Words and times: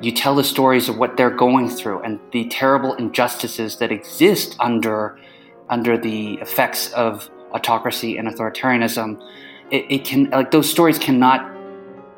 you 0.00 0.12
tell 0.12 0.34
the 0.34 0.44
stories 0.44 0.88
of 0.88 0.96
what 0.96 1.16
they're 1.16 1.30
going 1.30 1.68
through 1.68 2.00
and 2.00 2.18
the 2.32 2.48
terrible 2.48 2.94
injustices 2.94 3.76
that 3.76 3.92
exist 3.92 4.56
under 4.58 5.18
under 5.68 5.96
the 5.96 6.34
effects 6.40 6.92
of 6.94 7.30
autocracy 7.52 8.16
and 8.16 8.26
authoritarianism. 8.26 9.22
It, 9.70 9.86
it 9.88 10.04
can 10.04 10.30
like 10.30 10.50
those 10.50 10.68
stories 10.68 10.98
cannot 10.98 11.50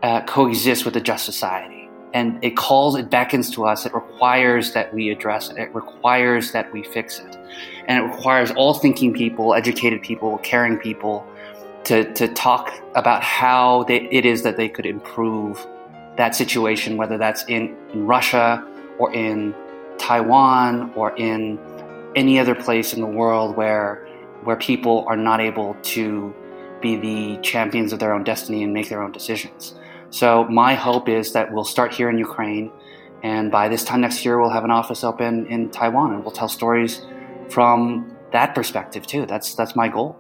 uh, 0.03 0.23
coexist 0.23 0.85
with 0.85 0.97
a 0.97 1.01
just 1.01 1.25
society. 1.25 1.89
And 2.15 2.43
it 2.45 2.57
calls 2.57 2.95
it 2.95 3.09
beckons 3.11 3.51
to 3.53 3.65
us 3.65 3.87
it 3.87 3.95
requires 3.95 4.75
that 4.75 4.93
we 4.93 5.11
address 5.11 5.49
it 5.49 5.57
it 5.57 5.75
requires 5.75 6.53
that 6.53 6.73
we 6.73 6.83
fix 6.83 7.19
it. 7.19 7.37
And 7.87 7.99
it 7.99 8.15
requires 8.15 8.51
all 8.53 8.75
thinking 8.75 9.13
people 9.13 9.55
educated 9.55 10.03
people 10.03 10.39
caring 10.39 10.79
people 10.79 11.27
to, 11.85 12.13
to 12.15 12.29
talk 12.29 12.73
about 12.95 13.23
how 13.23 13.83
they, 13.85 14.03
it 14.13 14.25
is 14.25 14.43
that 14.45 14.57
they 14.57 14.69
could 14.69 14.87
improve 14.87 15.67
that 16.17 16.35
situation, 16.35 16.97
whether 16.97 17.19
that's 17.19 17.45
in, 17.45 17.77
in 17.93 18.07
Russia 18.07 18.67
or 18.99 19.13
in 19.13 19.55
Taiwan 19.99 20.93
or 20.95 21.17
in 21.17 21.59
any 22.15 22.39
other 22.39 22.55
place 22.55 22.93
in 22.93 23.01
the 23.01 23.07
world 23.07 23.57
where 23.57 24.07
where 24.45 24.57
people 24.57 25.05
are 25.07 25.17
not 25.17 25.41
able 25.41 25.77
to 25.83 26.35
be 26.81 26.97
the 26.97 27.41
champions 27.43 27.93
of 27.93 28.01
their 28.01 28.13
own 28.13 28.25
destiny 28.25 28.65
and 28.65 28.75
make 28.75 28.89
their 28.89 29.01
own 29.01 29.13
decisions. 29.13 29.75
So 30.11 30.45
my 30.45 30.75
hope 30.75 31.09
is 31.09 31.33
that 31.33 31.53
we'll 31.53 31.65
start 31.65 31.95
here 31.95 32.11
in 32.11 32.19
Ukraine, 32.19 32.73
and 33.23 33.51
by 33.53 33.69
this 33.69 33.85
time 33.85 34.01
next 34.01 34.25
year, 34.25 34.41
we'll 34.41 34.51
have 34.51 34.65
an 34.65 34.73
office 34.73 35.05
open 35.05 35.47
in 35.47 35.71
Taiwan, 35.71 36.13
and 36.13 36.25
we'll 36.25 36.33
tell 36.33 36.49
stories 36.49 37.03
from 37.49 38.15
that 38.33 38.55
perspective 38.55 39.07
too. 39.07 39.27
That's 39.27 39.55
that's 39.55 39.77
my 39.77 39.89
goal. 39.89 40.19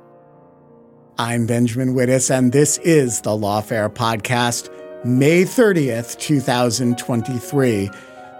I'm 1.19 1.47
Benjamin 1.47 1.95
Wittes, 1.95 2.31
and 2.31 2.53
this 2.53 2.79
is 2.79 3.21
the 3.21 3.31
Lawfare 3.31 3.93
Podcast, 3.93 4.71
May 5.05 5.43
30th, 5.43 6.17
2023. 6.21 7.91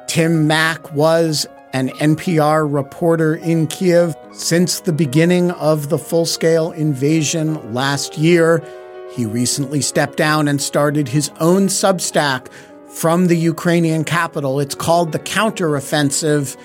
Tim 0.07 0.47
Mak 0.47 0.93
was 0.93 1.45
an 1.73 1.89
NPR 1.89 2.73
reporter 2.73 3.35
in 3.35 3.67
Kiev 3.67 4.15
since 4.33 4.79
the 4.79 4.93
beginning 4.93 5.51
of 5.51 5.89
the 5.89 5.99
full 5.99 6.25
scale 6.25 6.71
invasion 6.71 7.75
last 7.75 8.17
year. 8.17 8.63
He 9.11 9.27
recently 9.27 9.81
stepped 9.81 10.17
down 10.17 10.47
and 10.47 10.63
started 10.63 11.09
his 11.09 11.33
own 11.41 11.67
Substack 11.67 12.47
from 12.87 13.27
the 13.27 13.37
Ukrainian 13.37 14.05
capital. 14.05 14.61
It's 14.61 14.77
called 14.77 15.11
The 15.11 15.19
Counteroffensive. 15.19 16.57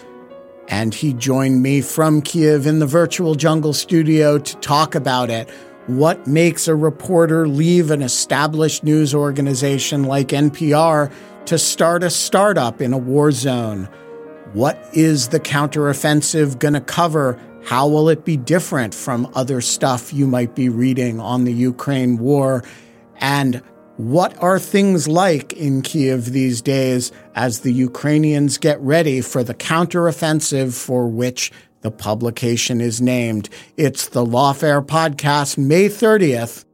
And 0.68 0.94
he 0.94 1.14
joined 1.14 1.64
me 1.64 1.82
from 1.82 2.22
Kiev 2.22 2.68
in 2.68 2.78
the 2.78 2.86
virtual 2.86 3.34
jungle 3.34 3.74
studio 3.74 4.38
to 4.38 4.56
talk 4.58 4.94
about 4.94 5.32
it. 5.32 5.50
What 5.88 6.28
makes 6.28 6.68
a 6.68 6.76
reporter 6.76 7.48
leave 7.48 7.92
an 7.92 8.02
established 8.02 8.84
news 8.84 9.16
organization 9.16 10.04
like 10.04 10.28
NPR 10.28 11.10
to 11.46 11.58
start 11.58 12.04
a 12.04 12.10
startup 12.10 12.82
in 12.82 12.92
a 12.92 12.98
war 12.98 13.32
zone? 13.32 13.86
What 14.52 14.78
is 14.92 15.30
the 15.30 15.40
counteroffensive 15.40 16.60
going 16.60 16.74
to 16.74 16.82
cover? 16.82 17.40
How 17.64 17.88
will 17.88 18.10
it 18.10 18.26
be 18.26 18.36
different 18.36 18.94
from 18.94 19.32
other 19.34 19.62
stuff 19.62 20.14
you 20.14 20.28
might 20.28 20.56
be 20.56 20.68
reading 20.68 21.22
on 21.22 21.46
the 21.46 21.54
Ukraine 21.54 22.18
war? 22.18 22.66
And 23.22 23.64
what 23.96 24.38
are 24.44 24.60
things 24.60 25.08
like 25.08 25.54
in 25.54 25.82
Kiev 25.82 26.26
these 26.26 26.62
days 26.62 27.14
as 27.34 27.62
the 27.62 27.72
Ukrainians 27.72 28.58
get 28.58 28.80
ready 28.82 29.22
for 29.22 29.42
the 29.42 29.56
counteroffensive 29.56 30.74
for 30.74 31.08
which 31.08 31.50
the 31.88 31.92
publication 31.92 32.82
is 32.82 33.00
named? 33.00 33.48
It's 33.78 34.10
the 34.10 34.26
Lawfare 34.26 34.86
Podcast, 34.86 35.58
May 35.58 35.88
30th. 35.88 36.66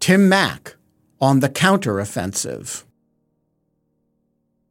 Tim 0.00 0.26
Mak 0.30 0.76
on 1.20 1.40
the 1.40 1.50
counteroffensive. 1.50 2.84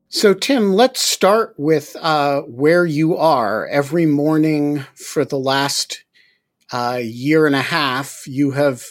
So, 0.10 0.34
Tim, 0.34 0.74
let's 0.74 1.00
start 1.00 1.54
with 1.58 1.96
uh, 2.02 2.42
where 2.42 2.88
you 2.88 3.18
are. 3.18 3.68
Every 3.68 4.08
morning 4.08 4.84
for 4.96 5.24
the 5.24 5.38
last 5.38 6.04
uh, 6.72 7.00
year 7.04 7.46
and 7.46 7.56
a 7.56 7.62
half, 7.62 8.24
you 8.26 8.50
have 8.52 8.84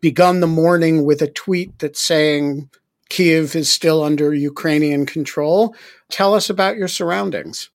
begun 0.00 0.38
the 0.38 0.46
morning 0.46 1.04
with 1.04 1.22
a 1.22 1.30
tweet 1.30 1.76
that's 1.80 2.00
saying 2.00 2.70
Kiev 3.08 3.56
is 3.56 3.72
still 3.72 4.04
under 4.04 4.32
Ukrainian 4.32 5.06
control. 5.06 5.74
Tell 6.08 6.34
us 6.34 6.48
about 6.48 6.76
your 6.76 6.86
surroundings. 6.86 7.70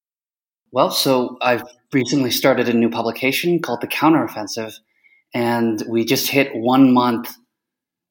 Well, 0.76 0.92
so 0.92 1.38
I've 1.42 1.64
recently 1.96 2.30
started 2.30 2.68
a 2.68 2.74
new 2.74 2.90
publication 2.90 3.62
called 3.62 3.80
The 3.80 3.88
Counteroffensive, 3.88 4.74
and 5.34 5.82
we 5.88 6.04
just 6.04 6.30
hit 6.30 6.54
one 6.54 6.94
month 6.94 7.34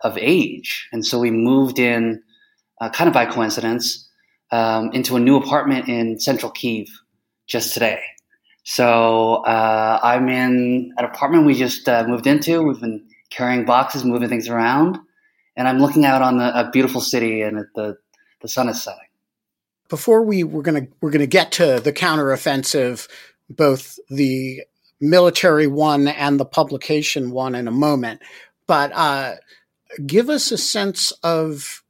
of 0.01 0.17
age. 0.17 0.89
And 0.91 1.05
so 1.05 1.19
we 1.21 1.31
moved 1.31 1.79
in, 1.79 2.23
uh, 2.81 2.89
kind 2.89 3.09
of 3.09 3.15
by 3.15 3.27
coincidence, 3.27 4.09
um, 4.51 4.91
into 4.93 5.17
a 5.17 5.21
new 5.21 5.37
apartment 5.37 5.87
in 5.89 6.19
central 6.19 6.51
Kiev 6.51 6.89
just 7.47 7.75
today. 7.75 8.01
So 8.63 9.45
uh, 9.45 10.01
I'm 10.03 10.31
in 10.31 10.93
an 10.97 11.05
apartment 11.05 11.45
we 11.45 11.55
just 11.55 11.87
uh, 11.87 12.05
moved 12.07 12.27
into. 12.27 12.63
We've 12.63 12.81
been 12.81 13.07
carrying 13.29 13.67
boxes, 13.67 14.03
moving 14.03 14.31
things 14.31 14.49
around, 14.49 14.99
and 15.57 15.69
I'm 15.69 15.79
looking 15.79 16.07
out 16.07 16.23
on 16.23 16.39
the, 16.39 16.59
a 16.59 16.71
beautiful 16.71 17.03
city, 17.03 17.43
and 17.43 17.67
the 17.75 17.99
the 18.41 18.49
sun 18.49 18.71
is 18.71 18.83
setting. 18.83 19.01
Before 19.91 20.23
we 20.23 20.43
we're 20.43 20.63
gonna 20.63 20.87
we're 21.03 21.11
gonna 21.11 21.27
get 21.27 21.53
to 21.53 21.81
the 21.81 21.93
counteroffensive, 21.93 23.09
both 23.49 23.99
the 24.09 24.63
military 25.01 25.67
one 25.67 26.09
and 26.09 26.41
the 26.41 26.45
publication 26.45 27.31
one 27.31 27.55
in 27.55 27.69
a 27.69 27.73
moment, 27.73 28.23
but 28.67 28.93
uh, 28.93 29.35
give 30.07 30.31
us 30.31 30.51
a 30.51 30.59
sense 30.59 31.13
of 31.23 31.83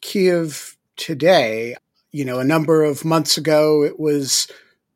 Kiev 0.00 0.76
today. 0.96 1.76
You 2.10 2.24
know, 2.24 2.38
a 2.38 2.44
number 2.44 2.82
of 2.82 3.04
months 3.04 3.38
ago, 3.38 3.82
it 3.82 3.98
was 3.98 4.48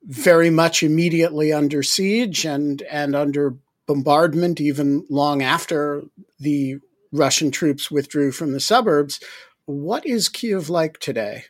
very 0.04 0.50
much 0.50 0.82
immediately 0.82 1.52
under 1.52 1.82
siege 1.82 2.44
and 2.44 2.82
and 2.82 3.16
under 3.16 3.56
bombardment, 3.86 4.60
even 4.60 5.06
long 5.08 5.42
after 5.42 6.02
the 6.38 6.76
Russian 7.12 7.50
troops 7.50 7.90
withdrew 7.90 8.32
from 8.32 8.52
the 8.52 8.60
suburbs. 8.60 9.20
What 9.64 10.04
is 10.04 10.28
Kiev 10.28 10.68
like 10.68 10.98
today? 10.98 11.44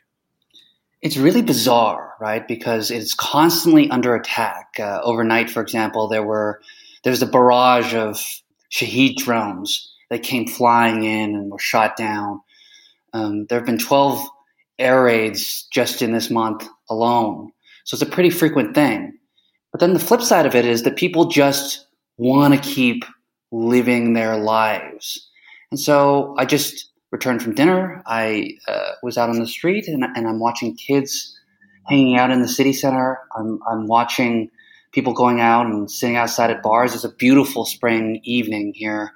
It's 1.07 1.17
really 1.17 1.41
bizarre, 1.41 2.15
right? 2.19 2.49
Because 2.49 2.91
it's 2.91 3.15
constantly 3.15 3.89
under 3.91 4.17
attack. 4.17 4.75
Uh, 4.77 4.99
overnight, 5.05 5.49
for 5.49 5.63
example, 5.63 6.09
there 6.09 6.25
were 6.25 6.61
there's 7.05 7.23
a 7.23 7.27
barrage 7.27 7.95
of 7.95 8.21
Shahed 8.71 9.17
drones 9.17 9.95
that 10.11 10.25
came 10.25 10.49
flying 10.49 11.05
in 11.05 11.37
and 11.37 11.53
were 11.53 11.61
shot 11.61 11.97
down. 11.97 12.41
Um, 13.13 13.47
there 13.47 13.61
have 13.61 13.67
been 13.67 13.79
12 13.79 14.27
air 14.81 15.05
raids 15.05 15.69
just 15.73 16.03
in 16.03 16.11
this 16.11 16.29
month 16.29 16.67
alone. 16.91 17.53
So 17.85 17.95
it's 17.95 18.03
a 18.03 18.07
pretty 18.07 18.31
frequent 18.31 18.75
thing. 18.75 19.17
But 19.71 19.79
then 19.79 19.95
the 19.95 20.01
flip 20.01 20.23
side 20.23 20.45
of 20.45 20.57
it 20.57 20.65
is 20.65 20.83
that 20.83 20.97
people 20.97 21.27
just 21.27 21.87
want 22.19 22.53
to 22.53 22.69
keep 22.69 23.05
living 23.53 24.15
their 24.15 24.37
lives. 24.37 25.25
And 25.71 25.79
so 25.79 26.35
I 26.37 26.47
just 26.47 26.91
returned 27.11 27.43
from 27.43 27.55
dinner. 27.55 28.03
I 28.07 28.57
uh, 28.69 28.93
was 29.03 29.17
out 29.17 29.31
on 29.31 29.39
the 29.39 29.47
street 29.47 29.89
and, 29.89 30.05
and, 30.05 30.27
I'm 30.27 30.41
watching 30.41 30.75
kids 30.75 31.39
hanging 31.87 32.17
out 32.17 32.31
in 32.31 32.43
the 32.43 32.49
city 32.49 32.73
center. 32.73 33.21
I'm, 33.37 33.61
I'm 33.71 33.87
watching 33.87 34.51
people 34.93 35.13
going 35.13 35.41
out 35.41 35.67
and 35.67 35.91
sitting 35.91 36.17
outside 36.17 36.51
at 36.51 36.63
bars. 36.63 36.95
It's 36.95 37.05
a 37.05 37.15
beautiful 37.15 37.65
spring 37.65 38.21
evening 38.25 38.73
here. 38.75 39.13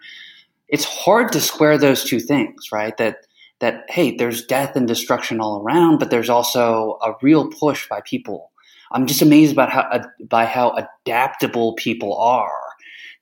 It's 0.69 0.85
hard 0.85 1.33
to 1.33 1.41
square 1.41 1.79
those 1.79 2.05
two 2.05 2.21
things, 2.21 2.71
right? 2.71 2.97
That 2.99 3.27
that 3.61 3.85
hey, 3.89 4.17
there's 4.17 4.45
death 4.45 4.75
and 4.75 4.89
destruction 4.89 5.41
all 5.41 5.63
around, 5.63 5.99
but 5.99 6.11
there's 6.11 6.31
also 6.31 6.99
a 7.03 7.15
real 7.23 7.49
push 7.51 7.89
by 7.89 8.01
people. 8.05 8.51
I'm 8.93 9.07
just 9.07 9.23
amazed 9.23 9.53
about 9.53 9.71
how 9.71 9.83
uh, 9.83 10.05
by 10.29 10.47
how 10.47 10.73
adaptable 10.73 11.75
people 11.75 12.17
are. 12.17 12.70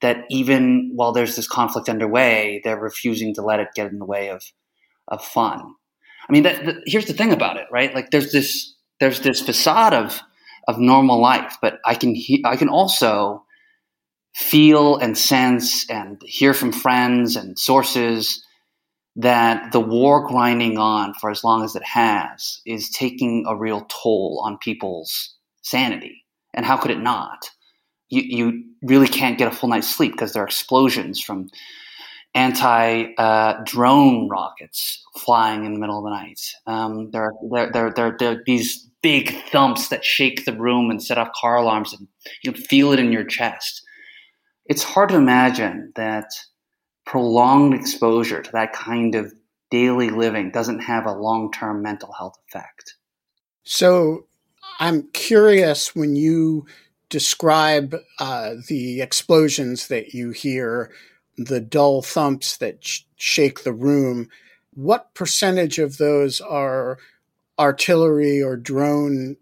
That 0.00 0.24
even 0.30 0.92
while 0.94 1.12
there's 1.12 1.34
this 1.36 1.48
conflict 1.48 1.88
underway, 1.88 2.60
they're 2.62 2.78
refusing 2.78 3.34
to 3.34 3.42
let 3.42 3.60
it 3.60 3.68
get 3.74 3.90
in 3.90 3.98
the 3.98 4.04
way 4.04 4.30
of 4.30 4.44
of 5.08 5.24
fun. 5.24 5.74
I 6.28 6.32
mean, 6.32 6.42
that, 6.42 6.64
that, 6.66 6.76
here's 6.86 7.06
the 7.06 7.14
thing 7.14 7.32
about 7.32 7.56
it, 7.56 7.66
right? 7.72 7.94
Like, 7.94 8.10
there's 8.10 8.32
this 8.32 8.74
there's 9.00 9.20
this 9.20 9.40
facade 9.40 9.94
of 9.94 10.20
of 10.68 10.78
normal 10.78 11.20
life, 11.20 11.56
but 11.62 11.78
I 11.84 11.94
can 11.94 12.14
he- 12.14 12.44
I 12.44 12.56
can 12.56 12.68
also 12.68 13.44
feel 14.34 14.96
and 14.98 15.18
sense 15.18 15.88
and 15.90 16.20
hear 16.24 16.54
from 16.54 16.72
friends 16.72 17.36
and 17.36 17.58
sources 17.58 18.44
that 19.16 19.72
the 19.72 19.80
war 19.80 20.26
grinding 20.28 20.78
on 20.78 21.12
for 21.14 21.30
as 21.30 21.42
long 21.42 21.64
as 21.64 21.74
it 21.74 21.82
has 21.82 22.60
is 22.64 22.88
taking 22.90 23.44
a 23.48 23.56
real 23.56 23.84
toll 23.88 24.40
on 24.44 24.58
people's 24.58 25.34
sanity. 25.62 26.24
And 26.54 26.64
how 26.64 26.76
could 26.76 26.92
it 26.92 27.00
not? 27.00 27.50
You, 28.10 28.22
you 28.22 28.64
really 28.82 29.08
can't 29.08 29.38
get 29.38 29.48
a 29.48 29.54
full 29.54 29.68
night's 29.68 29.88
sleep 29.88 30.12
because 30.12 30.32
there 30.32 30.42
are 30.42 30.46
explosions 30.46 31.20
from 31.20 31.48
anti 32.34 33.14
uh, 33.16 33.60
drone 33.64 34.28
rockets 34.28 35.04
flying 35.16 35.64
in 35.64 35.74
the 35.74 35.80
middle 35.80 35.98
of 35.98 36.04
the 36.04 36.10
night. 36.10 36.40
Um, 36.66 37.10
there, 37.10 37.24
are, 37.24 37.32
there, 37.72 37.92
there, 37.94 38.16
there, 38.18 38.32
are 38.32 38.42
these 38.46 38.88
big 39.02 39.34
thumps 39.50 39.88
that 39.88 40.04
shake 40.04 40.44
the 40.44 40.52
room 40.52 40.90
and 40.90 41.02
set 41.02 41.18
off 41.18 41.28
car 41.38 41.56
alarms, 41.56 41.92
and 41.92 42.08
you 42.42 42.52
can 42.52 42.62
feel 42.62 42.92
it 42.92 43.00
in 43.00 43.12
your 43.12 43.24
chest. 43.24 43.82
It's 44.66 44.82
hard 44.82 45.08
to 45.10 45.16
imagine 45.16 45.92
that 45.96 46.30
prolonged 47.06 47.74
exposure 47.74 48.42
to 48.42 48.52
that 48.52 48.72
kind 48.72 49.14
of 49.14 49.32
daily 49.70 50.10
living 50.10 50.50
doesn't 50.50 50.80
have 50.80 51.06
a 51.06 51.12
long 51.12 51.50
term 51.50 51.82
mental 51.82 52.12
health 52.12 52.38
effect. 52.48 52.94
So 53.64 54.26
I'm 54.78 55.08
curious 55.12 55.94
when 55.94 56.16
you 56.16 56.66
describe 57.08 57.96
uh, 58.18 58.54
the 58.68 59.00
explosions 59.00 59.88
that 59.88 60.14
you 60.14 60.30
hear, 60.30 60.90
the 61.36 61.60
dull 61.60 62.02
thumps 62.02 62.56
that 62.58 62.84
sh- 62.84 63.02
shake 63.16 63.62
the 63.64 63.72
room, 63.72 64.28
what 64.74 65.14
percentage 65.14 65.78
of 65.78 65.98
those 65.98 66.40
are 66.40 66.98
artillery 67.58 68.42
or 68.42 68.56
drone 68.56 69.36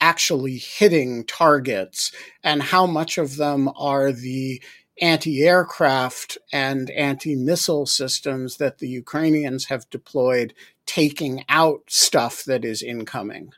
actually 0.00 0.56
hitting 0.56 1.24
targets, 1.24 2.10
and 2.42 2.62
how 2.62 2.86
much 2.86 3.18
of 3.18 3.36
them 3.36 3.68
are 3.76 4.12
the 4.12 4.62
anti 5.00 5.42
aircraft 5.42 6.38
and 6.52 6.90
anti 6.90 7.36
missile 7.36 7.86
systems 7.86 8.56
that 8.56 8.78
the 8.78 8.88
Ukrainians 8.88 9.66
have 9.66 9.88
deployed 9.90 10.54
taking 10.86 11.44
out 11.48 11.82
stuff 11.88 12.44
that 12.44 12.64
is 12.64 12.82
incoming. 12.82 13.52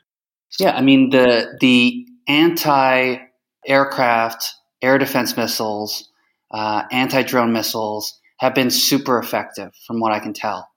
Yeah, 0.59 0.75
I 0.75 0.81
mean 0.81 1.09
the 1.09 1.57
the 1.59 2.05
anti 2.27 3.17
aircraft 3.67 4.53
air 4.81 4.97
defense 4.97 5.37
missiles, 5.37 6.09
uh, 6.51 6.83
anti 6.91 7.23
drone 7.23 7.53
missiles 7.53 8.19
have 8.37 8.53
been 8.53 8.69
super 8.69 9.19
effective, 9.19 9.71
from 9.87 9.99
what 9.99 10.11
I 10.11 10.19
can 10.19 10.33
tell. 10.33 10.67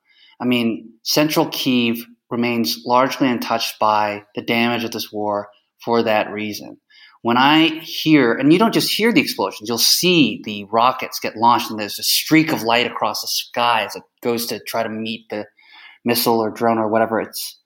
I 0.41 0.45
mean, 0.45 0.93
central 1.03 1.49
Kiev 1.49 2.05
remains 2.31 2.83
largely 2.85 3.29
untouched 3.29 3.79
by 3.79 4.25
the 4.35 4.43
damage 4.43 4.85
of 4.85 4.93
this 4.93 5.11
war 5.13 5.49
for 5.85 6.03
that 6.03 6.31
reason 6.31 6.79
when 7.27 7.37
I 7.37 7.81
hear, 7.81 8.35
and 8.35 8.53
you 8.53 8.59
don't 8.61 8.73
just 8.73 8.93
hear 8.93 9.13
the 9.13 9.21
explosions, 9.21 9.69
you'll 9.69 9.79
see 9.79 10.41
the 10.45 10.63
rockets 10.71 11.19
get 11.19 11.35
launched, 11.35 11.73
and 11.73 11.81
there's 11.81 11.99
a 11.99 12.05
streak 12.05 12.53
of 12.53 12.63
light 12.63 12.87
across 12.87 13.21
the 13.21 13.27
sky 13.27 13.83
as 13.85 13.97
it 13.97 14.05
goes 14.23 14.47
to 14.47 14.61
try 14.61 14.85
to 14.85 14.89
meet 14.89 15.29
the 15.29 15.45
missile 16.05 16.39
or 16.39 16.53
drone 16.53 16.79
or 16.79 16.87
whatever 16.87 17.21
it's 17.21 17.59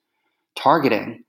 targeting. 0.55 1.25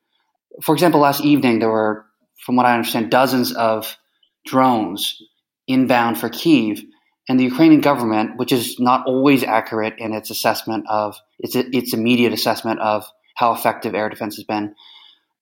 For 0.63 0.75
example, 0.75 0.99
last 0.99 1.23
evening, 1.23 1.59
there 1.59 1.69
were, 1.69 2.07
from 2.45 2.57
what 2.57 2.67
I 2.67 2.75
understand, 2.75 3.11
dozens 3.11 3.53
of 3.53 3.97
drones 4.45 5.23
inbound 5.67 6.19
for 6.19 6.29
Kiev, 6.29 6.83
and 7.29 7.39
the 7.39 7.45
Ukrainian 7.45 7.81
government, 7.81 8.37
which 8.37 8.53
is 8.53 8.81
not 8.81 9.07
always 9.07 9.45
accurate 9.45 9.95
in 9.99 10.13
its 10.13 10.31
assessment 10.31 10.87
of 10.89 11.17
its, 11.39 11.55
its 11.55 11.95
immediate 11.95 12.33
assessment 12.33 12.81
of 12.81 13.07
how 13.35 13.53
effective 13.55 13.95
air 13.95 14.09
defense 14.09 14.37
has 14.37 14.45
been, 14.45 14.75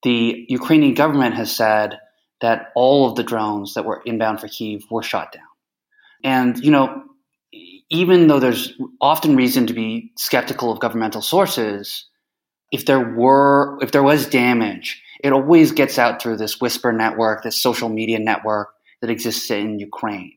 the 0.03 0.47
Ukrainian 0.49 0.95
government 0.95 1.35
has 1.35 1.55
said 1.55 1.99
that 2.41 2.69
all 2.75 3.09
of 3.09 3.17
the 3.17 3.23
drones 3.23 3.75
that 3.75 3.85
were 3.85 4.03
inbound 4.05 4.41
for 4.41 4.49
Kiev 4.49 4.83
were 4.91 5.03
shot 5.03 5.33
down. 5.33 5.43
And, 6.23 6.63
you 6.63 6.71
know, 6.71 7.03
even 7.91 8.29
though 8.29 8.41
there's 8.41 8.73
often 9.01 9.37
reason 9.37 9.67
to 9.67 9.75
be 9.75 10.13
skeptical 10.17 10.71
of 10.71 10.81
governmental 10.81 11.23
sources, 11.23 12.07
if 12.71 12.87
there 12.87 13.15
were, 13.15 13.79
if 13.83 13.91
there 13.91 14.03
was 14.03 14.27
damage, 14.27 15.03
it 15.23 15.33
always 15.33 15.73
gets 15.73 15.99
out 15.99 16.21
through 16.21 16.37
this 16.37 16.61
whisper 16.61 16.93
network, 16.93 17.43
this 17.43 17.61
social 17.61 17.89
media 17.89 18.19
network 18.19 18.71
that 19.01 19.11
exists 19.11 19.51
in 19.51 19.79
Ukraine. 19.79 20.33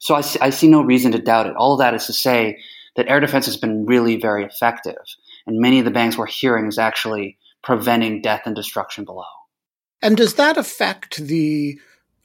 So 0.00 0.14
I 0.14 0.20
see, 0.20 0.38
I 0.40 0.50
see 0.50 0.68
no 0.68 0.82
reason 0.82 1.12
to 1.12 1.18
doubt 1.18 1.46
it. 1.46 1.56
All 1.56 1.76
that 1.78 1.94
is 1.94 2.06
to 2.06 2.12
say 2.12 2.58
that 2.96 3.08
air 3.08 3.20
defense 3.20 3.46
has 3.46 3.56
been 3.56 3.86
really 3.86 4.20
very 4.20 4.44
effective. 4.44 5.02
And 5.46 5.60
many 5.60 5.78
of 5.78 5.84
the 5.84 5.90
bangs 5.90 6.16
we're 6.16 6.26
hearing 6.26 6.66
is 6.66 6.78
actually 6.78 7.38
preventing 7.62 8.22
death 8.22 8.42
and 8.44 8.54
destruction 8.54 9.04
below. 9.04 9.24
And 10.02 10.16
does 10.16 10.34
that 10.34 10.56
affect 10.56 11.16
the 11.16 11.78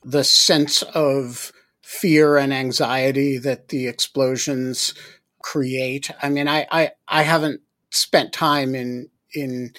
the 0.04 0.24
sense 0.24 0.82
of 0.82 1.52
fear 1.82 2.38
and 2.38 2.54
anxiety 2.54 3.38
that 3.38 3.70
the 3.70 3.88
explosions 3.88 4.94
create? 5.42 6.12
I 6.22 6.30
mean, 6.30 6.48
I 6.48 6.68
I, 6.72 6.92
I 7.08 7.24
haven't 7.24 7.62
spent 7.90 8.34
time 8.34 8.76
in 8.76 9.10
in 9.34 9.74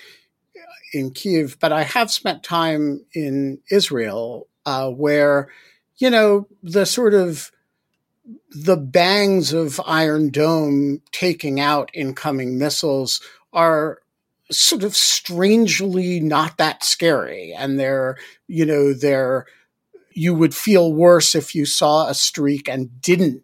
in 0.92 1.12
Kiev, 1.12 1.58
but 1.60 1.72
I 1.72 1.82
have 1.82 2.10
spent 2.10 2.42
time 2.42 3.04
in 3.12 3.58
Israel, 3.70 4.48
uh, 4.66 4.90
where 4.90 5.48
you 5.96 6.10
know 6.10 6.48
the 6.62 6.86
sort 6.86 7.14
of 7.14 7.50
the 8.50 8.76
bangs 8.76 9.52
of 9.52 9.80
Iron 9.86 10.30
Dome 10.30 11.00
taking 11.12 11.60
out 11.60 11.90
incoming 11.94 12.58
missiles 12.58 13.20
are 13.52 14.00
sort 14.50 14.82
of 14.82 14.96
strangely 14.96 16.20
not 16.20 16.58
that 16.58 16.84
scary. 16.84 17.54
And 17.56 17.78
they're, 17.78 18.16
you 18.48 18.66
know, 18.66 18.92
they're, 18.92 19.46
you 20.12 20.34
would 20.34 20.54
feel 20.54 20.92
worse 20.92 21.34
if 21.34 21.54
you 21.54 21.64
saw 21.64 22.08
a 22.08 22.14
streak 22.14 22.68
and 22.68 23.00
didn't 23.00 23.42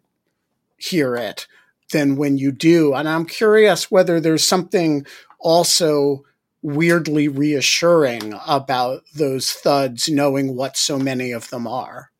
hear 0.77 1.15
it 1.15 1.47
than 1.91 2.17
when 2.17 2.37
you 2.37 2.51
do. 2.51 2.93
And 2.93 3.07
I'm 3.07 3.25
curious 3.25 3.89
whether 3.89 4.19
there's 4.19 4.45
something 4.45 5.05
also 5.39 6.25
weirdly 6.67 7.27
reassuring 7.27 8.33
about 8.45 9.03
those 9.15 9.51
thuds, 9.51 10.09
knowing 10.09 10.55
what 10.55 10.77
so 10.77 10.99
many 10.99 11.31
of 11.31 11.49
them 11.49 11.67
are. 11.67 12.11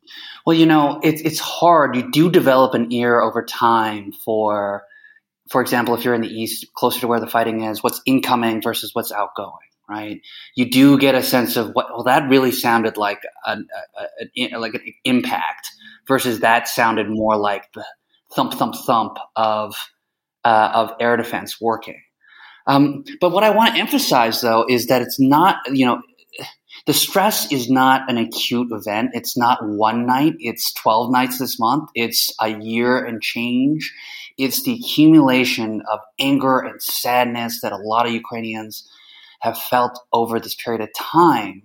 Well, 0.46 0.56
you 0.56 0.66
know, 0.66 1.00
it, 1.04 1.26
it's 1.26 1.40
hard. 1.40 1.96
You 1.96 2.10
do 2.12 2.32
develop 2.32 2.74
an 2.74 2.92
ear 2.92 3.20
over 3.20 3.44
time 3.44 4.12
for 4.12 4.84
for 5.50 5.62
example, 5.62 5.96
if 5.96 6.04
you're 6.04 6.14
in 6.14 6.22
the 6.22 6.28
east, 6.28 6.74
closer 6.74 7.02
to 7.02 7.08
where 7.08 7.20
the 7.20 7.28
fighting 7.28 7.64
is, 7.64 7.82
what's 7.82 8.02
incoming 8.06 8.62
versus 8.62 8.92
what's 8.94 9.12
outgoing, 9.12 9.54
right? 9.90 10.22
You 10.56 10.70
do 10.70 10.98
get 10.98 11.16
a 11.16 11.24
sense 11.24 11.56
of 11.56 11.70
what. 11.72 11.88
Well, 11.90 12.04
that 12.04 12.30
really 12.30 12.52
sounded 12.52 12.98
like 12.98 13.22
an, 13.46 13.68
a, 13.98 14.54
a, 14.54 14.60
like 14.60 14.74
an 14.74 14.94
impact 15.06 15.70
versus 16.08 16.42
that 16.42 16.68
sounded 16.68 17.08
more 17.10 17.38
like 17.38 17.72
the 17.74 17.86
thump, 18.36 18.54
thump, 18.54 18.76
thump 18.76 19.18
of 19.36 19.76
uh, 20.44 20.72
of 20.74 20.92
air 21.00 21.18
defense 21.18 21.62
working. 21.62 22.02
Um, 22.68 23.06
but 23.22 23.32
what 23.32 23.44
I 23.44 23.50
want 23.50 23.74
to 23.74 23.80
emphasize, 23.80 24.42
though, 24.42 24.66
is 24.70 24.88
that 24.88 25.02
it's 25.02 25.20
not 25.20 25.58
you 25.72 25.86
know 25.86 26.02
the 26.88 26.94
stress 26.94 27.52
is 27.52 27.70
not 27.70 28.10
an 28.10 28.18
acute 28.18 28.72
event. 28.72 29.12
It's 29.14 29.38
not 29.38 29.60
one 29.62 30.06
night. 30.06 30.36
It's 30.40 30.72
12 30.74 31.12
nights 31.12 31.38
this 31.38 31.60
month. 31.60 31.90
It's 31.96 32.34
a 32.40 32.48
year 32.48 33.04
and 33.04 33.22
change. 33.22 33.94
It's 34.38 34.64
the 34.64 34.74
accumulation 34.74 35.82
of 35.92 36.00
anger 36.18 36.60
and 36.60 36.82
sadness 36.82 37.60
that 37.62 37.74
a 37.74 37.78
lot 37.78 38.06
of 38.06 38.14
Ukrainians 38.14 38.90
have 39.42 39.58
felt 39.58 40.00
over 40.14 40.40
this 40.40 40.56
period 40.56 40.82
of 40.82 40.90
time, 40.96 41.64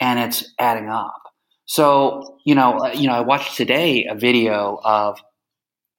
and 0.00 0.18
it's 0.18 0.52
adding 0.58 0.90
up. 0.90 1.22
So, 1.64 2.38
you 2.44 2.54
know, 2.54 2.78
uh, 2.78 2.92
you 2.92 3.06
know, 3.06 3.14
I 3.14 3.20
watched 3.20 3.56
today 3.56 4.04
a 4.04 4.14
video 4.14 4.80
of 4.84 5.18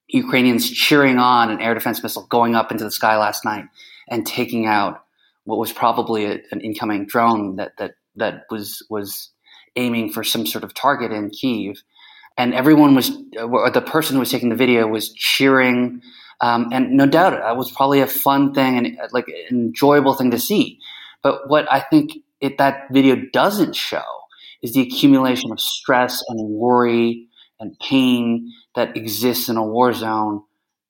Ukrainians 0.08 0.70
cheering 0.70 1.18
on 1.18 1.50
an 1.50 1.60
air 1.60 1.74
defense 1.74 2.04
missile 2.04 2.28
going 2.28 2.56
up 2.56 2.72
into 2.72 2.84
the 2.84 2.92
sky 2.92 3.18
last 3.18 3.46
night 3.46 3.66
and 4.10 4.26
taking 4.26 4.66
out 4.66 5.04
what 5.46 5.60
was 5.60 5.72
probably 5.72 6.26
a, 6.26 6.40
an 6.52 6.62
incoming 6.62 7.06
drone 7.06 7.56
that 7.58 7.78
that 7.78 7.94
that 8.16 8.44
was 8.50 8.86
was 8.90 9.30
aiming 9.76 10.12
for 10.12 10.24
some 10.24 10.46
sort 10.46 10.64
of 10.64 10.74
target 10.74 11.12
in 11.12 11.30
Kiev 11.30 11.82
and 12.40 12.54
everyone 12.54 12.96
was, 12.96 13.12
or 13.38 13.70
the 13.70 13.82
person 13.82 14.16
who 14.16 14.22
was 14.22 14.32
taking 14.32 14.48
the 14.48 14.56
video 14.56 14.88
was 14.88 15.12
cheering. 15.12 16.02
Um, 16.40 16.70
and 16.72 16.92
no 16.92 17.06
doubt 17.06 17.34
it 17.34 17.58
was 17.58 17.70
probably 17.70 18.00
a 18.00 18.08
fun 18.08 18.54
thing 18.54 18.78
and 18.78 18.98
like 19.12 19.28
an 19.28 19.58
enjoyable 19.68 20.14
thing 20.14 20.32
to 20.32 20.40
see. 20.40 20.80
But 21.22 21.50
what 21.50 21.70
I 21.70 21.82
think 21.82 22.14
it, 22.40 22.58
that 22.58 22.88
video 22.92 23.18
doesn't 23.34 23.76
show 23.76 24.06
is 24.62 24.72
the 24.72 24.80
accumulation 24.80 25.52
of 25.52 25.60
stress 25.60 26.24
and 26.30 26.50
worry 26.50 27.28
and 27.60 27.78
pain 27.82 28.54
that 28.74 28.96
exists 28.96 29.50
in 29.50 29.58
a 29.58 29.64
war 29.64 29.92
zone 29.92 30.44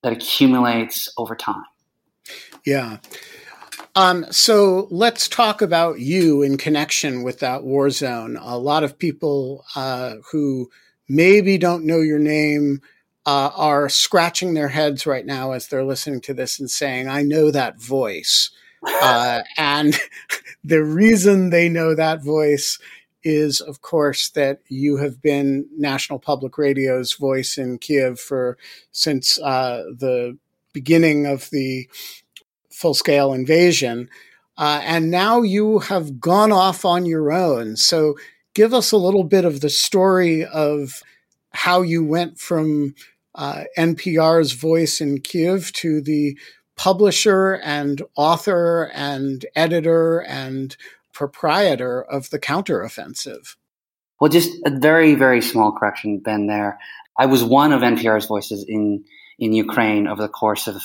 that 0.03 0.13
accumulates 0.13 1.11
over 1.17 1.35
time. 1.35 1.63
Yeah. 2.65 2.97
Um, 3.95 4.25
so 4.31 4.87
let's 4.91 5.27
talk 5.27 5.61
about 5.61 5.99
you 5.99 6.41
in 6.41 6.57
connection 6.57 7.23
with 7.23 7.39
that 7.39 7.63
war 7.63 7.89
zone. 7.89 8.37
A 8.39 8.57
lot 8.57 8.83
of 8.83 8.97
people 8.97 9.65
uh, 9.75 10.15
who 10.31 10.69
maybe 11.07 11.57
don't 11.57 11.85
know 11.85 11.99
your 11.99 12.19
name 12.19 12.81
uh, 13.25 13.51
are 13.55 13.89
scratching 13.89 14.53
their 14.53 14.69
heads 14.69 15.05
right 15.05 15.25
now 15.25 15.51
as 15.51 15.67
they're 15.67 15.83
listening 15.83 16.21
to 16.21 16.33
this 16.33 16.59
and 16.59 16.69
saying, 16.69 17.07
I 17.07 17.21
know 17.21 17.51
that 17.51 17.81
voice. 17.81 18.51
Uh, 18.81 19.41
and 19.57 19.99
the 20.63 20.81
reason 20.81 21.49
they 21.49 21.67
know 21.67 21.93
that 21.93 22.23
voice 22.23 22.79
is, 23.23 23.59
of 23.59 23.81
course, 23.81 24.29
that 24.29 24.61
you 24.69 24.95
have 24.95 25.21
been 25.21 25.67
National 25.77 26.17
Public 26.17 26.57
Radio's 26.57 27.11
voice 27.13 27.57
in 27.57 27.77
Kiev 27.77 28.17
for 28.21 28.57
since 28.93 29.37
uh, 29.41 29.83
the 29.97 30.37
beginning 30.73 31.25
of 31.25 31.49
the 31.51 31.89
full 32.71 32.93
scale 32.93 33.33
invasion. 33.33 34.09
Uh, 34.57 34.81
and 34.83 35.09
now 35.09 35.41
you 35.41 35.79
have 35.79 36.19
gone 36.19 36.51
off 36.51 36.85
on 36.85 37.05
your 37.05 37.31
own. 37.31 37.75
So 37.77 38.15
give 38.53 38.73
us 38.73 38.91
a 38.91 38.97
little 38.97 39.23
bit 39.23 39.45
of 39.45 39.61
the 39.61 39.69
story 39.69 40.45
of 40.45 41.01
how 41.51 41.81
you 41.81 42.03
went 42.03 42.39
from 42.39 42.93
uh, 43.35 43.63
NPR's 43.77 44.51
voice 44.53 45.01
in 45.01 45.21
Kiev 45.21 45.71
to 45.73 46.01
the 46.01 46.37
publisher 46.75 47.53
and 47.63 48.01
author 48.15 48.91
and 48.93 49.45
editor 49.55 50.19
and 50.19 50.75
proprietor 51.13 52.01
of 52.01 52.29
the 52.29 52.39
counteroffensive. 52.39 53.55
Well, 54.19 54.29
just 54.29 54.51
a 54.65 54.69
very, 54.69 55.15
very 55.15 55.41
small 55.41 55.71
correction, 55.71 56.19
Ben, 56.19 56.47
there. 56.47 56.79
I 57.17 57.25
was 57.25 57.43
one 57.43 57.73
of 57.73 57.81
NPR's 57.81 58.25
voices 58.25 58.65
in, 58.67 59.03
in 59.39 59.53
Ukraine 59.53 60.07
over 60.07 60.21
the 60.21 60.29
course 60.29 60.67
of 60.67 60.81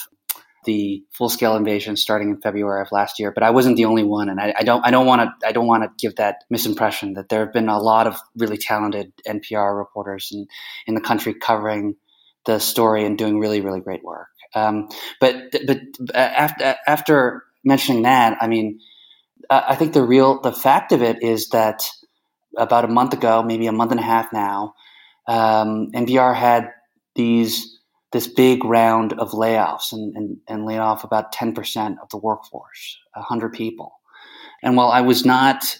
the 0.64 1.04
full 1.12 1.28
scale 1.28 1.56
invasion 1.56 1.96
starting 1.96 2.30
in 2.30 2.40
February 2.40 2.80
of 2.80 2.90
last 2.90 3.18
year, 3.18 3.30
but 3.32 3.42
I 3.42 3.50
wasn't 3.50 3.76
the 3.76 3.84
only 3.84 4.02
one. 4.02 4.30
And 4.30 4.40
I, 4.40 4.54
I 4.58 4.62
don't, 4.62 4.84
I 4.87 4.90
don't 4.90 5.06
want 5.06 5.20
to, 5.20 5.46
I 5.46 5.52
don't 5.52 5.66
want 5.66 5.82
to 5.82 5.90
give 5.99 6.16
that 6.16 6.44
misimpression 6.52 7.16
that 7.16 7.28
there 7.28 7.40
have 7.40 7.52
been 7.52 7.68
a 7.68 7.78
lot 7.78 8.06
of 8.06 8.18
really 8.37 8.56
talented 8.56 9.12
NPR 9.28 9.76
reporters 9.76 10.30
in, 10.32 10.46
in 10.87 10.94
the 10.94 11.02
country 11.02 11.34
covering 11.34 11.96
the 12.46 12.58
story 12.58 13.04
and 13.04 13.18
doing 13.18 13.38
really, 13.38 13.61
really 13.61 13.80
great 13.80 14.02
work. 14.02 14.28
Um, 14.54 14.88
but, 15.20 15.54
but 15.66 15.80
after, 16.14 16.76
after 16.87 17.44
mentioning 17.64 18.02
that, 18.02 18.38
I 18.40 18.46
mean, 18.46 18.80
I 19.50 19.75
think 19.75 19.92
the 19.92 20.02
real 20.02 20.40
the 20.40 20.52
fact 20.52 20.92
of 20.92 21.02
it 21.02 21.23
is 21.23 21.49
that 21.50 21.82
about 22.56 22.84
a 22.84 22.88
month 22.88 23.12
ago, 23.12 23.42
maybe 23.42 23.66
a 23.66 23.73
month 23.73 23.90
and 23.90 24.00
a 24.00 24.04
half 24.04 24.32
now, 24.32 24.75
um, 25.26 25.90
NPR 25.92 26.34
had 26.34 26.70
these 27.14 27.74
this 28.14 28.28
big 28.28 28.64
round 28.64 29.12
of 29.14 29.33
layoffs 29.33 29.92
and, 29.92 30.16
and, 30.16 30.37
and 30.47 30.64
laid 30.64 30.78
off 30.78 31.02
about 31.02 31.33
ten 31.33 31.52
percent 31.52 31.99
of 32.00 32.09
the 32.11 32.16
workforce, 32.16 32.97
hundred 33.14 33.52
people. 33.52 33.92
And 34.62 34.76
while 34.76 34.88
I 34.88 35.00
was 35.00 35.26
not 35.26 35.78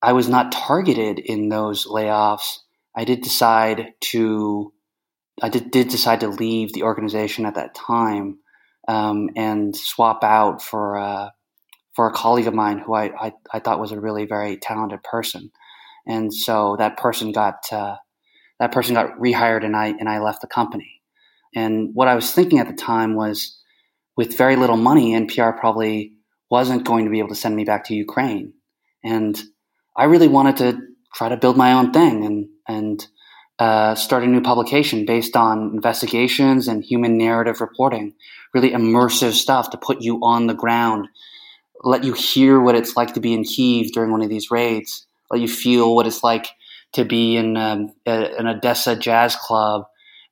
I 0.00 0.12
was 0.12 0.28
not 0.28 0.52
targeted 0.52 1.18
in 1.18 1.48
those 1.48 1.86
layoffs, 1.86 2.58
I 2.94 3.04
did 3.04 3.22
decide 3.22 3.92
to 4.12 4.72
I 5.42 5.48
did, 5.48 5.72
did 5.72 5.88
decide 5.88 6.20
to 6.20 6.28
leave 6.28 6.72
the 6.72 6.84
organization 6.84 7.44
at 7.44 7.56
that 7.56 7.74
time 7.74 8.38
um, 8.88 9.30
and 9.36 9.76
swap 9.76 10.24
out 10.24 10.62
for. 10.62 10.96
Uh, 10.96 11.30
for 11.94 12.08
a 12.08 12.12
colleague 12.12 12.48
of 12.48 12.54
mine 12.54 12.80
who 12.80 12.92
I, 12.92 13.04
I, 13.26 13.32
I, 13.52 13.60
thought 13.60 13.78
was 13.78 13.92
a 13.92 14.00
really 14.00 14.26
very 14.26 14.56
talented 14.56 15.04
person. 15.04 15.52
And 16.08 16.34
so 16.34 16.74
that 16.80 16.96
person 16.96 17.30
got 17.30 17.72
uh, 17.72 17.98
that 18.58 18.72
person 18.72 18.94
got 18.94 19.16
rehired 19.16 19.64
and 19.64 19.76
I 19.76 19.94
and 20.00 20.08
I 20.08 20.18
left 20.18 20.40
the 20.40 20.48
company. 20.48 21.03
And 21.54 21.90
what 21.94 22.08
I 22.08 22.14
was 22.14 22.32
thinking 22.32 22.58
at 22.58 22.68
the 22.68 22.74
time 22.74 23.14
was 23.14 23.60
with 24.16 24.36
very 24.36 24.56
little 24.56 24.76
money, 24.76 25.12
NPR 25.12 25.58
probably 25.58 26.12
wasn't 26.50 26.84
going 26.84 27.04
to 27.04 27.10
be 27.10 27.18
able 27.18 27.30
to 27.30 27.34
send 27.34 27.56
me 27.56 27.64
back 27.64 27.84
to 27.84 27.94
Ukraine. 27.94 28.52
And 29.02 29.40
I 29.96 30.04
really 30.04 30.28
wanted 30.28 30.56
to 30.58 30.80
try 31.14 31.28
to 31.28 31.36
build 31.36 31.56
my 31.56 31.72
own 31.72 31.92
thing 31.92 32.24
and 32.24 32.48
and 32.66 33.06
uh, 33.58 33.94
start 33.94 34.24
a 34.24 34.26
new 34.26 34.40
publication 34.40 35.06
based 35.06 35.36
on 35.36 35.70
investigations 35.74 36.66
and 36.66 36.82
human 36.82 37.16
narrative 37.16 37.60
reporting, 37.60 38.14
really 38.52 38.70
immersive 38.70 39.32
stuff 39.32 39.70
to 39.70 39.76
put 39.76 40.00
you 40.00 40.18
on 40.22 40.48
the 40.48 40.54
ground 40.54 41.08
let 41.84 42.02
you 42.02 42.14
hear 42.14 42.60
what 42.60 42.74
it's 42.74 42.96
like 42.96 43.14
to 43.14 43.20
be 43.20 43.34
in 43.34 43.44
Kiev 43.44 43.92
during 43.92 44.10
one 44.10 44.22
of 44.22 44.30
these 44.30 44.50
raids, 44.50 45.06
let 45.30 45.40
you 45.40 45.48
feel 45.48 45.94
what 45.94 46.06
it's 46.06 46.24
like 46.24 46.48
to 46.92 47.04
be 47.04 47.36
in 47.36 47.56
um, 47.56 47.92
an 48.06 48.46
Odessa 48.46 48.96
jazz 48.96 49.36
club 49.36 49.84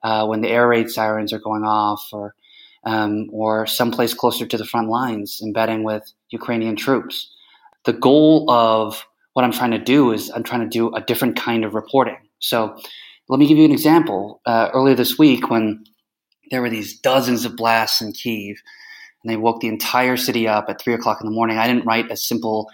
uh, 0.02 0.26
when 0.26 0.40
the 0.40 0.48
air 0.48 0.68
raid 0.68 0.90
sirens 0.90 1.32
are 1.32 1.38
going 1.38 1.64
off, 1.64 2.08
or 2.12 2.34
um, 2.84 3.28
or 3.32 3.66
someplace 3.66 4.14
closer 4.14 4.46
to 4.46 4.58
the 4.58 4.64
front 4.64 4.88
lines, 4.88 5.40
embedding 5.42 5.84
with 5.84 6.12
Ukrainian 6.30 6.76
troops. 6.76 7.30
The 7.84 7.92
goal 7.92 8.50
of 8.50 9.06
what 9.34 9.44
I'm 9.44 9.52
trying 9.52 9.70
to 9.72 9.78
do 9.78 10.12
is 10.12 10.30
I'm 10.30 10.42
trying 10.42 10.62
to 10.62 10.68
do 10.68 10.94
a 10.94 11.00
different 11.00 11.36
kind 11.36 11.64
of 11.64 11.74
reporting. 11.74 12.18
So 12.38 12.76
let 13.28 13.38
me 13.38 13.46
give 13.46 13.58
you 13.58 13.64
an 13.64 13.72
example. 13.72 14.40
Uh, 14.44 14.68
earlier 14.74 14.94
this 14.94 15.18
week, 15.18 15.48
when 15.48 15.84
there 16.50 16.60
were 16.60 16.70
these 16.70 16.98
dozens 16.98 17.44
of 17.44 17.56
blasts 17.56 18.00
in 18.00 18.12
Kiev, 18.12 18.56
and 19.22 19.32
they 19.32 19.36
woke 19.36 19.60
the 19.60 19.68
entire 19.68 20.16
city 20.16 20.48
up 20.48 20.66
at 20.68 20.80
three 20.80 20.94
o'clock 20.94 21.18
in 21.20 21.26
the 21.26 21.34
morning. 21.34 21.58
I 21.58 21.66
didn't 21.66 21.86
write 21.86 22.10
a 22.10 22.16
simple 22.16 22.68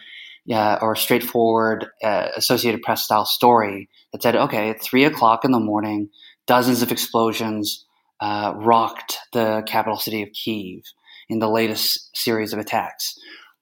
uh, 0.51 0.79
or 0.81 0.97
straightforward 0.97 1.87
uh, 2.03 2.29
Associated 2.37 2.83
Press 2.83 3.05
style 3.05 3.27
story 3.27 3.89
that 4.13 4.23
said, 4.23 4.35
okay, 4.35 4.71
at 4.71 4.83
three 4.83 5.05
o'clock 5.05 5.45
in 5.45 5.53
the 5.53 5.61
morning, 5.61 6.09
dozens 6.49 6.83
of 6.83 6.91
explosions 6.91 7.85
uh, 8.21 8.55
rocked 8.57 9.19
the 9.33 9.63
capital 9.69 9.99
city 9.99 10.23
of 10.23 10.31
Kiev 10.33 10.83
in 11.29 11.39
the 11.39 11.49
latest 11.49 12.11
series 12.17 12.53
of 12.53 12.59
attacks. 12.59 13.15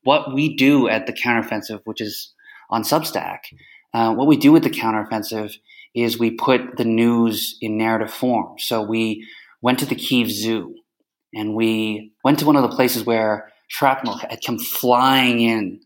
What 0.05 0.33
we 0.33 0.57
do 0.57 0.89
at 0.89 1.07
the 1.07 1.13
counteroffensive, 1.13 1.81
which 1.85 2.01
is 2.01 2.33
on 2.71 2.85
Substack, 2.85 3.41
uh, 3.93 4.15
what 4.15 4.29
we 4.29 4.37
do 4.37 4.53
with 4.53 4.63
the 4.63 4.71
counteroffensive 4.71 5.53
is 5.95 6.19
we 6.19 6.31
put 6.31 6.77
the 6.77 6.85
news 6.85 7.59
in 7.61 7.77
narrative 7.77 8.13
form. 8.13 8.59
So 8.59 8.83
we 8.83 9.27
went 9.61 9.79
to 9.81 9.87
the 9.87 9.95
Kiev 9.95 10.31
Zoo 10.31 10.75
and 11.35 11.55
we 11.55 12.13
went 12.23 12.39
to 12.39 12.47
one 12.47 12.57
of 12.57 12.63
the 12.63 12.77
places 12.77 13.05
where 13.05 13.51
shrapnel 13.69 14.19
had 14.19 14.41
come 14.47 14.59
flying 14.59 15.41
in 15.41 15.81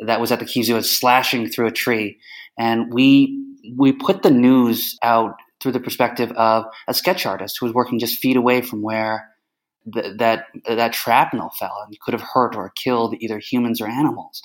that 0.00 0.20
was 0.20 0.32
at 0.32 0.38
the 0.38 0.46
Kiev 0.46 0.64
Zoo, 0.64 0.82
slashing 0.82 1.48
through 1.48 1.66
a 1.66 1.72
tree. 1.72 2.18
And 2.58 2.92
we 2.92 3.42
we 3.76 3.92
put 3.92 4.22
the 4.22 4.30
news 4.30 4.96
out 5.02 5.34
through 5.60 5.72
the 5.72 5.80
perspective 5.80 6.32
of 6.32 6.64
a 6.86 6.94
sketch 6.94 7.26
artist 7.26 7.56
who 7.58 7.66
was 7.66 7.74
working 7.74 7.98
just 7.98 8.18
feet 8.18 8.36
away 8.36 8.60
from 8.60 8.82
where 8.82 9.30
th- 9.92 10.18
that 10.18 10.46
that 10.68 10.94
shrapnel 10.94 11.50
fell 11.58 11.84
and 11.84 11.98
could 12.00 12.14
have 12.14 12.28
hurt 12.34 12.56
or 12.56 12.70
killed 12.70 13.14
either 13.20 13.38
humans 13.38 13.80
or 13.80 13.88
animals. 13.88 14.42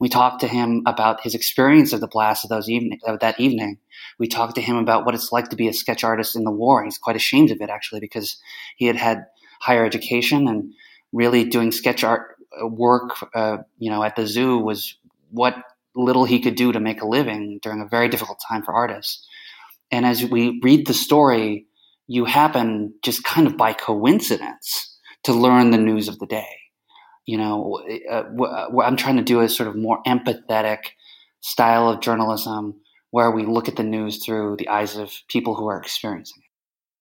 We 0.00 0.08
talked 0.08 0.40
to 0.40 0.48
him 0.48 0.82
about 0.86 1.22
his 1.22 1.34
experience 1.34 1.92
of 1.92 2.00
the 2.00 2.06
blast 2.06 2.44
of 2.44 2.50
those 2.50 2.70
evening 2.70 3.00
of 3.04 3.18
that 3.20 3.40
evening. 3.40 3.78
We 4.18 4.28
talked 4.28 4.54
to 4.54 4.60
him 4.60 4.76
about 4.76 5.04
what 5.04 5.14
it's 5.14 5.32
like 5.32 5.48
to 5.50 5.56
be 5.56 5.68
a 5.68 5.72
sketch 5.72 6.04
artist 6.04 6.36
in 6.36 6.44
the 6.44 6.52
war. 6.52 6.84
He's 6.84 6.98
quite 6.98 7.16
ashamed 7.16 7.50
of 7.50 7.60
it 7.60 7.70
actually 7.70 8.00
because 8.00 8.40
he 8.76 8.86
had 8.86 8.96
had 8.96 9.26
higher 9.60 9.84
education 9.84 10.46
and 10.46 10.72
really 11.12 11.44
doing 11.44 11.72
sketch 11.72 12.04
art 12.04 12.36
uh, 12.62 12.66
work, 12.66 13.10
uh, 13.34 13.58
you 13.78 13.90
know, 13.90 14.02
at 14.02 14.14
the 14.16 14.26
zoo 14.26 14.58
was 14.58 14.96
what 15.30 15.56
little 15.94 16.24
he 16.24 16.40
could 16.40 16.54
do 16.54 16.72
to 16.72 16.80
make 16.80 17.02
a 17.02 17.06
living 17.06 17.58
during 17.62 17.80
a 17.80 17.88
very 17.88 18.08
difficult 18.08 18.40
time 18.48 18.62
for 18.62 18.72
artists. 18.72 19.26
And 19.90 20.04
as 20.04 20.24
we 20.24 20.60
read 20.62 20.86
the 20.86 20.94
story, 20.94 21.66
you 22.06 22.24
happen 22.24 22.94
just 23.02 23.24
kind 23.24 23.46
of 23.46 23.56
by 23.56 23.72
coincidence 23.72 24.96
to 25.24 25.32
learn 25.32 25.70
the 25.70 25.78
news 25.78 26.08
of 26.08 26.18
the 26.18 26.26
day. 26.26 26.48
You 27.26 27.38
know, 27.38 27.82
uh, 28.10 28.24
what 28.30 28.86
I'm 28.86 28.96
trying 28.96 29.16
to 29.16 29.22
do 29.22 29.40
is 29.40 29.54
sort 29.54 29.68
of 29.68 29.76
more 29.76 30.02
empathetic 30.06 30.78
style 31.40 31.88
of 31.88 32.00
journalism 32.00 32.80
where 33.10 33.30
we 33.30 33.44
look 33.44 33.68
at 33.68 33.76
the 33.76 33.82
news 33.82 34.24
through 34.24 34.56
the 34.58 34.68
eyes 34.68 34.96
of 34.96 35.12
people 35.28 35.54
who 35.54 35.66
are 35.68 35.80
experiencing 35.80 36.42
it. 36.42 36.47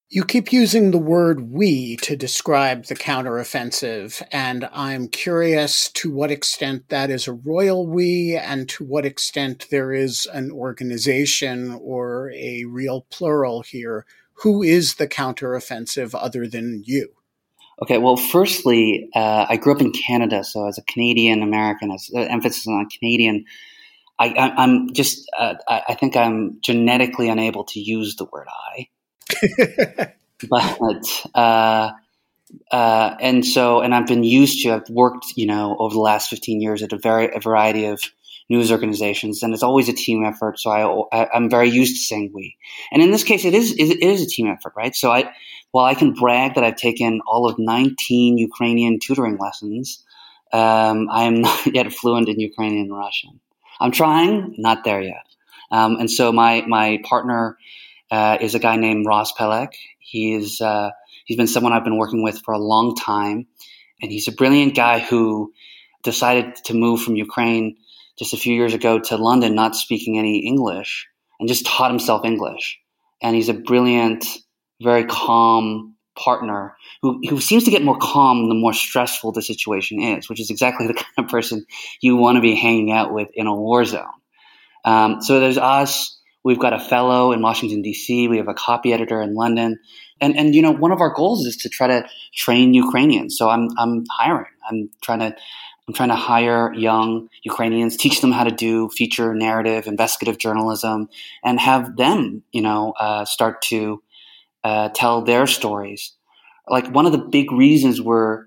You 0.10 0.24
keep 0.24 0.54
using 0.54 0.92
the 0.92 0.98
word 0.98 1.52
we 1.52 1.98
to 1.98 2.16
describe 2.16 2.86
the 2.86 2.96
counteroffensive, 2.96 4.24
and 4.32 4.70
I'm 4.72 5.10
curious 5.10 5.92
to 5.96 6.10
what 6.10 6.32
extent 6.32 6.88
that 6.88 7.10
is 7.10 7.28
a 7.28 7.34
royal 7.34 7.86
we 7.86 8.38
and 8.38 8.70
to 8.70 8.86
what 8.86 9.06
extent 9.06 9.68
there 9.70 9.92
is 9.92 10.26
an 10.34 10.50
organization 10.50 11.78
or 11.84 12.32
a 12.32 12.64
real 12.64 13.06
plural 13.12 13.64
here. 13.64 14.06
Who 14.44 14.64
is 14.64 14.96
the 14.96 15.10
counteroffensive 15.10 16.18
other 16.18 16.48
than 16.48 16.84
you? 16.86 17.10
Okay, 17.82 17.98
well, 17.98 18.16
firstly, 18.16 19.10
uh, 19.14 19.48
I 19.50 19.58
grew 19.58 19.76
up 19.76 19.82
in 19.82 19.92
Canada, 19.92 20.46
so 20.46 20.70
as 20.70 20.78
a 20.78 20.84
Canadian 20.84 21.44
American, 21.44 21.92
as 21.92 22.10
uh, 22.16 22.22
emphasis 22.22 22.66
on 22.66 22.88
Canadian, 22.98 23.44
I, 24.20 24.54
am 24.58 24.94
just, 24.94 25.30
uh, 25.38 25.56
I 25.68 25.96
think 25.96 26.16
I'm 26.16 26.60
genetically 26.62 27.28
unable 27.28 27.66
to 27.66 27.82
use 27.82 28.16
the 28.16 28.26
word 28.32 28.48
I. 28.48 28.88
but 30.50 31.28
uh, 31.36 31.92
uh, 32.72 33.16
and 33.20 33.46
so 33.46 33.82
and 33.82 33.94
I've 33.94 34.08
been 34.08 34.24
used 34.24 34.64
to. 34.64 34.74
I've 34.74 34.90
worked, 34.90 35.34
you 35.36 35.46
know, 35.46 35.76
over 35.80 35.94
the 35.94 36.00
last 36.00 36.30
fifteen 36.30 36.62
years 36.62 36.84
at 36.84 36.94
a 36.94 36.98
very 36.98 37.34
a 37.34 37.40
variety 37.40 37.86
of 37.86 38.02
news 38.50 38.72
organizations, 38.72 39.44
and 39.44 39.54
it's 39.54 39.64
always 39.64 39.90
a 39.90 39.94
team 39.94 40.24
effort. 40.24 40.60
So 40.60 40.70
I, 41.12 41.30
I'm 41.34 41.50
very 41.50 41.70
used 41.70 41.96
to 41.96 42.02
saying 42.02 42.32
we. 42.34 42.56
And 42.92 43.02
in 43.02 43.12
this 43.12 43.24
case, 43.24 43.46
it 43.46 43.54
is 43.54 43.74
it 43.74 44.02
is 44.02 44.22
a 44.22 44.28
team 44.28 44.48
effort, 44.48 44.74
right? 44.76 44.96
So 44.96 45.12
I, 45.12 45.30
while 45.72 45.86
I 45.86 45.96
can 45.96 46.14
brag 46.14 46.56
that 46.56 46.64
I've 46.64 46.78
taken 46.78 47.22
all 47.28 47.50
of 47.50 47.60
19 47.60 48.38
Ukrainian 48.38 49.00
tutoring 49.00 49.38
lessons, 49.38 50.04
um, 50.54 51.10
I 51.12 51.24
am 51.24 51.42
not 51.42 51.68
yet 51.68 51.92
fluent 51.92 52.30
in 52.30 52.40
Ukrainian 52.40 52.86
and 52.86 52.96
Russian. 52.96 53.40
I'm 53.80 53.92
trying, 53.92 54.56
not 54.58 54.84
there 54.84 55.02
yet. 55.02 55.26
Um, 55.70 55.98
and 55.98 56.10
so 56.10 56.32
my 56.32 56.64
my 56.68 57.02
partner 57.04 57.58
uh, 58.12 58.38
is 58.42 58.56
a 58.56 58.60
guy 58.60 58.78
named 58.78 59.06
Ross 59.06 59.34
Pelek. 59.34 59.74
He 60.00 60.34
is 60.34 60.62
uh, 60.62 60.92
he's 61.26 61.38
been 61.38 61.48
someone 61.48 61.74
I've 61.74 61.84
been 61.84 61.98
working 61.98 62.24
with 62.24 62.42
for 62.44 62.54
a 62.54 62.60
long 62.60 62.96
time, 62.96 63.48
and 64.02 64.12
he's 64.12 64.28
a 64.28 64.32
brilliant 64.32 64.76
guy 64.76 65.00
who 65.00 65.54
decided 66.04 66.56
to 66.66 66.74
move 66.74 67.02
from 67.02 67.16
Ukraine 67.16 67.78
just 68.18 68.34
a 68.34 68.38
few 68.38 68.54
years 68.54 68.74
ago 68.74 69.00
to 69.00 69.18
London, 69.18 69.56
not 69.56 69.76
speaking 69.76 70.18
any 70.18 70.40
English, 70.40 71.08
and 71.40 71.48
just 71.48 71.66
taught 71.66 71.92
himself 71.92 72.26
English. 72.26 72.80
And 73.22 73.36
he's 73.36 73.50
a 73.50 73.54
brilliant, 73.54 74.26
very 74.82 75.06
calm 75.06 75.96
partner 76.18 76.76
who, 77.02 77.22
who 77.30 77.40
seems 77.40 77.64
to 77.66 77.72
get 77.72 77.84
more 77.84 77.98
calm 77.98 78.50
the 78.50 78.56
more 78.56 78.74
stressful 78.74 79.32
the 79.32 79.42
situation 79.42 80.02
is, 80.02 80.28
which 80.28 80.40
is 80.40 80.50
exactly 80.50 80.88
the 80.88 80.94
kind 80.94 81.14
of 81.18 81.28
person 81.28 81.66
you 82.02 82.16
want 82.16 82.38
to 82.38 82.42
be 82.42 82.56
hanging 82.56 82.92
out 82.92 83.14
with 83.14 83.30
in 83.34 83.48
a 83.48 83.56
war 83.56 83.86
zone. 83.86 84.06
Um, 84.84 85.22
so 85.22 85.40
there's 85.40 85.58
us. 85.58 86.17
We've 86.48 86.58
got 86.58 86.72
a 86.72 86.80
fellow 86.80 87.34
in 87.34 87.42
Washington 87.42 87.82
D.C. 87.82 88.30
We 88.30 88.38
have 88.38 88.48
a 88.48 88.54
copy 88.54 88.94
editor 88.94 89.22
in 89.22 89.36
London, 89.36 89.80
and 90.22 90.38
and 90.38 90.56
you 90.56 90.62
know 90.62 90.72
one 90.72 90.94
of 90.94 91.02
our 91.02 91.14
goals 91.14 91.46
is 91.46 91.58
to 91.58 91.70
try 91.70 91.88
to 91.88 92.08
train 92.34 92.74
Ukrainians. 92.74 93.38
So 93.38 93.50
I'm 93.50 93.68
I'm 93.78 94.06
hiring. 94.10 94.54
I'm 94.66 94.90
trying 95.02 95.20
to 95.20 95.36
I'm 95.88 95.94
trying 95.94 96.08
to 96.08 96.16
hire 96.16 96.74
young 96.74 97.28
Ukrainians, 97.44 97.98
teach 97.98 98.22
them 98.22 98.32
how 98.32 98.46
to 98.46 98.52
do 98.52 98.88
feature 98.88 99.36
narrative, 99.36 99.88
investigative 99.88 100.38
journalism, 100.38 101.10
and 101.44 101.60
have 101.60 101.98
them, 101.98 102.44
you 102.54 102.62
know, 102.62 102.94
uh, 102.98 103.26
start 103.26 103.62
to 103.64 104.02
uh, 104.64 104.88
tell 104.94 105.24
their 105.24 105.48
stories. 105.48 106.14
Like 106.70 106.88
one 106.88 107.06
of 107.06 107.12
the 107.12 107.18
big 107.18 107.52
reasons 107.52 108.02
we're 108.02 108.46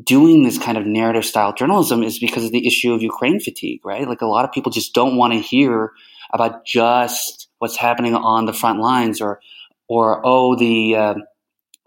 doing 0.00 0.44
this 0.44 0.56
kind 0.56 0.78
of 0.78 0.86
narrative 0.86 1.24
style 1.24 1.52
journalism 1.52 2.04
is 2.04 2.20
because 2.20 2.44
of 2.44 2.52
the 2.52 2.64
issue 2.64 2.92
of 2.92 3.02
Ukraine 3.02 3.40
fatigue, 3.40 3.80
right? 3.84 4.06
Like 4.06 4.20
a 4.20 4.26
lot 4.26 4.44
of 4.44 4.52
people 4.52 4.70
just 4.70 4.94
don't 4.94 5.16
want 5.16 5.32
to 5.32 5.40
hear 5.40 5.90
about 6.32 6.64
just 6.64 7.48
what's 7.58 7.76
happening 7.76 8.14
on 8.14 8.46
the 8.46 8.52
front 8.52 8.80
lines 8.80 9.20
or, 9.20 9.40
or, 9.88 10.20
oh, 10.24 10.56
the, 10.56 10.96
uh, 10.96 11.14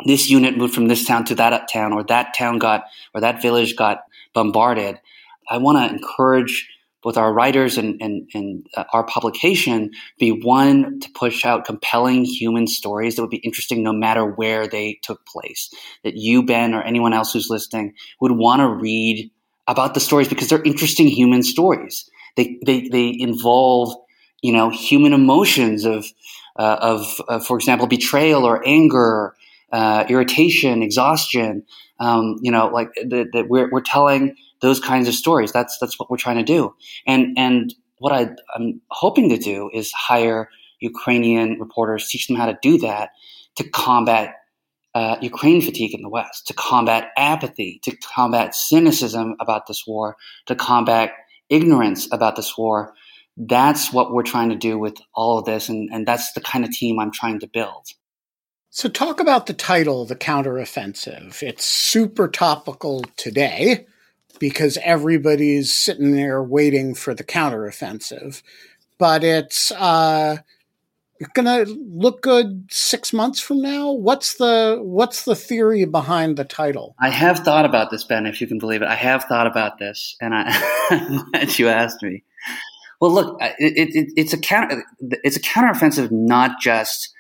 this 0.06 0.30
unit 0.30 0.58
moved 0.58 0.74
from 0.74 0.88
this 0.88 1.06
town 1.06 1.26
to 1.26 1.36
that 1.36 1.68
town 1.72 1.94
or 1.94 2.04
that 2.04 2.34
town 2.34 2.58
got, 2.60 2.86
or 3.14 3.22
that 3.22 3.42
village 3.42 3.76
got 3.76 4.04
bombarded. 4.34 5.00
I 5.50 5.58
want 5.58 5.78
to 5.78 5.96
encourage 5.96 6.70
both 7.04 7.18
our 7.18 7.34
writers 7.34 7.78
and, 7.78 8.02
and, 8.02 8.30
and 8.34 8.66
uh, 8.76 8.86
our 8.94 9.04
publication 9.04 9.92
be 10.20 10.32
one 10.32 11.00
to 11.02 11.10
push 11.12 11.46
out 11.46 11.66
compelling 11.66 12.24
human 12.24 12.66
stories 12.66 13.16
that 13.16 13.22
would 13.22 13.30
be 13.30 13.38
interesting 13.38 13.84
no 13.84 13.92
matter 13.92 14.26
where 14.26 14.68
they 14.68 15.00
took 15.04 15.26
place. 15.26 15.70
That 16.04 16.16
you, 16.16 16.44
Ben, 16.44 16.74
or 16.74 16.82
anyone 16.82 17.14
else 17.14 17.34
who's 17.34 17.50
listening 17.50 17.94
would 18.22 18.32
want 18.32 18.62
to 18.62 18.68
read 18.70 19.30
about 19.68 19.94
the 19.94 20.00
stories 20.00 20.30
because 20.30 20.48
they're 20.48 20.64
interesting 20.64 21.08
human 21.08 21.44
stories. 21.44 22.10
They, 22.38 22.58
they, 22.66 22.88
they 22.88 23.14
involve, 23.20 23.96
you 24.44 24.52
know, 24.52 24.70
human 24.70 25.14
emotions 25.14 25.86
of, 25.86 26.06
uh, 26.60 26.78
of, 26.80 27.22
uh, 27.28 27.40
for 27.40 27.58
example, 27.58 27.88
betrayal 27.88 28.46
or 28.46 28.62
anger, 28.68 29.34
uh, 29.72 30.06
irritation, 30.08 30.84
exhaustion. 30.84 31.64
Um, 32.00 32.36
you 32.42 32.52
know, 32.52 32.68
like 32.68 32.90
that 32.96 33.46
we're, 33.50 33.70
we're 33.72 33.82
telling 33.82 34.36
those 34.62 34.80
kinds 34.80 35.08
of 35.08 35.14
stories. 35.14 35.52
That's 35.52 35.78
that's 35.80 35.98
what 35.98 36.10
we're 36.10 36.18
trying 36.18 36.38
to 36.38 36.44
do. 36.44 36.76
And 37.08 37.38
and 37.38 37.74
what 38.00 38.12
I, 38.12 38.30
I'm 38.56 38.82
hoping 38.90 39.30
to 39.30 39.38
do 39.38 39.70
is 39.74 39.92
hire 39.92 40.50
Ukrainian 40.80 41.60
reporters, 41.60 42.10
teach 42.10 42.28
them 42.28 42.36
how 42.36 42.48
to 42.48 42.58
do 42.62 42.78
that 42.80 43.12
to 43.56 43.70
combat 43.70 44.36
uh, 44.96 45.18
Ukraine 45.22 45.62
fatigue 45.62 45.94
in 45.94 46.02
the 46.02 46.10
West, 46.10 46.48
to 46.48 46.54
combat 46.54 47.12
apathy, 47.18 47.80
to 47.84 47.96
combat 47.98 48.54
cynicism 48.54 49.36
about 49.40 49.68
this 49.68 49.84
war, 49.88 50.18
to 50.46 50.56
combat 50.56 51.14
ignorance 51.50 52.08
about 52.12 52.36
this 52.36 52.58
war. 52.58 52.94
That's 53.36 53.92
what 53.92 54.12
we're 54.12 54.24
trying 54.24 54.50
to 54.50 54.56
do 54.56 54.78
with 54.78 54.98
all 55.14 55.40
of 55.40 55.46
this, 55.46 55.70
and, 55.70 55.90
and 55.92 56.08
that's 56.08 56.34
the 56.34 56.42
kind 56.42 56.64
of 56.64 56.72
team 56.72 57.00
I'm 57.00 57.12
trying 57.12 57.40
to 57.40 57.48
build. 57.48 57.88
So, 58.70 58.90
talk 58.90 59.20
about 59.20 59.46
the 59.46 59.54
title, 59.54 60.06
The 60.06 60.16
Counteroffensive. 60.16 61.44
It's 61.44 61.66
super 61.66 62.28
topical 62.28 63.04
today 63.18 63.86
because 64.40 64.78
everybody's 64.84 65.74
sitting 65.74 66.12
there 66.12 66.42
waiting 66.44 66.96
for 66.96 67.14
the 67.14 67.24
counteroffensive. 67.24 68.42
But 68.98 69.24
it's 69.24 69.72
uh, 69.72 70.38
going 71.34 71.46
to 71.46 71.72
look 71.90 72.22
good 72.22 72.68
six 72.70 73.14
months 73.14 73.40
from 73.40 73.62
now. 73.62 73.92
What's 73.92 74.36
the 74.36 74.80
what's 74.82 75.26
the 75.26 75.36
theory 75.36 75.86
behind 75.86 76.38
the 76.38 76.44
title? 76.44 76.96
I 77.00 77.10
have 77.10 77.40
thought 77.40 77.66
about 77.66 77.92
this, 77.92 78.04
Ben. 78.04 78.26
If 78.26 78.42
you 78.42 78.48
can 78.48 78.60
believe 78.60 78.82
it, 78.82 78.88
I 78.88 78.96
have 78.96 79.26
thought 79.26 79.48
about 79.48 79.80
this, 79.80 80.16
and 80.22 80.34
I, 80.34 80.50
am 80.92 81.32
glad 81.32 81.58
you 81.58 81.70
asked 81.70 82.02
me. 82.04 82.24
Well, 83.00 83.12
look, 83.12 83.38
it, 83.42 83.54
it, 83.60 84.14
it's 84.16 84.34
a 84.34 84.38
counter. 84.38 84.84
It's 85.00 85.36
a 85.36 85.42
counteroffensive, 85.42 86.12
not 86.12 86.60
just 86.62 87.14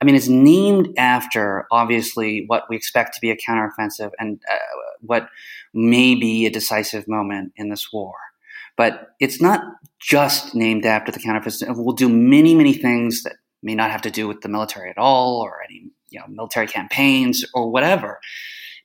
I 0.00 0.06
mean, 0.06 0.14
it's 0.14 0.28
named 0.28 0.94
after 0.96 1.66
obviously 1.70 2.44
what 2.46 2.64
we 2.70 2.76
expect 2.76 3.14
to 3.14 3.20
be 3.20 3.30
a 3.30 3.36
counteroffensive 3.36 4.12
and 4.18 4.40
uh, 4.50 4.56
what 5.02 5.28
may 5.74 6.14
be 6.14 6.46
a 6.46 6.50
decisive 6.50 7.06
moment 7.06 7.52
in 7.56 7.68
this 7.68 7.92
war. 7.92 8.14
But 8.76 9.14
it's 9.20 9.42
not 9.42 9.62
just 9.98 10.54
named 10.54 10.86
after 10.86 11.12
the 11.12 11.20
counteroffensive. 11.20 11.76
We'll 11.76 11.94
do 11.94 12.08
many, 12.08 12.54
many 12.54 12.72
things 12.72 13.24
that 13.24 13.36
may 13.62 13.74
not 13.74 13.90
have 13.90 14.00
to 14.02 14.10
do 14.10 14.26
with 14.26 14.40
the 14.40 14.48
military 14.48 14.88
at 14.88 14.96
all, 14.96 15.42
or 15.42 15.62
any 15.62 15.90
you 16.08 16.18
know 16.18 16.26
military 16.28 16.66
campaigns 16.66 17.44
or 17.52 17.70
whatever. 17.70 18.20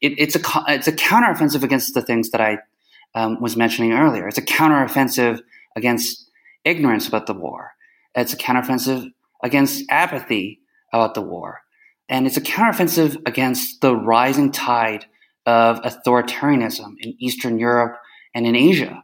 It, 0.01 0.15
it's 0.17 0.35
a 0.35 0.41
it's 0.67 0.89
a 0.89 0.91
counteroffensive 0.91 1.63
against 1.63 1.93
the 1.93 2.01
things 2.01 2.31
that 2.31 2.41
I 2.41 2.57
um, 3.13 3.39
was 3.39 3.55
mentioning 3.55 3.93
earlier. 3.93 4.27
It's 4.27 4.37
a 4.37 4.41
counteroffensive 4.41 5.39
against 5.77 6.24
ignorance 6.65 7.07
about 7.07 7.27
the 7.27 7.33
war. 7.33 7.71
It's 8.15 8.33
a 8.33 8.37
counteroffensive 8.37 9.11
against 9.43 9.83
apathy 9.89 10.61
about 10.91 11.13
the 11.13 11.21
war. 11.21 11.61
And 12.09 12.27
it's 12.27 12.37
a 12.37 12.41
counteroffensive 12.41 13.17
against 13.25 13.81
the 13.81 13.95
rising 13.95 14.51
tide 14.51 15.05
of 15.45 15.81
authoritarianism 15.81 16.95
in 16.99 17.15
Eastern 17.19 17.59
Europe 17.59 17.97
and 18.33 18.45
in 18.45 18.55
Asia. 18.55 19.03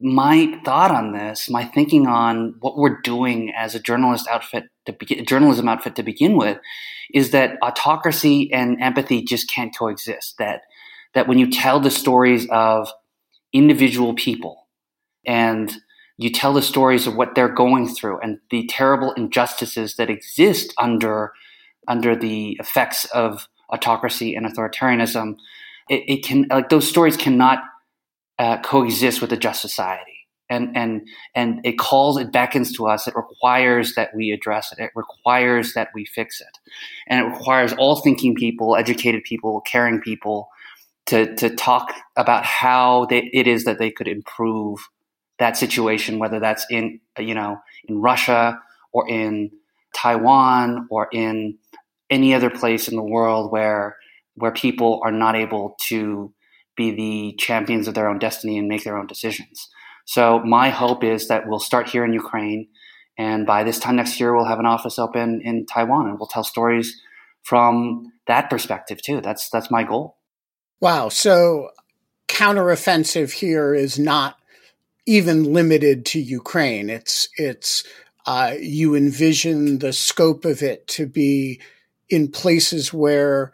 My 0.00 0.58
thought 0.64 0.90
on 0.90 1.12
this, 1.12 1.48
my 1.48 1.64
thinking 1.64 2.06
on 2.06 2.56
what 2.60 2.76
we're 2.76 3.00
doing 3.02 3.52
as 3.56 3.74
a 3.74 3.80
journalist 3.80 4.26
outfit 4.28 4.64
to 4.86 4.92
begin, 4.92 5.24
journalism 5.24 5.68
outfit 5.68 5.94
to 5.96 6.02
begin 6.02 6.36
with, 6.36 6.58
is 7.14 7.30
that 7.30 7.56
autocracy 7.62 8.52
and 8.52 8.80
empathy 8.80 9.22
just 9.22 9.48
can't 9.48 9.76
coexist. 9.76 10.38
That 10.38 10.62
that 11.14 11.28
when 11.28 11.38
you 11.38 11.50
tell 11.50 11.78
the 11.78 11.90
stories 11.90 12.48
of 12.50 12.90
individual 13.52 14.14
people 14.14 14.66
and 15.26 15.72
you 16.22 16.30
tell 16.30 16.52
the 16.52 16.62
stories 16.62 17.06
of 17.06 17.16
what 17.16 17.34
they're 17.34 17.48
going 17.48 17.88
through 17.88 18.18
and 18.20 18.38
the 18.50 18.66
terrible 18.66 19.12
injustices 19.12 19.96
that 19.96 20.08
exist 20.08 20.72
under 20.78 21.32
under 21.88 22.14
the 22.14 22.56
effects 22.60 23.04
of 23.06 23.48
autocracy 23.70 24.34
and 24.36 24.46
authoritarianism. 24.46 25.36
It, 25.90 26.04
it 26.06 26.24
can 26.24 26.46
like 26.48 26.68
those 26.68 26.88
stories 26.88 27.16
cannot 27.16 27.58
uh, 28.38 28.60
coexist 28.62 29.20
with 29.20 29.32
a 29.32 29.36
just 29.36 29.60
society, 29.60 30.28
and 30.48 30.76
and 30.76 31.08
and 31.34 31.60
it 31.64 31.78
calls 31.78 32.18
it 32.18 32.32
beckons 32.32 32.72
to 32.76 32.86
us. 32.86 33.08
It 33.08 33.16
requires 33.16 33.94
that 33.94 34.14
we 34.14 34.30
address 34.30 34.72
it. 34.72 34.78
It 34.78 34.90
requires 34.94 35.74
that 35.74 35.88
we 35.94 36.04
fix 36.04 36.40
it, 36.40 36.58
and 37.08 37.20
it 37.20 37.30
requires 37.30 37.72
all 37.72 37.96
thinking 37.96 38.34
people, 38.34 38.76
educated 38.76 39.24
people, 39.24 39.60
caring 39.62 40.00
people 40.00 40.48
to 41.06 41.34
to 41.34 41.50
talk 41.50 41.92
about 42.16 42.44
how 42.44 43.06
they, 43.06 43.28
it 43.32 43.48
is 43.48 43.64
that 43.64 43.78
they 43.78 43.90
could 43.90 44.06
improve 44.06 44.78
that 45.42 45.56
situation, 45.56 46.20
whether 46.20 46.38
that's 46.38 46.64
in 46.70 47.00
you 47.18 47.34
know 47.34 47.58
in 47.88 48.00
Russia 48.00 48.60
or 48.92 49.08
in 49.08 49.50
Taiwan 49.94 50.86
or 50.88 51.08
in 51.12 51.58
any 52.08 52.32
other 52.32 52.48
place 52.48 52.88
in 52.88 52.94
the 52.96 53.02
world 53.02 53.50
where 53.50 53.96
where 54.36 54.52
people 54.52 55.00
are 55.04 55.10
not 55.10 55.34
able 55.34 55.76
to 55.88 56.32
be 56.76 56.92
the 56.92 57.36
champions 57.38 57.88
of 57.88 57.94
their 57.94 58.08
own 58.08 58.18
destiny 58.18 58.56
and 58.56 58.68
make 58.68 58.84
their 58.84 58.96
own 58.96 59.06
decisions. 59.06 59.68
So 60.04 60.38
my 60.40 60.70
hope 60.70 61.04
is 61.04 61.28
that 61.28 61.46
we'll 61.46 61.58
start 61.58 61.88
here 61.88 62.04
in 62.04 62.12
Ukraine, 62.12 62.68
and 63.18 63.44
by 63.44 63.64
this 63.64 63.80
time 63.80 63.96
next 63.96 64.20
year, 64.20 64.34
we'll 64.34 64.46
have 64.46 64.60
an 64.60 64.66
office 64.66 64.96
open 64.98 65.42
in 65.44 65.66
Taiwan, 65.66 66.08
and 66.08 66.18
we'll 66.18 66.28
tell 66.28 66.44
stories 66.44 67.00
from 67.42 68.12
that 68.28 68.48
perspective 68.48 69.02
too. 69.02 69.20
That's 69.20 69.50
that's 69.50 69.70
my 69.72 69.82
goal. 69.82 70.18
Wow. 70.80 71.08
So 71.08 71.70
counteroffensive 72.28 73.32
here 73.32 73.74
is 73.74 73.98
not 73.98 74.36
even 75.06 75.52
limited 75.52 76.04
to 76.06 76.20
Ukraine. 76.20 76.90
It's 76.90 77.28
it's 77.36 77.84
uh, 78.26 78.54
you 78.60 78.94
envision 78.94 79.78
the 79.78 79.92
scope 79.92 80.44
of 80.44 80.62
it 80.62 80.86
to 80.86 81.06
be 81.06 81.60
in 82.08 82.30
places 82.30 82.92
where 82.92 83.52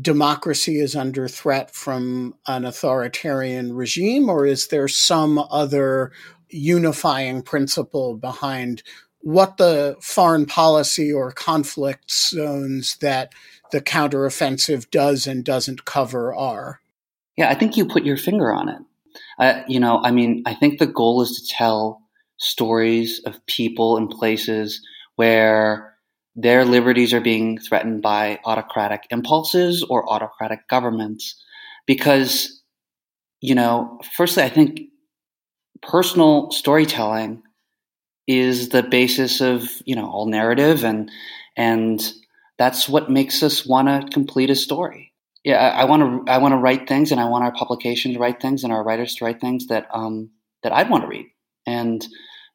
democracy 0.00 0.80
is 0.80 0.96
under 0.96 1.28
threat 1.28 1.70
from 1.74 2.34
an 2.46 2.64
authoritarian 2.64 3.74
regime, 3.74 4.28
or 4.28 4.46
is 4.46 4.68
there 4.68 4.88
some 4.88 5.38
other 5.50 6.12
unifying 6.48 7.42
principle 7.42 8.16
behind 8.16 8.82
what 9.20 9.58
the 9.58 9.96
foreign 10.00 10.46
policy 10.46 11.12
or 11.12 11.30
conflict 11.30 12.10
zones 12.10 12.96
that 13.00 13.32
the 13.70 13.80
counteroffensive 13.80 14.90
does 14.90 15.26
and 15.26 15.44
doesn't 15.44 15.84
cover 15.84 16.34
are? 16.34 16.80
Yeah, 17.36 17.50
I 17.50 17.54
think 17.54 17.76
you 17.76 17.86
put 17.86 18.04
your 18.04 18.16
finger 18.16 18.52
on 18.52 18.68
it. 18.68 18.78
Uh, 19.40 19.62
you 19.66 19.80
know, 19.80 20.00
I 20.04 20.12
mean, 20.12 20.42
I 20.46 20.54
think 20.54 20.78
the 20.78 20.86
goal 20.86 21.22
is 21.22 21.32
to 21.40 21.54
tell 21.54 22.02
stories 22.38 23.20
of 23.24 23.44
people 23.46 23.96
and 23.96 24.10
places 24.10 24.86
where 25.16 25.94
their 26.36 26.64
liberties 26.64 27.14
are 27.14 27.20
being 27.22 27.58
threatened 27.58 28.02
by 28.02 28.38
autocratic 28.44 29.04
impulses 29.10 29.82
or 29.82 30.10
autocratic 30.12 30.68
governments. 30.68 31.42
Because, 31.86 32.62
you 33.40 33.54
know, 33.54 34.00
firstly, 34.16 34.42
I 34.42 34.50
think 34.50 34.82
personal 35.82 36.50
storytelling 36.52 37.42
is 38.26 38.70
the 38.70 38.82
basis 38.82 39.40
of, 39.40 39.68
you 39.86 39.96
know, 39.96 40.06
all 40.10 40.26
narrative 40.26 40.84
and, 40.84 41.10
and 41.56 42.12
that's 42.58 42.88
what 42.88 43.10
makes 43.10 43.42
us 43.42 43.66
want 43.66 43.88
to 43.88 44.12
complete 44.12 44.50
a 44.50 44.56
story. 44.56 45.09
Yeah, 45.44 45.56
I 45.56 45.84
want 45.84 46.26
to, 46.26 46.32
I 46.32 46.38
want 46.38 46.52
to 46.52 46.58
write 46.58 46.86
things 46.86 47.12
and 47.12 47.20
I 47.20 47.28
want 47.28 47.44
our 47.44 47.52
publication 47.52 48.12
to 48.12 48.18
write 48.18 48.42
things 48.42 48.62
and 48.62 48.72
our 48.72 48.84
writers 48.84 49.14
to 49.16 49.24
write 49.24 49.40
things 49.40 49.68
that, 49.68 49.86
um, 49.92 50.30
that 50.62 50.72
I'd 50.72 50.90
want 50.90 51.04
to 51.04 51.08
read. 51.08 51.26
And, 51.66 52.06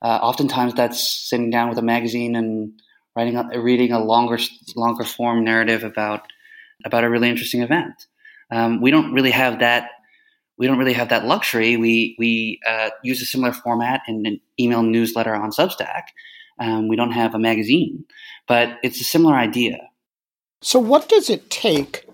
uh, 0.02 0.20
oftentimes 0.22 0.76
that's 0.76 1.02
sitting 1.30 1.50
down 1.50 1.70
with 1.70 1.80
a 1.80 1.82
magazine 1.82 2.36
and 2.36 2.74
writing, 3.16 3.38
a, 3.38 3.60
reading 3.60 3.92
a 3.92 4.04
longer, 4.04 4.38
longer 4.76 5.04
form 5.04 5.44
narrative 5.44 5.84
about 5.84 6.28
about 6.84 7.04
a 7.04 7.10
really 7.10 7.30
interesting 7.30 7.62
event. 7.62 7.94
Um, 8.52 8.82
we 8.82 8.92
don't 8.92 9.14
really 9.14 9.32
have 9.32 9.60
that. 9.60 9.90
We 10.58 10.68
don't 10.68 10.78
really 10.78 10.94
have 10.94 11.10
that 11.10 11.26
luxury. 11.26 11.78
We 11.78 12.16
we 12.18 12.60
uh, 12.68 12.90
use 13.04 13.22
a 13.22 13.26
similar 13.26 13.54
format 13.54 14.02
in 14.08 14.26
an 14.26 14.40
email 14.60 14.84
newsletter 14.84 15.34
on 15.36 15.52
Substack. 15.52 16.04
Um, 16.60 16.88
we 16.88 16.96
don't 16.96 17.12
have 17.12 17.36
a 17.36 17.40
magazine, 17.40 18.06
but 18.48 18.78
it's 18.84 19.02
a 19.02 19.04
similar 19.04 19.36
idea. 19.36 19.78
So, 20.62 20.80
what 20.80 21.10
does 21.10 21.30
it 21.30 21.50
take, 21.50 22.05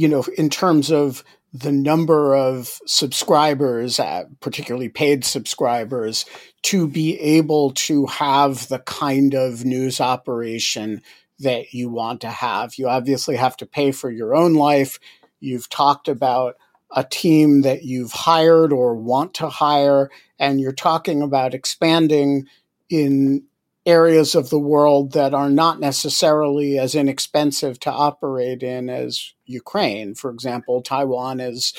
you 0.00 0.08
know, 0.08 0.24
in 0.38 0.48
terms 0.48 0.90
of 0.90 1.22
the 1.52 1.70
number 1.70 2.34
of 2.34 2.80
subscribers, 2.86 4.00
uh, 4.00 4.24
particularly 4.40 4.88
paid 4.88 5.26
subscribers, 5.26 6.24
to 6.62 6.88
be 6.88 7.20
able 7.20 7.72
to 7.72 8.06
have 8.06 8.66
the 8.68 8.78
kind 8.78 9.34
of 9.34 9.62
news 9.66 10.00
operation 10.00 11.02
that 11.40 11.74
you 11.74 11.90
want 11.90 12.22
to 12.22 12.30
have. 12.30 12.76
You 12.76 12.88
obviously 12.88 13.36
have 13.36 13.58
to 13.58 13.66
pay 13.66 13.92
for 13.92 14.10
your 14.10 14.34
own 14.34 14.54
life. 14.54 14.98
You've 15.38 15.68
talked 15.68 16.08
about 16.08 16.54
a 16.96 17.04
team 17.04 17.60
that 17.60 17.82
you've 17.82 18.12
hired 18.12 18.72
or 18.72 18.94
want 18.94 19.34
to 19.34 19.50
hire, 19.50 20.10
and 20.38 20.62
you're 20.62 20.72
talking 20.72 21.20
about 21.20 21.52
expanding 21.52 22.46
in 22.88 23.44
areas 23.86 24.34
of 24.34 24.50
the 24.50 24.58
world 24.58 25.12
that 25.12 25.34
are 25.34 25.50
not 25.50 25.80
necessarily 25.80 26.78
as 26.78 26.94
inexpensive 26.94 27.80
to 27.80 27.90
operate 27.90 28.62
in 28.62 28.90
as 28.90 29.32
Ukraine. 29.46 30.14
For 30.14 30.30
example, 30.30 30.82
Taiwan 30.82 31.40
is, 31.40 31.72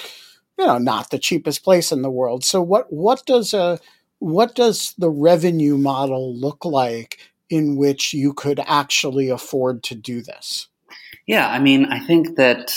you 0.57 0.65
know, 0.65 0.77
not 0.77 1.09
the 1.11 1.19
cheapest 1.19 1.63
place 1.63 1.91
in 1.91 2.01
the 2.01 2.09
world. 2.09 2.43
So 2.43 2.61
what 2.61 2.91
what 2.91 3.25
does 3.25 3.53
a 3.53 3.79
what 4.19 4.55
does 4.55 4.93
the 4.97 5.09
revenue 5.09 5.77
model 5.77 6.35
look 6.35 6.65
like 6.65 7.19
in 7.49 7.75
which 7.75 8.13
you 8.13 8.33
could 8.33 8.59
actually 8.65 9.29
afford 9.29 9.83
to 9.83 9.95
do 9.95 10.21
this? 10.21 10.67
Yeah, 11.27 11.49
I 11.49 11.59
mean, 11.59 11.85
I 11.85 11.99
think 11.99 12.35
that 12.37 12.73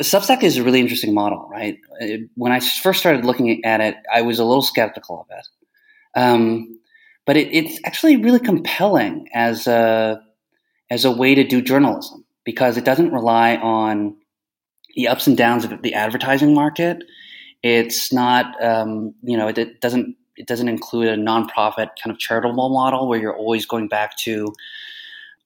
Substack 0.00 0.42
is 0.42 0.56
a 0.56 0.62
really 0.62 0.80
interesting 0.80 1.14
model, 1.14 1.48
right? 1.50 1.78
When 2.34 2.52
I 2.52 2.60
first 2.60 3.00
started 3.00 3.24
looking 3.24 3.64
at 3.64 3.80
it, 3.80 3.96
I 4.12 4.22
was 4.22 4.38
a 4.38 4.44
little 4.44 4.62
skeptical 4.62 5.20
of 5.20 5.38
it. 5.38 5.46
Um, 6.18 6.78
but 7.26 7.36
it, 7.36 7.52
it's 7.52 7.80
actually 7.84 8.16
really 8.16 8.40
compelling 8.40 9.28
as 9.34 9.66
a 9.66 10.22
as 10.90 11.04
a 11.04 11.10
way 11.10 11.34
to 11.34 11.44
do 11.44 11.62
journalism 11.62 12.24
because 12.44 12.76
it 12.76 12.84
doesn't 12.84 13.12
rely 13.12 13.56
on 13.56 14.16
the 14.94 15.08
ups 15.08 15.26
and 15.26 15.36
downs 15.36 15.64
of 15.64 15.82
the 15.82 15.94
advertising 15.94 16.54
market. 16.54 17.02
It's 17.62 18.12
not, 18.12 18.62
um, 18.62 19.14
you 19.22 19.36
know, 19.36 19.48
it, 19.48 19.58
it, 19.58 19.80
doesn't 19.80 20.16
it 20.36 20.46
doesn't 20.46 20.68
include 20.68 21.08
a 21.08 21.16
nonprofit 21.16 21.88
kind 22.02 22.10
of 22.10 22.18
charitable 22.18 22.68
model 22.68 23.08
where 23.08 23.18
you're 23.18 23.36
always 23.36 23.66
going 23.66 23.88
back 23.88 24.16
to 24.18 24.52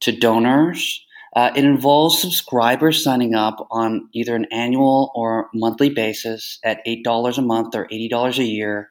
to 0.01 0.13
donors. 0.13 1.05
Uh, 1.37 1.51
it 1.55 1.65
involves 1.65 2.21
subscribers 2.21 3.05
signing 3.05 3.35
up 3.35 3.67
on 3.71 4.09
either 4.13 4.35
an 4.35 4.47
annual 4.51 5.13
or 5.15 5.49
monthly 5.55 5.91
basis 5.91 6.59
at 6.65 6.81
eight 6.87 7.05
dollars 7.05 7.39
a 7.39 7.43
month 7.43 7.75
or 7.75 7.87
eighty 7.87 8.09
dollars 8.09 8.39
a 8.39 8.45
year 8.45 8.89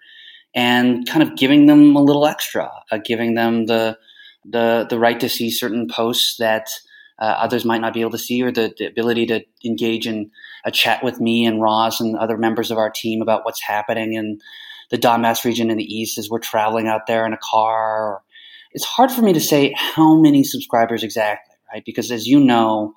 and 0.58 1.08
kind 1.08 1.22
of 1.22 1.38
giving 1.38 1.67
them 1.67 1.96
a 1.96 2.02
little 2.02 2.26
extra, 2.26 2.72
uh, 2.91 2.98
giving 2.98 3.36
them 3.36 3.67
the, 3.67 3.96
the, 4.43 4.88
the 4.89 4.98
right 4.98 5.20
to 5.20 5.30
see 5.30 5.52
certain 5.52 5.88
posts 5.88 6.38
that 6.38 6.67
uh, 7.20 7.26
others 7.26 7.63
might 7.63 7.80
not 7.80 7.93
be 7.93 8.02
able 8.02 8.10
to 8.10 8.17
see, 8.17 8.41
or 8.41 8.52
the, 8.52 8.74
the, 8.80 8.86
ability 8.86 9.28
to 9.28 9.43
engage 9.63 10.08
in 10.08 10.32
a 10.65 10.72
chat 10.72 11.04
with 11.04 11.22
me 11.22 11.46
and 11.46 11.62
Ross 11.62 12.02
and 12.02 12.17
other 12.17 12.38
members 12.38 12.72
of 12.72 12.80
our 12.80 12.89
team 12.89 13.22
about 13.22 13.46
what's 13.46 13.62
happening 13.62 14.13
in 14.13 14.39
the 14.89 14.98
Donbass 14.98 15.46
region 15.46 15.70
in 15.70 15.78
the 15.78 15.84
east 15.84 16.17
as 16.17 16.28
we're 16.28 16.39
traveling 16.39 16.88
out 16.88 17.06
there 17.06 17.28
in 17.28 17.34
a 17.34 17.39
car. 17.43 18.24
It's 18.72 18.86
hard 18.86 19.12
for 19.12 19.22
me 19.22 19.34
to 19.34 19.39
say 19.39 19.76
how 19.78 20.15
many 20.20 20.43
subscribers 20.43 21.04
exactly, 21.04 21.56
right? 21.72 21.84
Because 21.86 22.10
as 22.12 22.26
you 22.26 22.39
know, 22.39 22.96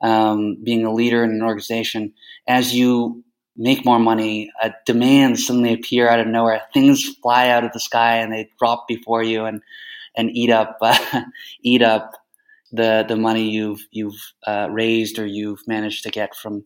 um, 0.00 0.58
being 0.62 0.84
a 0.84 0.92
leader 0.92 1.24
in 1.24 1.30
an 1.30 1.42
organization, 1.42 2.12
as 2.46 2.72
you 2.72 3.24
make 3.60 3.84
more 3.84 3.98
money, 3.98 4.50
uh, 4.62 4.70
demands 4.86 5.46
suddenly 5.46 5.74
appear 5.74 6.08
out 6.08 6.18
of 6.18 6.26
nowhere. 6.26 6.62
Things 6.72 7.04
fly 7.22 7.50
out 7.50 7.62
of 7.62 7.72
the 7.72 7.78
sky 7.78 8.16
and 8.16 8.32
they 8.32 8.48
drop 8.58 8.88
before 8.88 9.22
you 9.22 9.44
and 9.44 9.62
and 10.16 10.30
eat 10.30 10.50
up 10.50 10.78
uh, 10.82 11.22
eat 11.62 11.82
up 11.82 12.14
the 12.72 13.04
the 13.06 13.16
money 13.16 13.50
you've 13.50 13.86
you've 13.92 14.20
uh, 14.46 14.68
raised 14.70 15.18
or 15.18 15.26
you've 15.26 15.60
managed 15.68 16.02
to 16.04 16.10
get 16.10 16.34
from 16.34 16.64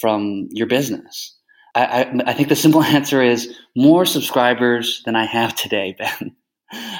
from 0.00 0.48
your 0.50 0.68
business. 0.68 1.34
I, 1.74 1.84
I, 1.84 2.30
I, 2.30 2.32
think 2.32 2.48
the 2.48 2.56
simple 2.56 2.82
answer 2.98 3.22
is 3.22 3.54
more 3.76 4.06
subscribers 4.06 5.02
than 5.04 5.14
I 5.14 5.26
have 5.26 5.54
today, 5.54 5.94
Ben. 5.98 6.34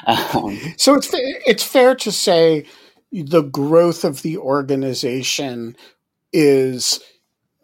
um, 0.06 0.58
so 0.76 0.94
it's 0.94 1.10
it's 1.12 1.64
fair 1.64 1.94
to 1.94 2.12
say 2.12 2.66
the 3.12 3.42
growth 3.42 4.04
of 4.04 4.22
the 4.22 4.36
organization 4.36 5.76
is 6.32 7.00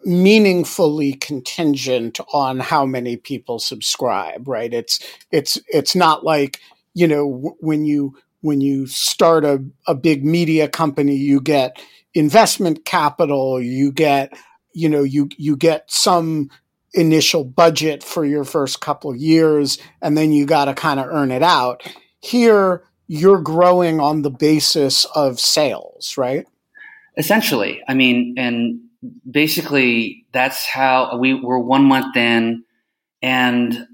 meaningfully 0.05 1.15
contingent 1.15 2.19
on 2.33 2.59
how 2.59 2.85
many 2.85 3.17
people 3.17 3.59
subscribe 3.59 4.47
right? 4.49 4.73
It's 4.73 4.99
it's 5.31 5.59
it's 5.69 5.95
not 5.95 6.25
like 6.25 6.61
you 6.95 7.09
know 7.09 7.55
when 7.61 7.85
you 7.85 8.17
when 8.41 8.61
you 8.61 8.87
start 8.87 9.45
a, 9.45 9.65
a 9.87 9.95
big 9.95 10.25
media 10.25 10.69
company 10.69 11.15
you 11.15 11.41
get 11.41 11.81
investment 12.15 12.85
capital 12.85 13.61
you 13.61 13.91
get 13.91 14.33
you 14.75 14.89
know 14.89 15.03
you 15.03 15.29
you 15.37 15.57
get 15.57 15.91
some 15.91 16.51
initial 16.95 17.45
budget 17.45 18.03
for 18.03 18.25
your 18.25 18.45
first 18.45 18.81
couple 18.81 19.15
years 19.17 19.79
and 20.03 20.17
then 20.17 20.33
you 20.33 20.45
got 20.45 20.67
to 20.67 20.75
kind 20.75 21.01
of 21.01 21.07
earn 21.07 21.31
it 21.31 21.43
out. 21.43 21.83
Here 22.21 22.85
you're 23.09 23.41
growing 23.41 23.99
on 24.01 24.23
the 24.23 24.31
basis 24.31 25.05
of 25.15 25.41
sales 25.41 26.17
right? 26.19 26.47
Essentially. 27.17 27.83
I 27.89 27.95
mean 27.95 28.35
and 28.37 28.81
basically 29.29 30.27
that's 30.33 30.67
how 30.67 31.17
we 31.19 31.35
were 31.35 31.59
one 31.59 31.85
month 31.85 32.17
in 32.17 32.65
and 33.21 33.87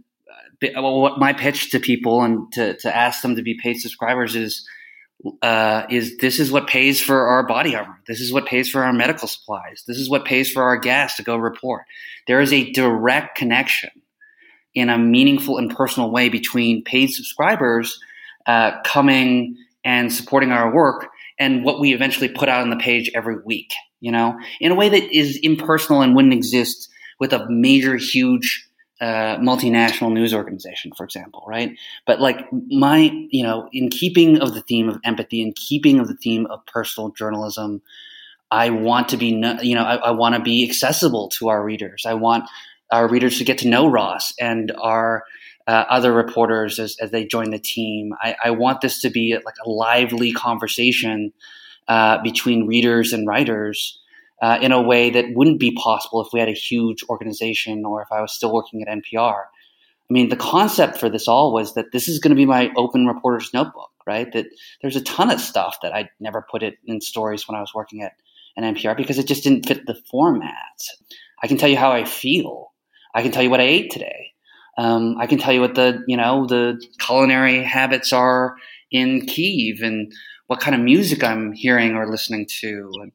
uh, 0.62 0.82
what 0.82 1.18
my 1.18 1.32
pitch 1.32 1.70
to 1.70 1.80
people 1.80 2.22
and 2.22 2.52
to, 2.52 2.76
to 2.78 2.94
ask 2.94 3.22
them 3.22 3.36
to 3.36 3.42
be 3.42 3.58
paid 3.62 3.74
subscribers 3.74 4.34
is 4.34 4.66
uh, 5.42 5.84
is 5.90 6.16
this 6.18 6.38
is 6.38 6.52
what 6.52 6.68
pays 6.68 7.00
for 7.00 7.26
our 7.26 7.44
body 7.44 7.74
armor. 7.74 7.98
This 8.06 8.20
is 8.20 8.32
what 8.32 8.46
pays 8.46 8.70
for 8.70 8.84
our 8.84 8.92
medical 8.92 9.26
supplies. 9.26 9.82
This 9.86 9.98
is 9.98 10.08
what 10.08 10.24
pays 10.24 10.50
for 10.50 10.62
our 10.62 10.76
gas 10.76 11.16
to 11.16 11.24
go 11.24 11.36
report. 11.36 11.82
There 12.28 12.40
is 12.40 12.52
a 12.52 12.70
direct 12.70 13.36
connection 13.36 13.90
in 14.74 14.88
a 14.88 14.96
meaningful 14.96 15.58
and 15.58 15.74
personal 15.74 16.12
way 16.12 16.28
between 16.28 16.84
paid 16.84 17.10
subscribers 17.10 17.98
uh, 18.46 18.80
coming 18.82 19.56
and 19.84 20.12
supporting 20.12 20.52
our 20.52 20.72
work 20.72 21.08
and 21.38 21.64
what 21.64 21.80
we 21.80 21.94
eventually 21.94 22.28
put 22.28 22.48
out 22.48 22.62
on 22.62 22.70
the 22.70 22.76
page 22.76 23.10
every 23.14 23.38
week 23.44 23.72
you 24.00 24.12
know, 24.12 24.38
in 24.61 24.72
a 24.72 24.74
way 24.74 24.88
that 24.88 25.16
is 25.16 25.38
impersonal 25.42 26.02
and 26.02 26.14
wouldn't 26.14 26.34
exist 26.34 26.88
with 27.18 27.32
a 27.32 27.48
major, 27.48 27.96
huge 27.96 28.68
uh, 29.00 29.37
multinational 29.38 30.12
news 30.12 30.34
organization, 30.34 30.92
for 30.96 31.04
example, 31.04 31.44
right? 31.46 31.76
But 32.06 32.20
like 32.20 32.46
my, 32.52 33.11
you 33.30 33.44
know, 33.44 33.68
in 33.72 33.90
keeping 33.90 34.40
of 34.40 34.54
the 34.54 34.62
theme 34.62 34.88
of 34.88 34.98
empathy, 35.04 35.40
in 35.40 35.52
keeping 35.52 36.00
of 36.00 36.08
the 36.08 36.16
theme 36.16 36.46
of 36.46 36.64
personal 36.66 37.11
journalism, 37.11 37.80
I 38.50 38.70
want 38.70 39.11
to 39.11 39.16
be, 39.16 39.26
you 39.62 39.74
know, 39.74 39.84
I, 39.84 39.96
I 39.96 40.11
want 40.12 40.34
to 40.34 40.40
be 40.40 40.66
accessible 40.68 41.28
to 41.30 41.48
our 41.48 41.62
readers. 41.62 42.04
I 42.06 42.14
want 42.14 42.48
our 42.90 43.08
readers 43.08 43.38
to 43.38 43.44
get 43.44 43.58
to 43.58 43.68
know 43.68 43.88
Ross 43.88 44.32
and 44.40 44.72
our 44.80 45.24
uh, 45.66 45.84
other 45.90 46.12
reporters 46.12 46.78
as, 46.78 46.96
as 47.00 47.11
they 47.11 47.26
join 47.26 47.50
the 47.50 47.58
team. 47.58 48.14
I, 48.20 48.34
I 48.46 48.50
want 48.50 48.80
this 48.80 49.02
to 49.02 49.11
be 49.11 49.37
like 49.44 49.56
a 49.64 49.68
lively 49.68 50.32
conversation 50.32 51.32
uh, 51.88 52.22
between 52.22 52.66
readers 52.66 53.12
and 53.12 53.27
writers 53.27 53.98
uh, 54.40 54.59
in 54.61 54.72
a 54.72 54.81
way 54.81 55.11
that 55.11 55.35
wouldn't 55.35 55.59
be 55.59 55.72
possible 55.72 56.22
if 56.22 56.29
we 56.33 56.40
had 56.40 56.48
a 56.48 56.53
huge 56.53 57.03
organization 57.09 57.85
or 57.85 58.03
if 58.03 58.09
I 58.12 58.20
was 58.20 58.33
still 58.33 58.53
working 58.53 58.83
at 58.83 58.88
NPR. 58.88 59.44
I 60.11 60.12
mean, 60.12 60.29
the 60.29 60.37
concept 60.37 60.98
for 60.98 61.09
this 61.11 61.29
all 61.29 61.53
was 61.53 61.74
that 61.74 61.92
this 61.92 62.09
is 62.09 62.18
going 62.18 62.31
to 62.31 62.37
be 62.37 62.46
my 62.46 62.70
open 62.77 63.07
reporter's 63.07 63.53
notebook, 63.53 63.90
right? 64.07 64.33
That 64.33 64.46
there's 64.81 64.96
a 64.96 65.03
ton 65.03 65.31
of 65.31 65.40
stuff 65.40 65.79
that 65.83 65.94
I 65.94 66.09
never 66.20 66.46
put 66.51 66.62
it 66.62 66.79
in 66.87 67.01
stories 67.01 67.46
when 67.46 67.57
I 67.57 67.61
was 67.61 67.74
working 67.74 68.03
at 68.03 68.12
an 68.57 68.74
NPR 68.74 68.96
because 68.96 69.18
it 69.18 69.27
just 69.27 69.44
didn't 69.44 69.66
fit 69.66 69.87
the 69.87 70.01
format. 70.11 70.57
I 71.42 71.46
can 71.46 71.59
tell 71.59 71.68
you 71.68 71.77
how 71.77 71.92
I 71.92 72.05
feel. 72.05 72.72
I 73.14 73.22
can 73.22 73.33
tell 73.33 73.42
you 73.42 73.51
what 73.51 73.61
I 73.61 73.64
ate 73.64 73.90
today. 73.90 74.33
Um, 74.79 75.16
I 75.18 75.27
can 75.27 75.38
tell 75.38 75.53
you 75.53 75.61
what 75.61 75.74
the 75.74 76.05
you 76.07 76.16
know 76.16 76.46
the 76.46 76.81
culinary 77.01 77.62
habits 77.64 78.12
are 78.12 78.57
in 78.90 79.27
Kiev 79.27 79.83
and 79.83 80.12
what 80.48 80.61
kind 80.61 80.74
of 80.74 80.82
music 80.82 81.22
I'm 81.22 81.52
hearing 81.52 81.94
or 81.94 82.11
listening 82.11 82.46
to. 82.61 82.90
And, 83.00 83.12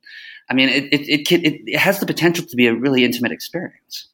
I 0.50 0.54
mean, 0.54 0.69
it, 0.69 0.86
it, 0.93 1.02
it, 1.10 1.32
it, 1.32 1.62
it 1.65 1.78
has 1.78 2.00
the 2.00 2.06
potential 2.06 2.46
to 2.46 2.56
be 2.56 2.67
a 2.67 2.74
really 2.74 3.04
intimate 3.04 3.32
experience. 3.32 4.08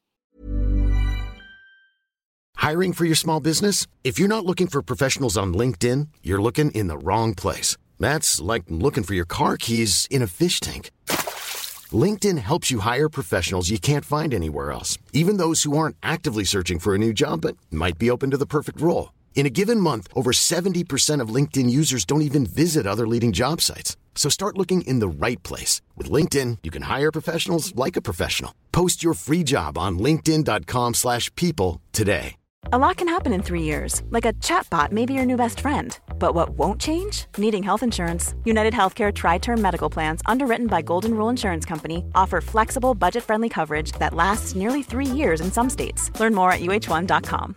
Hiring 2.56 2.92
for 2.92 3.04
your 3.04 3.14
small 3.14 3.40
business? 3.40 3.86
If 4.04 4.18
you're 4.18 4.28
not 4.28 4.44
looking 4.44 4.66
for 4.66 4.82
professionals 4.82 5.38
on 5.38 5.54
LinkedIn, 5.54 6.08
you're 6.22 6.42
looking 6.42 6.70
in 6.72 6.88
the 6.88 6.98
wrong 6.98 7.34
place. 7.34 7.76
That's 7.98 8.40
like 8.40 8.64
looking 8.68 9.04
for 9.04 9.14
your 9.14 9.24
car 9.26 9.56
keys 9.56 10.06
in 10.10 10.22
a 10.22 10.26
fish 10.26 10.60
tank. 10.60 10.90
LinkedIn 11.92 12.38
helps 12.38 12.70
you 12.70 12.80
hire 12.80 13.08
professionals 13.08 13.70
you 13.70 13.78
can't 13.78 14.04
find 14.04 14.32
anywhere 14.32 14.72
else, 14.72 14.98
even 15.12 15.36
those 15.38 15.62
who 15.64 15.76
aren't 15.76 15.96
actively 16.02 16.44
searching 16.44 16.78
for 16.78 16.94
a 16.94 16.98
new 16.98 17.12
job 17.12 17.40
but 17.40 17.56
might 17.70 17.98
be 17.98 18.10
open 18.10 18.30
to 18.30 18.36
the 18.36 18.46
perfect 18.46 18.80
role. 18.80 19.12
In 19.40 19.46
a 19.46 19.56
given 19.60 19.80
month, 19.80 20.06
over 20.14 20.32
70% 20.32 21.22
of 21.22 21.34
LinkedIn 21.34 21.70
users 21.70 22.04
don't 22.04 22.20
even 22.20 22.44
visit 22.44 22.86
other 22.86 23.08
leading 23.08 23.32
job 23.32 23.62
sites. 23.62 23.96
So 24.14 24.28
start 24.28 24.58
looking 24.58 24.82
in 24.82 24.98
the 24.98 25.08
right 25.08 25.42
place. 25.42 25.80
With 25.96 26.10
LinkedIn, 26.10 26.58
you 26.62 26.70
can 26.70 26.82
hire 26.82 27.10
professionals 27.10 27.74
like 27.74 27.96
a 27.96 28.02
professional. 28.02 28.52
Post 28.70 29.02
your 29.02 29.14
free 29.14 29.42
job 29.42 29.78
on 29.78 29.98
linkedin.com 29.98 30.92
slash 30.92 31.34
people 31.36 31.80
today. 31.92 32.36
A 32.70 32.76
lot 32.76 32.98
can 32.98 33.08
happen 33.08 33.32
in 33.32 33.42
three 33.42 33.62
years, 33.62 34.02
like 34.10 34.26
a 34.26 34.34
chatbot 34.34 34.92
may 34.92 35.06
be 35.06 35.14
your 35.14 35.24
new 35.24 35.38
best 35.38 35.60
friend. 35.60 35.98
But 36.18 36.34
what 36.34 36.50
won't 36.58 36.78
change? 36.78 37.24
Needing 37.38 37.62
health 37.62 37.82
insurance. 37.82 38.34
United 38.44 38.74
Healthcare 38.74 39.10
Tri-Term 39.10 39.62
Medical 39.62 39.88
Plans, 39.88 40.20
underwritten 40.26 40.66
by 40.66 40.82
Golden 40.82 41.14
Rule 41.14 41.30
Insurance 41.30 41.64
Company, 41.64 42.04
offer 42.14 42.42
flexible, 42.42 42.94
budget-friendly 42.94 43.48
coverage 43.48 43.92
that 43.92 44.12
lasts 44.12 44.54
nearly 44.54 44.82
three 44.82 45.06
years 45.06 45.40
in 45.40 45.50
some 45.50 45.70
states. 45.70 46.10
Learn 46.20 46.34
more 46.34 46.52
at 46.52 46.60
uh1.com. 46.60 47.56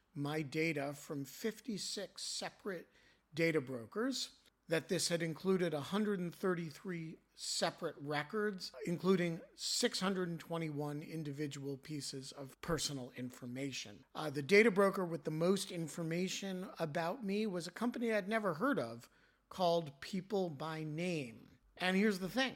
my 0.15 0.41
data 0.41 0.93
from 0.93 1.25
56 1.25 2.21
separate 2.21 2.87
data 3.33 3.61
brokers, 3.61 4.29
that 4.69 4.87
this 4.87 5.09
had 5.09 5.21
included 5.21 5.73
133 5.73 7.17
separate 7.35 7.95
records, 8.01 8.71
including 8.85 9.39
621 9.55 11.01
individual 11.01 11.77
pieces 11.77 12.31
of 12.37 12.59
personal 12.61 13.11
information. 13.17 13.97
Uh, 14.15 14.29
the 14.29 14.41
data 14.41 14.71
broker 14.71 15.05
with 15.05 15.23
the 15.23 15.31
most 15.31 15.71
information 15.71 16.67
about 16.79 17.25
me 17.25 17.47
was 17.47 17.67
a 17.67 17.71
company 17.71 18.13
I'd 18.13 18.29
never 18.29 18.53
heard 18.53 18.79
of 18.79 19.09
called 19.49 19.91
People 19.99 20.49
by 20.49 20.83
Name. 20.83 21.39
And 21.77 21.97
here's 21.97 22.19
the 22.19 22.29
thing 22.29 22.53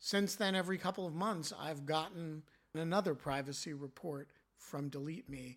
since 0.00 0.34
then, 0.34 0.54
every 0.54 0.76
couple 0.76 1.06
of 1.06 1.14
months, 1.14 1.52
I've 1.58 1.86
gotten 1.86 2.42
another 2.74 3.14
privacy 3.14 3.72
report 3.72 4.28
from 4.58 4.90
Delete 4.90 5.30
Me, 5.30 5.56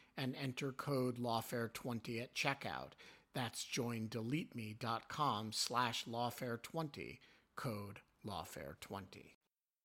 and 0.21 0.35
enter 0.41 0.71
code 0.71 1.17
lawfare20 1.17 2.21
at 2.21 2.35
checkout. 2.35 2.91
That's 3.33 3.65
joindeleteme.com 3.65 5.51
slash 5.51 6.05
lawfare20, 6.05 7.19
code 7.55 7.99
lawfare20. 8.25 9.33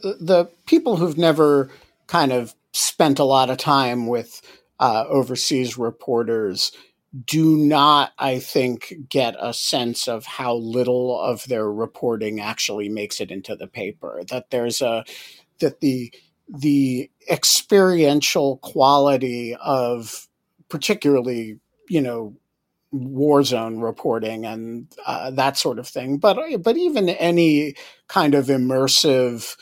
The 0.01 0.51
people 0.66 0.96
who've 0.96 1.16
never 1.16 1.70
kind 2.07 2.33
of 2.33 2.55
spent 2.72 3.18
a 3.18 3.25
lot 3.25 3.49
of 3.49 3.57
time 3.57 4.07
with 4.07 4.42
uh, 4.79 5.05
overseas 5.09 5.79
reporters 5.79 6.72
do 7.25 7.57
not, 7.57 8.12
I 8.18 8.40
think, 8.40 8.92
get 9.09 9.37
a 9.40 9.55
sense 9.55 10.07
of 10.07 10.27
how 10.27 10.55
little 10.57 11.18
of 11.18 11.44
their 11.44 11.70
reporting 11.72 12.40
actually 12.40 12.90
makes 12.90 13.22
it 13.22 13.31
into 13.31 13.57
the 13.57 13.66
paper. 13.66 14.20
That 14.29 14.51
there's 14.51 14.83
a 14.83 15.05
that 15.61 15.81
the 15.81 16.12
the 16.49 17.11
experiential 17.31 18.59
quality 18.59 19.57
of 19.61 20.29
particularly 20.69 21.59
you 21.89 22.01
know 22.01 22.37
war 22.93 23.43
zone 23.43 23.81
reporting 23.81 24.47
and 24.47 24.87
uh, 25.07 25.31
that 25.33 25.57
sort 25.57 25.79
of 25.79 25.87
thing. 25.89 26.19
But 26.19 26.39
but 26.63 26.77
even 26.77 27.09
any 27.09 27.75
kind 28.09 28.35
of 28.35 28.47
immersive 28.47 29.57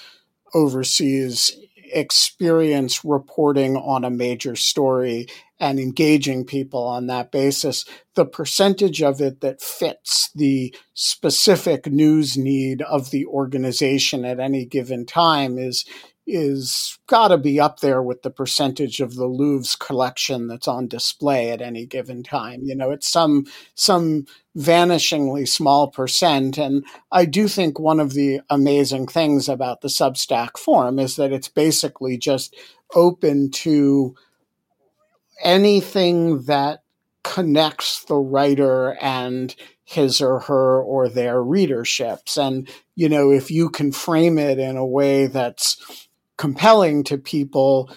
overseas 0.55 1.51
experience 1.93 3.05
reporting 3.05 3.77
on 3.77 4.05
a 4.05 4.11
major 4.11 4.57
story 4.57 5.27
and 5.61 5.79
engaging 5.79 6.45
people 6.45 6.83
on 6.83 7.07
that 7.07 7.31
basis, 7.31 7.85
the 8.15 8.25
percentage 8.25 9.03
of 9.03 9.21
it 9.21 9.41
that 9.41 9.63
fits 9.63 10.31
the 10.35 10.75
specific 10.95 11.87
news 11.87 12.37
need 12.37 12.83
of 12.83 13.11
the 13.11 13.25
organization 13.27 14.25
at 14.25 14.41
any 14.41 14.65
given 14.65 15.07
time 15.07 15.59
is 15.59 15.85
is 16.27 16.99
got 17.07 17.29
to 17.29 17.39
be 17.39 17.61
up 17.61 17.81
there 17.81 18.03
with 18.03 18.23
the 18.23 18.31
percentage 18.31 19.01
of 19.01 19.15
the 19.15 19.27
Louvre's 19.27 19.77
collection 19.77 20.47
that's 20.49 20.67
on 20.67 20.89
display 20.89 21.51
at 21.51 21.61
any 21.61 21.85
given 21.87 22.23
time. 22.23 22.61
You 22.65 22.75
know, 22.75 22.91
it's 22.91 23.11
some 23.11 23.45
some 23.75 24.27
vanishingly 24.57 25.47
small 25.47 25.89
percent, 25.91 26.57
and 26.59 26.85
I 27.13 27.25
do 27.27 27.49
think 27.49 27.79
one 27.79 28.01
of 28.01 28.15
the 28.15 28.41
amazing 28.49 29.07
things 29.07 29.49
about 29.49 29.81
the 29.81 29.89
Substack 29.89 30.57
form 30.57 30.99
is 30.99 31.17
that 31.17 31.33
it's 31.33 31.49
basically 31.49 32.17
just 32.17 32.57
open 32.95 33.51
to 33.51 34.15
anything 35.43 36.43
that 36.43 36.81
connects 37.23 38.05
the 38.05 38.17
writer 38.17 38.97
and 39.01 39.55
his 39.85 40.21
or 40.21 40.41
her 40.41 40.81
or 40.81 41.09
their 41.09 41.37
readerships. 41.37 42.37
And, 42.37 42.69
you 42.95 43.09
know, 43.09 43.31
if 43.31 43.51
you 43.51 43.69
can 43.69 43.93
frame 43.93 44.39
it 44.39 44.59
in 44.59 44.77
a 44.77 44.87
way 44.87 45.27
that's 45.27 46.09
compelling 46.37 47.05
to 47.05 47.19
people, 47.19 47.91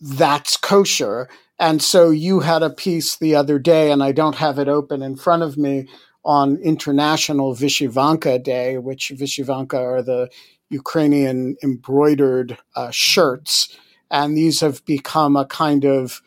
that's 0.00 0.56
kosher. 0.56 1.28
And 1.58 1.82
so 1.82 2.10
you 2.10 2.40
had 2.40 2.62
a 2.62 2.70
piece 2.70 3.16
the 3.16 3.34
other 3.34 3.58
day, 3.58 3.92
and 3.92 4.02
I 4.02 4.12
don't 4.12 4.36
have 4.36 4.58
it 4.58 4.68
open 4.68 5.02
in 5.02 5.16
front 5.16 5.42
of 5.42 5.56
me, 5.56 5.88
on 6.24 6.56
International 6.58 7.54
Vyshyvanka 7.54 8.42
Day, 8.42 8.78
which 8.78 9.12
Vyshyvanka 9.14 9.74
are 9.74 10.02
the 10.02 10.28
Ukrainian 10.70 11.56
embroidered 11.62 12.58
uh, 12.76 12.90
shirts. 12.90 13.76
And 14.10 14.36
these 14.36 14.60
have 14.60 14.84
become 14.84 15.36
a 15.36 15.46
kind 15.46 15.84
of 15.84 16.22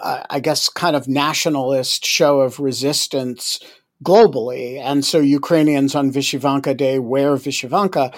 uh, 0.00 0.22
I 0.30 0.40
guess, 0.40 0.68
kind 0.68 0.96
of 0.96 1.06
nationalist 1.06 2.04
show 2.04 2.40
of 2.40 2.58
resistance 2.58 3.60
globally. 4.02 4.78
And 4.78 5.04
so 5.04 5.18
Ukrainians 5.18 5.94
on 5.94 6.12
Vyshyvanka 6.12 6.76
Day 6.76 6.98
wear 6.98 7.36
Vyshyvanka. 7.36 8.14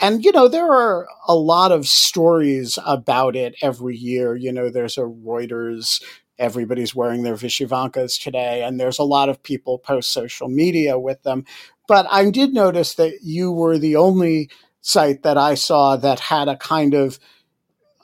And, 0.00 0.24
you 0.24 0.32
know, 0.32 0.48
there 0.48 0.70
are 0.70 1.06
a 1.26 1.34
lot 1.34 1.72
of 1.72 1.86
stories 1.86 2.78
about 2.86 3.36
it 3.36 3.54
every 3.62 3.96
year. 3.96 4.34
You 4.34 4.52
know, 4.52 4.70
there's 4.70 4.98
a 4.98 5.02
Reuters, 5.02 6.02
everybody's 6.38 6.94
wearing 6.94 7.22
their 7.22 7.34
Vyshyvankas 7.34 8.22
today, 8.22 8.62
and 8.62 8.78
there's 8.78 8.98
a 8.98 9.04
lot 9.04 9.28
of 9.28 9.42
people 9.42 9.78
post 9.78 10.12
social 10.12 10.48
media 10.48 10.98
with 10.98 11.22
them. 11.22 11.44
But 11.88 12.06
I 12.10 12.30
did 12.30 12.52
notice 12.52 12.94
that 12.94 13.18
you 13.22 13.52
were 13.52 13.78
the 13.78 13.96
only 13.96 14.50
site 14.80 15.22
that 15.22 15.36
I 15.36 15.54
saw 15.54 15.96
that 15.96 16.20
had 16.20 16.48
a 16.48 16.56
kind 16.56 16.94
of 16.94 17.18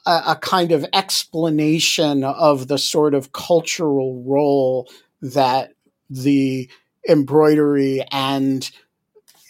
a, 0.07 0.23
a 0.29 0.39
kind 0.41 0.73
of 0.73 0.85
explanation 0.93 2.25
of 2.25 2.69
the 2.69 2.79
sort 2.79 3.15
of 3.15 3.33
cultural 3.33 4.23
role 4.27 4.91
that 5.21 5.73
the 6.11 6.69
embroidery 7.09 8.03
and 8.11 8.71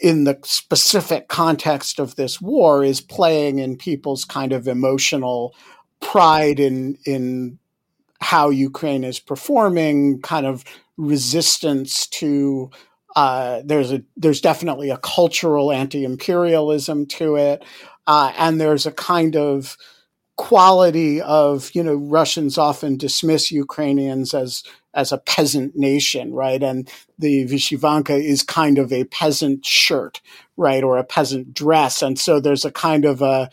in 0.00 0.24
the 0.24 0.38
specific 0.42 1.28
context 1.28 2.00
of 2.00 2.16
this 2.16 2.40
war 2.40 2.82
is 2.82 3.00
playing 3.00 3.60
in 3.60 3.76
people's 3.76 4.24
kind 4.24 4.52
of 4.52 4.66
emotional 4.66 5.54
pride 6.00 6.58
in 6.58 6.98
in 7.06 7.58
how 8.20 8.50
Ukraine 8.50 9.04
is 9.04 9.18
performing, 9.18 10.20
kind 10.20 10.46
of 10.46 10.64
resistance 10.96 12.06
to 12.06 12.70
uh, 13.14 13.62
there's 13.64 13.92
a 13.92 14.02
there's 14.16 14.40
definitely 14.40 14.90
a 14.90 14.96
cultural 14.98 15.70
anti-imperialism 15.70 17.06
to 17.06 17.36
it, 17.36 17.64
uh, 18.06 18.32
and 18.38 18.60
there's 18.60 18.86
a 18.86 18.92
kind 18.92 19.36
of 19.36 19.76
quality 20.36 21.20
of 21.20 21.70
you 21.74 21.82
know 21.82 21.94
Russians 21.94 22.56
often 22.58 22.96
dismiss 22.96 23.52
Ukrainians 23.52 24.34
as 24.34 24.64
as 24.94 25.12
a 25.12 25.18
peasant 25.18 25.76
nation, 25.76 26.32
right? 26.32 26.62
And 26.62 26.90
the 27.18 27.44
Vyshyvanka 27.46 28.22
is 28.22 28.42
kind 28.42 28.78
of 28.78 28.92
a 28.92 29.04
peasant 29.04 29.64
shirt, 29.64 30.20
right, 30.56 30.82
or 30.82 30.98
a 30.98 31.04
peasant 31.04 31.54
dress, 31.54 32.02
and 32.02 32.18
so 32.18 32.40
there's 32.40 32.64
a 32.64 32.72
kind 32.72 33.04
of 33.04 33.22
a 33.22 33.50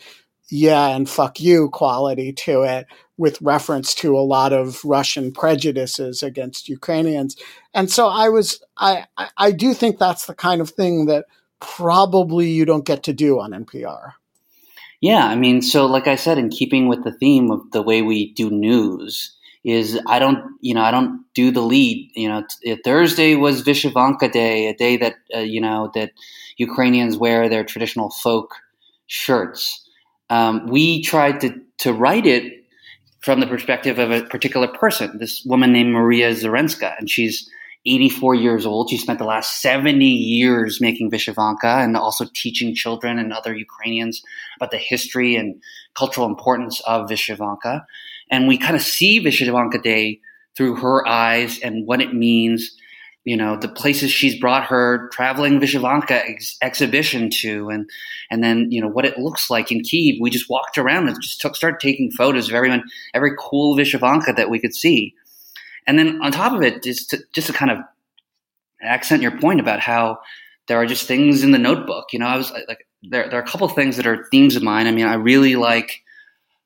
yeah 0.52 0.88
and 0.88 1.08
fuck 1.08 1.40
you 1.40 1.68
quality 1.70 2.32
to 2.32 2.62
it 2.62 2.86
with 3.16 3.40
reference 3.42 3.94
to 3.94 4.16
a 4.16 4.20
lot 4.20 4.52
of 4.52 4.82
Russian 4.84 5.30
prejudices 5.30 6.22
against 6.22 6.68
Ukrainians. 6.68 7.36
And 7.74 7.90
so 7.90 8.08
I 8.08 8.30
was 8.30 8.62
I 8.76 9.06
I 9.36 9.52
do 9.52 9.74
think 9.74 9.98
that's 9.98 10.26
the 10.26 10.34
kind 10.34 10.60
of 10.60 10.70
thing 10.70 11.06
that 11.06 11.26
probably 11.60 12.50
you 12.50 12.64
don't 12.64 12.86
get 12.86 13.02
to 13.04 13.12
do 13.12 13.38
on 13.38 13.52
NPR. 13.52 14.12
Yeah, 15.00 15.26
I 15.26 15.36
mean, 15.36 15.62
so 15.62 15.86
like 15.86 16.06
I 16.06 16.16
said, 16.16 16.38
in 16.38 16.50
keeping 16.50 16.88
with 16.88 17.04
the 17.04 17.12
theme 17.12 17.50
of 17.50 17.70
the 17.72 17.82
way 17.82 18.02
we 18.02 18.32
do 18.32 18.50
news, 18.50 19.36
is 19.64 20.00
I 20.06 20.18
don't, 20.18 20.42
you 20.60 20.74
know, 20.74 20.82
I 20.82 20.90
don't 20.90 21.24
do 21.34 21.50
the 21.50 21.60
lead. 21.60 22.10
You 22.14 22.28
know, 22.28 22.44
t- 22.62 22.76
Thursday 22.84 23.34
was 23.34 23.62
Vyshyvanka 23.62 24.32
Day, 24.32 24.68
a 24.68 24.74
day 24.74 24.96
that 24.96 25.16
uh, 25.34 25.40
you 25.40 25.60
know 25.60 25.90
that 25.94 26.12
Ukrainians 26.56 27.16
wear 27.16 27.48
their 27.48 27.64
traditional 27.64 28.10
folk 28.10 28.54
shirts. 29.06 29.86
Um, 30.30 30.66
we 30.66 31.02
tried 31.02 31.40
to 31.40 31.54
to 31.78 31.92
write 31.92 32.26
it 32.26 32.60
from 33.20 33.40
the 33.40 33.46
perspective 33.46 33.98
of 33.98 34.10
a 34.10 34.22
particular 34.22 34.66
person, 34.66 35.18
this 35.18 35.44
woman 35.44 35.72
named 35.72 35.92
Maria 35.92 36.30
Zarenska, 36.30 36.98
and 36.98 37.10
she's 37.10 37.50
84 37.86 38.34
years 38.34 38.66
old. 38.66 38.90
She 38.90 38.98
spent 38.98 39.18
the 39.18 39.24
last 39.24 39.62
70 39.62 40.04
years 40.04 40.80
making 40.80 41.10
Vyshyvanka 41.10 41.82
and 41.82 41.96
also 41.96 42.26
teaching 42.34 42.74
children 42.74 43.18
and 43.18 43.32
other 43.32 43.54
Ukrainians 43.54 44.22
about 44.56 44.70
the 44.70 44.78
history 44.78 45.34
and 45.34 45.62
cultural 45.94 46.26
importance 46.26 46.80
of 46.86 47.08
Vyshyvanka. 47.08 47.84
And 48.30 48.46
we 48.46 48.56
kind 48.56 48.76
of 48.76 48.82
see 48.82 49.22
Vyshyvanka 49.22 49.82
Day 49.82 50.20
through 50.56 50.76
her 50.76 51.06
eyes 51.06 51.58
and 51.60 51.86
what 51.86 52.00
it 52.00 52.14
means, 52.14 52.76
you 53.24 53.36
know, 53.36 53.56
the 53.56 53.68
places 53.68 54.10
she's 54.10 54.38
brought 54.38 54.64
her 54.64 55.08
traveling 55.12 55.60
Vyshyvanka 55.60 56.10
ex- 56.10 56.56
exhibition 56.62 57.30
to, 57.30 57.68
and 57.68 57.88
and 58.30 58.42
then 58.42 58.68
you 58.70 58.80
know 58.80 58.88
what 58.88 59.04
it 59.04 59.18
looks 59.18 59.50
like 59.50 59.70
in 59.70 59.82
Kiev. 59.82 60.16
We 60.20 60.30
just 60.30 60.48
walked 60.48 60.78
around 60.78 61.08
and 61.08 61.20
just 61.20 61.40
took, 61.40 61.56
started 61.56 61.80
taking 61.80 62.10
photos 62.10 62.48
of 62.48 62.54
everyone, 62.54 62.84
every 63.14 63.32
cool 63.38 63.76
Vyshyvanka 63.76 64.36
that 64.36 64.50
we 64.50 64.58
could 64.58 64.74
see. 64.74 65.14
And 65.86 65.98
then 65.98 66.20
on 66.22 66.32
top 66.32 66.52
of 66.52 66.62
it, 66.62 66.82
just 66.82 67.10
to, 67.10 67.18
just 67.34 67.48
to 67.48 67.52
kind 67.52 67.70
of 67.70 67.78
accent 68.82 69.22
your 69.22 69.38
point 69.38 69.60
about 69.60 69.80
how 69.80 70.18
there 70.68 70.78
are 70.78 70.86
just 70.86 71.06
things 71.06 71.42
in 71.42 71.50
the 71.50 71.58
notebook. 71.58 72.12
You 72.12 72.20
know, 72.20 72.26
I 72.26 72.36
was 72.36 72.52
like, 72.52 72.86
there, 73.02 73.28
there 73.28 73.38
are 73.38 73.42
a 73.42 73.46
couple 73.46 73.68
things 73.68 73.96
that 73.96 74.06
are 74.06 74.26
themes 74.30 74.56
of 74.56 74.62
mine. 74.62 74.86
I 74.86 74.92
mean, 74.92 75.06
I 75.06 75.14
really 75.14 75.56
like 75.56 76.02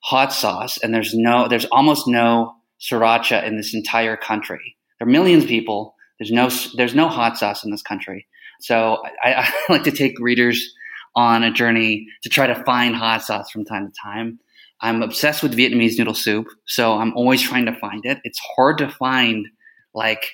hot 0.04 0.32
sauce, 0.32 0.76
and 0.78 0.94
there's 0.94 1.14
no, 1.14 1.48
there's 1.48 1.64
almost 1.66 2.06
no 2.06 2.54
sriracha 2.78 3.42
in 3.46 3.56
this 3.56 3.74
entire 3.74 4.16
country. 4.16 4.76
There 4.98 5.08
are 5.08 5.10
millions 5.10 5.44
of 5.44 5.48
people. 5.48 5.94
There's 6.18 6.30
no, 6.30 6.50
there's 6.76 6.94
no 6.94 7.08
hot 7.08 7.38
sauce 7.38 7.64
in 7.64 7.70
this 7.70 7.82
country. 7.82 8.26
So 8.60 9.02
I, 9.22 9.32
I 9.68 9.72
like 9.72 9.84
to 9.84 9.90
take 9.90 10.18
readers 10.20 10.74
on 11.16 11.42
a 11.42 11.50
journey 11.50 12.06
to 12.22 12.28
try 12.28 12.46
to 12.46 12.64
find 12.64 12.94
hot 12.94 13.22
sauce 13.22 13.50
from 13.50 13.64
time 13.64 13.86
to 13.86 13.92
time. 14.02 14.38
I'm 14.80 15.02
obsessed 15.02 15.42
with 15.42 15.56
Vietnamese 15.56 15.96
noodle 15.96 16.14
soup, 16.14 16.48
so 16.66 16.94
I'm 16.94 17.16
always 17.16 17.40
trying 17.40 17.64
to 17.66 17.74
find 17.74 18.04
it. 18.04 18.18
It's 18.24 18.40
hard 18.56 18.76
to 18.78 18.90
find 18.90 19.46
like 19.94 20.32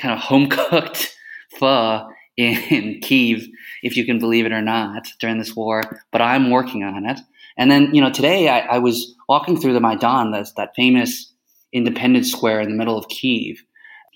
kind 0.00 0.12
of 0.12 0.18
home 0.18 0.48
cooked 0.48 1.16
pho 1.58 2.08
in 2.36 3.00
Kiev, 3.02 3.46
if 3.82 3.96
you 3.96 4.04
can 4.04 4.18
believe 4.18 4.46
it 4.46 4.52
or 4.52 4.62
not, 4.62 5.08
during 5.20 5.38
this 5.38 5.54
war. 5.54 5.82
But 6.10 6.22
I'm 6.22 6.50
working 6.50 6.82
on 6.82 7.06
it. 7.06 7.20
And 7.60 7.70
then, 7.70 7.94
you 7.94 8.00
know, 8.00 8.10
today 8.10 8.48
I, 8.48 8.60
I 8.60 8.78
was 8.78 9.14
walking 9.28 9.60
through 9.60 9.74
the 9.74 9.80
Maidan, 9.80 10.30
that's 10.30 10.52
that 10.54 10.74
famous 10.74 11.30
Independence 11.74 12.32
Square 12.32 12.62
in 12.62 12.70
the 12.70 12.76
middle 12.76 12.96
of 12.96 13.08
Kiev, 13.08 13.62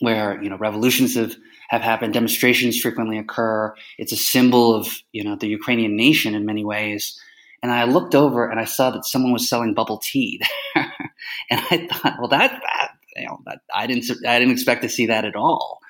where 0.00 0.42
you 0.42 0.48
know 0.48 0.56
revolutions 0.56 1.14
have 1.14 1.36
have 1.68 1.82
happened, 1.82 2.14
demonstrations 2.14 2.80
frequently 2.80 3.18
occur. 3.18 3.74
It's 3.98 4.12
a 4.12 4.16
symbol 4.16 4.74
of 4.74 4.88
you 5.12 5.22
know 5.22 5.36
the 5.36 5.46
Ukrainian 5.46 5.94
nation 5.94 6.34
in 6.34 6.46
many 6.46 6.64
ways. 6.64 7.20
And 7.62 7.70
I 7.70 7.84
looked 7.84 8.14
over 8.14 8.48
and 8.48 8.58
I 8.58 8.64
saw 8.64 8.90
that 8.90 9.04
someone 9.04 9.32
was 9.32 9.48
selling 9.48 9.74
bubble 9.74 9.98
tea 10.02 10.40
there, 10.74 10.92
and 11.50 11.60
I 11.70 11.86
thought, 11.86 12.16
well, 12.18 12.28
that, 12.28 12.50
that 12.50 12.90
you 13.14 13.26
know, 13.26 13.40
that, 13.44 13.60
I 13.74 13.86
didn't 13.86 14.10
I 14.26 14.38
didn't 14.38 14.52
expect 14.52 14.82
to 14.82 14.88
see 14.88 15.06
that 15.06 15.26
at 15.26 15.36
all. 15.36 15.80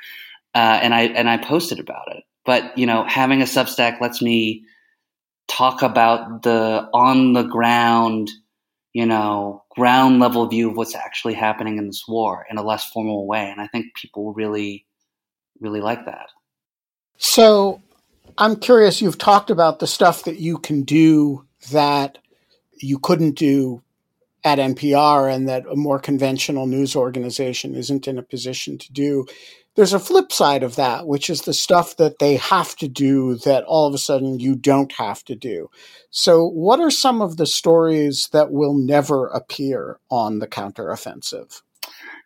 Uh, 0.56 0.80
and 0.82 0.92
I 0.92 1.02
and 1.02 1.30
I 1.30 1.38
posted 1.38 1.78
about 1.78 2.08
it. 2.08 2.24
But 2.44 2.76
you 2.76 2.86
know, 2.86 3.04
having 3.04 3.42
a 3.42 3.46
Substack 3.46 4.00
lets 4.00 4.20
me 4.20 4.64
talk 5.48 5.82
about 5.82 6.42
the 6.42 6.88
on 6.92 7.32
the 7.32 7.42
ground, 7.42 8.30
you 8.92 9.06
know, 9.06 9.64
ground 9.70 10.20
level 10.20 10.46
view 10.46 10.70
of 10.70 10.76
what's 10.76 10.94
actually 10.94 11.34
happening 11.34 11.78
in 11.78 11.86
this 11.86 12.04
war 12.06 12.46
in 12.50 12.58
a 12.58 12.62
less 12.62 12.88
formal 12.90 13.26
way, 13.26 13.50
and 13.50 13.60
I 13.60 13.66
think 13.66 13.94
people 13.94 14.32
really, 14.32 14.86
really 15.60 15.80
like 15.80 16.06
that. 16.06 16.28
So, 17.16 17.80
I'm 18.38 18.56
curious. 18.56 19.00
You've 19.00 19.18
talked 19.18 19.50
about 19.50 19.78
the 19.78 19.86
stuff 19.86 20.24
that 20.24 20.38
you 20.38 20.58
can 20.58 20.82
do 20.82 21.44
that 21.70 22.18
you 22.80 22.98
couldn't 22.98 23.32
do 23.32 23.82
at 24.44 24.58
NPR 24.58 25.32
and 25.32 25.48
that 25.48 25.64
a 25.70 25.76
more 25.76 25.98
conventional 25.98 26.66
news 26.66 26.94
organization 26.94 27.74
isn't 27.74 28.06
in 28.06 28.18
a 28.18 28.22
position 28.22 28.76
to 28.78 28.92
do. 28.92 29.26
There's 29.76 29.92
a 29.92 29.98
flip 29.98 30.30
side 30.30 30.62
of 30.62 30.76
that, 30.76 31.06
which 31.06 31.28
is 31.28 31.42
the 31.42 31.52
stuff 31.52 31.96
that 31.96 32.20
they 32.20 32.36
have 32.36 32.76
to 32.76 32.86
do 32.86 33.36
that 33.38 33.64
all 33.64 33.88
of 33.88 33.94
a 33.94 33.98
sudden 33.98 34.38
you 34.38 34.54
don't 34.54 34.92
have 34.92 35.24
to 35.24 35.34
do. 35.34 35.68
So, 36.10 36.46
what 36.46 36.78
are 36.78 36.90
some 36.90 37.20
of 37.20 37.36
the 37.36 37.46
stories 37.46 38.28
that 38.32 38.52
will 38.52 38.74
never 38.74 39.26
appear 39.28 39.98
on 40.10 40.38
the 40.38 40.46
counteroffensive? 40.46 41.60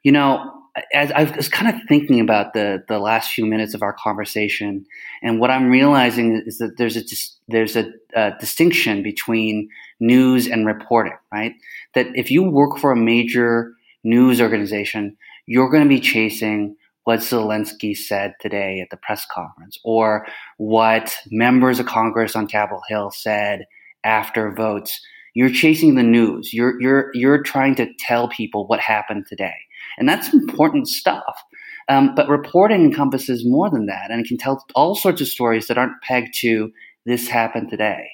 You 0.03 0.13
know, 0.13 0.53
as 0.93 1.11
I 1.13 1.25
was 1.25 1.49
kind 1.49 1.75
of 1.75 1.81
thinking 1.89 2.21
about 2.21 2.53
the 2.53 2.85
the 2.87 2.99
last 2.99 3.33
few 3.33 3.47
minutes 3.47 3.75
of 3.75 3.83
our 3.83 3.95
conversation, 3.95 4.85
and 5.23 5.41
what 5.41 5.51
I'm 5.51 5.71
realizing 5.71 6.43
is 6.47 6.59
that 6.59 6.77
there's 6.77 6.97
a 6.97 7.03
there's 7.49 7.77
a, 7.77 7.91
a, 8.15 8.33
distinction 8.39 9.03
between 9.03 9.69
news 10.01 10.47
and 10.47 10.67
reporting, 10.67 11.17
right? 11.33 11.55
That 11.95 12.07
if 12.15 12.31
you 12.31 12.43
work 12.43 12.79
for 12.79 12.93
a 12.93 12.97
major 12.97 13.73
news 14.05 14.41
organization, 14.41 15.17
you're 15.47 15.71
going 15.71 15.83
to 15.83 15.89
be 15.89 16.01
chasing 16.01 16.77
what 17.09 17.21
Zelensky 17.21 17.97
said 17.97 18.35
today 18.39 18.81
at 18.81 18.91
the 18.91 18.99
press 18.99 19.27
conference, 19.33 19.79
or 19.83 20.27
what 20.59 21.17
members 21.31 21.81
of 21.81 21.87
Congress 21.87 22.37
on 22.37 22.47
Capitol 22.47 22.83
Hill 22.87 23.11
said 23.11 23.65
after 24.05 24.53
votes. 24.53 25.01
You're 25.33 25.51
chasing 25.51 25.95
the 25.95 26.03
news. 26.03 26.53
You're 26.53 26.81
you're 26.81 27.11
you're 27.15 27.43
trying 27.43 27.75
to 27.77 27.89
tell 27.99 28.29
people 28.29 28.67
what 28.67 28.81
happened 28.81 29.27
today 29.27 29.55
and 29.97 30.09
that's 30.09 30.33
important 30.33 30.89
stuff. 30.89 31.43
Um, 31.89 32.15
but 32.15 32.29
reporting 32.29 32.85
encompasses 32.85 33.47
more 33.47 33.71
than 33.71 33.87
that, 33.87 34.11
and 34.11 34.21
it 34.21 34.29
can 34.29 34.37
tell 34.37 34.63
all 34.75 34.95
sorts 34.95 35.23
of 35.23 35.29
stories 35.29 35.69
that 35.69 35.79
aren't 35.79 36.03
pegged 36.03 36.35
to 36.41 36.71
this 37.07 37.29
happened 37.29 37.71
today. 37.71 38.11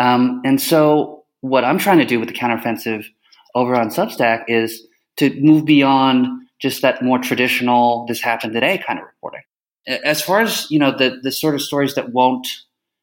Um, 0.00 0.42
and 0.44 0.60
so, 0.60 1.24
what 1.40 1.64
I'm 1.64 1.78
trying 1.78 1.98
to 1.98 2.04
do 2.04 2.18
with 2.18 2.28
the 2.28 2.34
counteroffensive 2.34 3.04
over 3.54 3.76
on 3.76 3.90
Substack 3.90 4.44
is 4.48 4.84
to 5.18 5.32
move 5.40 5.64
beyond 5.64 6.26
just 6.62 6.82
that 6.82 7.02
more 7.02 7.18
traditional 7.18 8.06
"this 8.06 8.22
happened 8.22 8.54
today" 8.54 8.82
kind 8.86 8.98
of 8.98 9.04
reporting. 9.04 9.42
As 9.86 10.22
far 10.22 10.40
as 10.40 10.70
you 10.70 10.78
know, 10.78 10.96
the 10.96 11.18
the 11.22 11.32
sort 11.32 11.54
of 11.54 11.62
stories 11.62 11.94
that 11.96 12.12
won't 12.12 12.46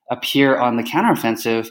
appear 0.10 0.57
on 0.57 0.78
the 0.78 0.84
counteroffensive, 0.84 1.70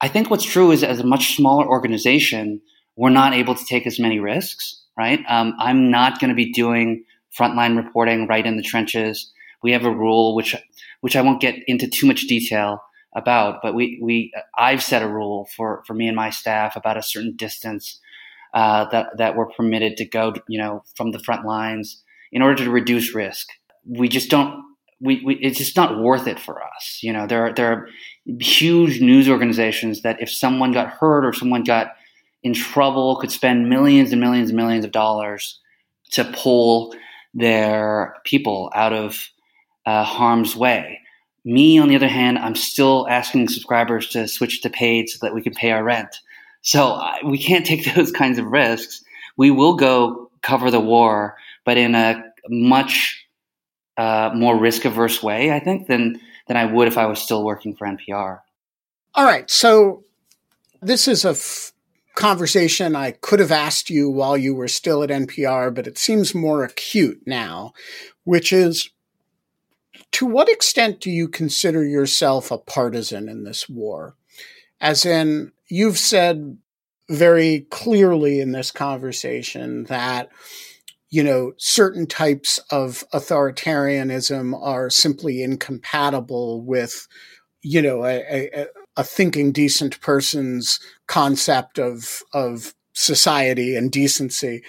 I 0.00 0.08
think 0.08 0.30
what's 0.30 0.44
true 0.44 0.70
is 0.70 0.82
as 0.82 1.00
a 1.00 1.06
much 1.06 1.36
smaller 1.36 1.66
organization, 1.66 2.62
we're 2.96 3.10
not 3.10 3.34
able 3.34 3.54
to 3.54 3.64
take 3.66 3.86
as 3.86 3.98
many 3.98 4.20
risks 4.20 4.84
right? 4.96 5.20
Um, 5.28 5.54
I'm 5.58 5.90
not 5.90 6.20
going 6.20 6.30
to 6.30 6.34
be 6.34 6.52
doing 6.52 7.04
frontline 7.38 7.76
reporting 7.76 8.26
right 8.26 8.46
in 8.46 8.56
the 8.56 8.62
trenches. 8.62 9.32
We 9.62 9.72
have 9.72 9.84
a 9.84 9.90
rule 9.90 10.34
which 10.34 10.54
which 11.00 11.16
I 11.16 11.22
won't 11.22 11.40
get 11.40 11.56
into 11.66 11.88
too 11.88 12.06
much 12.06 12.22
detail 12.22 12.82
about, 13.14 13.60
but 13.62 13.74
we 13.74 13.98
we 14.02 14.32
I've 14.56 14.82
set 14.82 15.02
a 15.02 15.08
rule 15.08 15.48
for 15.56 15.82
for 15.86 15.94
me 15.94 16.06
and 16.06 16.16
my 16.16 16.30
staff 16.30 16.76
about 16.76 16.96
a 16.96 17.02
certain 17.02 17.34
distance 17.36 18.00
uh, 18.54 18.88
that 18.90 19.18
that 19.18 19.36
we're 19.36 19.50
permitted 19.50 19.96
to 19.98 20.04
go, 20.04 20.32
you 20.48 20.58
know, 20.58 20.82
from 20.96 21.10
the 21.10 21.18
front 21.18 21.44
lines 21.44 22.02
in 22.32 22.40
order 22.40 22.64
to 22.64 22.70
reduce 22.70 23.14
risk. 23.14 23.48
We 23.86 24.08
just 24.08 24.30
don't. 24.30 24.62
We, 25.00 25.22
we, 25.24 25.34
it's 25.36 25.58
just 25.58 25.76
not 25.76 25.98
worth 25.98 26.26
it 26.26 26.40
for 26.40 26.62
us. 26.62 27.00
You 27.02 27.12
know, 27.12 27.26
there 27.26 27.46
are, 27.46 27.52
there 27.52 27.72
are 27.72 27.88
huge 28.40 29.00
news 29.00 29.28
organizations 29.28 30.00
that 30.02 30.22
if 30.22 30.30
someone 30.30 30.72
got 30.72 30.88
hurt 30.88 31.26
or 31.26 31.32
someone 31.34 31.64
got 31.64 31.88
in 32.42 32.54
trouble, 32.54 33.16
could 33.16 33.32
spend 33.32 33.68
millions 33.68 34.12
and 34.12 34.20
millions 34.20 34.50
and 34.50 34.56
millions 34.56 34.84
of 34.84 34.92
dollars 34.92 35.60
to 36.12 36.24
pull 36.24 36.94
their 37.34 38.14
people 38.24 38.70
out 38.74 38.92
of 38.92 39.28
uh, 39.84 40.04
harm's 40.04 40.54
way. 40.54 41.00
Me, 41.44 41.76
on 41.76 41.88
the 41.88 41.96
other 41.96 42.08
hand, 42.08 42.38
I'm 42.38 42.54
still 42.54 43.06
asking 43.10 43.48
subscribers 43.48 44.08
to 44.10 44.28
switch 44.28 44.62
to 44.62 44.70
paid 44.70 45.08
so 45.08 45.18
that 45.20 45.34
we 45.34 45.42
can 45.42 45.52
pay 45.52 45.72
our 45.72 45.84
rent. 45.84 46.16
So 46.64 46.94
uh, 46.94 47.12
we 47.24 47.38
can't 47.38 47.64
take 47.64 47.84
those 47.94 48.10
kinds 48.10 48.38
of 48.38 48.46
risks. 48.46 49.04
We 49.36 49.52
will 49.52 49.74
go 49.76 50.30
cover 50.42 50.70
the 50.70 50.80
war, 50.80 51.36
but 51.64 51.76
in 51.76 51.94
a 51.94 52.24
much 52.48 53.26
uh, 53.96 54.32
more 54.34 54.58
risk 54.58 54.84
averse 54.84 55.22
way, 55.22 55.52
I 55.52 55.60
think, 55.60 55.86
than 55.86 56.20
than 56.48 56.56
I 56.58 56.66
would 56.66 56.88
if 56.88 56.98
I 56.98 57.06
was 57.06 57.22
still 57.22 57.42
working 57.42 57.74
for 57.74 57.86
NPR. 57.86 58.40
All 59.14 59.24
right, 59.24 59.50
so 59.50 60.04
this 60.82 61.08
is 61.08 61.24
a 61.24 61.30
f- 61.30 61.72
conversation 62.14 62.94
I 62.94 63.12
could 63.12 63.40
have 63.40 63.52
asked 63.52 63.88
you 63.88 64.10
while 64.10 64.36
you 64.36 64.54
were 64.54 64.68
still 64.68 65.02
at 65.02 65.08
NPR, 65.08 65.74
but 65.74 65.86
it 65.86 65.96
seems 65.96 66.34
more 66.34 66.62
acute 66.62 67.22
now, 67.24 67.72
which 68.24 68.52
is 68.52 68.90
to 70.12 70.26
what 70.26 70.50
extent 70.50 71.00
do 71.00 71.10
you 71.10 71.28
consider 71.28 71.82
yourself 71.82 72.50
a 72.50 72.58
partisan 72.58 73.26
in 73.26 73.44
this 73.44 73.66
war? 73.66 74.16
As 74.82 75.06
in, 75.06 75.52
you've 75.68 75.98
said 75.98 76.58
very 77.08 77.66
clearly 77.70 78.40
in 78.40 78.52
this 78.52 78.70
conversation 78.70 79.84
that 79.84 80.30
you 81.14 81.22
know, 81.22 81.52
certain 81.58 82.08
types 82.08 82.58
of 82.72 83.04
authoritarianism 83.14 84.52
are 84.60 84.90
simply 84.90 85.44
incompatible 85.44 86.60
with, 86.62 87.06
you 87.62 87.80
know, 87.80 88.04
a, 88.04 88.50
a, 88.52 88.66
a 88.96 89.04
thinking 89.04 89.52
decent 89.52 90.00
person's 90.00 90.80
concept 91.06 91.78
of 91.78 92.20
of 92.32 92.74
society 92.94 93.76
and 93.76 93.92
decency. 93.92 94.64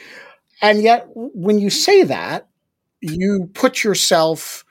And 0.62 0.84
yet 0.84 1.08
when 1.16 1.58
you 1.58 1.72
say 1.72 2.04
that, 2.04 2.48
you 3.02 3.50
put 3.56 3.84
yourself 3.84 4.64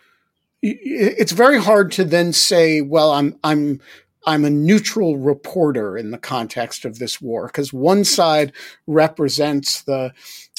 it's 0.62 1.32
very 1.32 1.60
hard 1.60 1.90
to 1.92 2.04
then 2.04 2.32
say, 2.32 2.82
well, 2.82 3.10
I'm 3.10 3.36
I'm 3.42 3.80
I'm 4.26 4.44
a 4.44 4.50
neutral 4.50 5.18
reporter 5.18 5.96
in 5.96 6.10
the 6.10 6.18
context 6.18 6.84
of 6.84 6.98
this 6.98 7.20
war 7.20 7.46
because 7.46 7.72
one 7.72 8.04
side 8.04 8.52
represents 8.86 9.82
the 9.82 10.12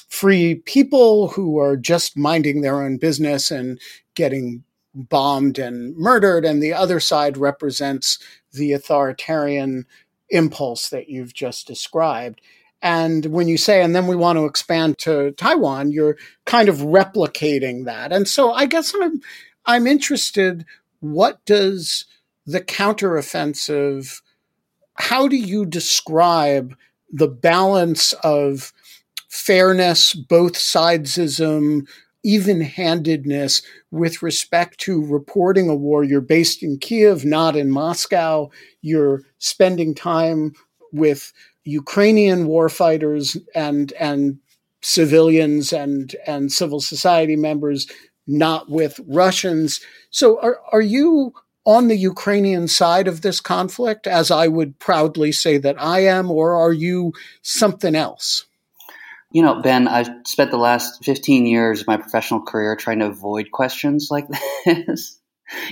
free 0.07 0.55
people 0.55 1.30
who 1.30 1.59
are 1.59 1.76
just 1.76 2.16
minding 2.16 2.61
their 2.61 2.82
own 2.82 2.97
business 2.97 3.51
and 3.51 3.80
getting 4.13 4.63
bombed 4.93 5.59
and 5.59 5.95
murdered, 5.97 6.45
and 6.45 6.63
the 6.63 6.74
other 6.74 6.99
side 7.01 7.38
represents 7.38 8.18
the 8.53 8.72
authoritarian 8.72 9.86
impulse 10.30 10.89
that 10.89 11.09
you've 11.09 11.34
just 11.34 11.68
described. 11.68 12.39
And 12.82 13.26
when 13.28 13.47
you 13.47 13.57
say, 13.57 13.82
and 13.82 13.95
then 13.95 14.07
we 14.07 14.16
want 14.16 14.38
to 14.38 14.45
expand 14.45 14.99
to 14.99 15.32
Taiwan, 15.32 15.91
you're 15.91 16.18
kind 16.45 16.70
of 16.70 16.78
replicating 16.78 17.86
that. 17.86 18.13
And 18.13 18.28
so 18.28 18.53
I 18.53 18.68
guess 18.68 18.93
I'm, 19.01 19.22
I'm 19.66 19.88
interested, 19.88 20.66
what 20.99 21.43
does 21.45 22.05
the 22.45 22.61
counteroffensive, 22.61 24.21
how 24.95 25.27
do 25.27 25.35
you 25.35 25.65
describe 25.65 26.75
the 27.11 27.27
balance 27.27 28.13
of 28.23 28.73
fairness, 29.29 30.13
both 30.13 30.53
sidesism, 30.53 31.87
even 32.23 32.61
handedness 32.61 33.61
with 33.91 34.23
respect 34.23 34.79
to 34.79 35.05
reporting 35.05 35.69
a 35.69 35.75
war. 35.75 36.03
You're 36.03 36.21
based 36.21 36.63
in 36.63 36.79
Kiev, 36.79 37.23
not 37.23 37.55
in 37.55 37.69
Moscow. 37.69 38.49
You're 38.81 39.21
spending 39.37 39.93
time 39.93 40.53
with 40.91 41.31
Ukrainian 41.65 42.47
warfighters 42.47 43.37
and, 43.53 43.93
and 43.93 44.39
civilians 44.81 45.71
and, 45.71 46.15
and 46.25 46.51
civil 46.51 46.79
society 46.79 47.35
members, 47.35 47.87
not 48.25 48.71
with 48.71 48.99
Russians. 49.07 49.79
So 50.09 50.39
are, 50.41 50.59
are 50.71 50.81
you 50.81 51.33
on 51.66 51.88
the 51.88 51.97
Ukrainian 51.97 52.68
side 52.68 53.07
of 53.07 53.22
this 53.22 53.39
conflict, 53.39 54.07
as 54.07 54.30
I 54.30 54.47
would 54.47 54.80
proudly 54.80 55.32
say 55.32 55.57
that 55.57 55.82
I 55.82 56.01
am, 56.01 56.30
or 56.30 56.53
are 56.53 56.74
you 56.74 57.13
something 57.41 57.95
else? 57.95 58.45
You 59.32 59.41
know, 59.41 59.61
Ben, 59.61 59.88
I've 59.88 60.09
spent 60.26 60.51
the 60.51 60.57
last 60.57 61.03
15 61.03 61.45
years 61.45 61.82
of 61.82 61.88
my 61.88 61.97
professional 61.97 62.41
career 62.41 62.76
trying 62.76 62.99
to 62.99 63.07
avoid 63.07 63.51
questions 63.51 64.09
like 64.11 64.28
this. 64.66 65.20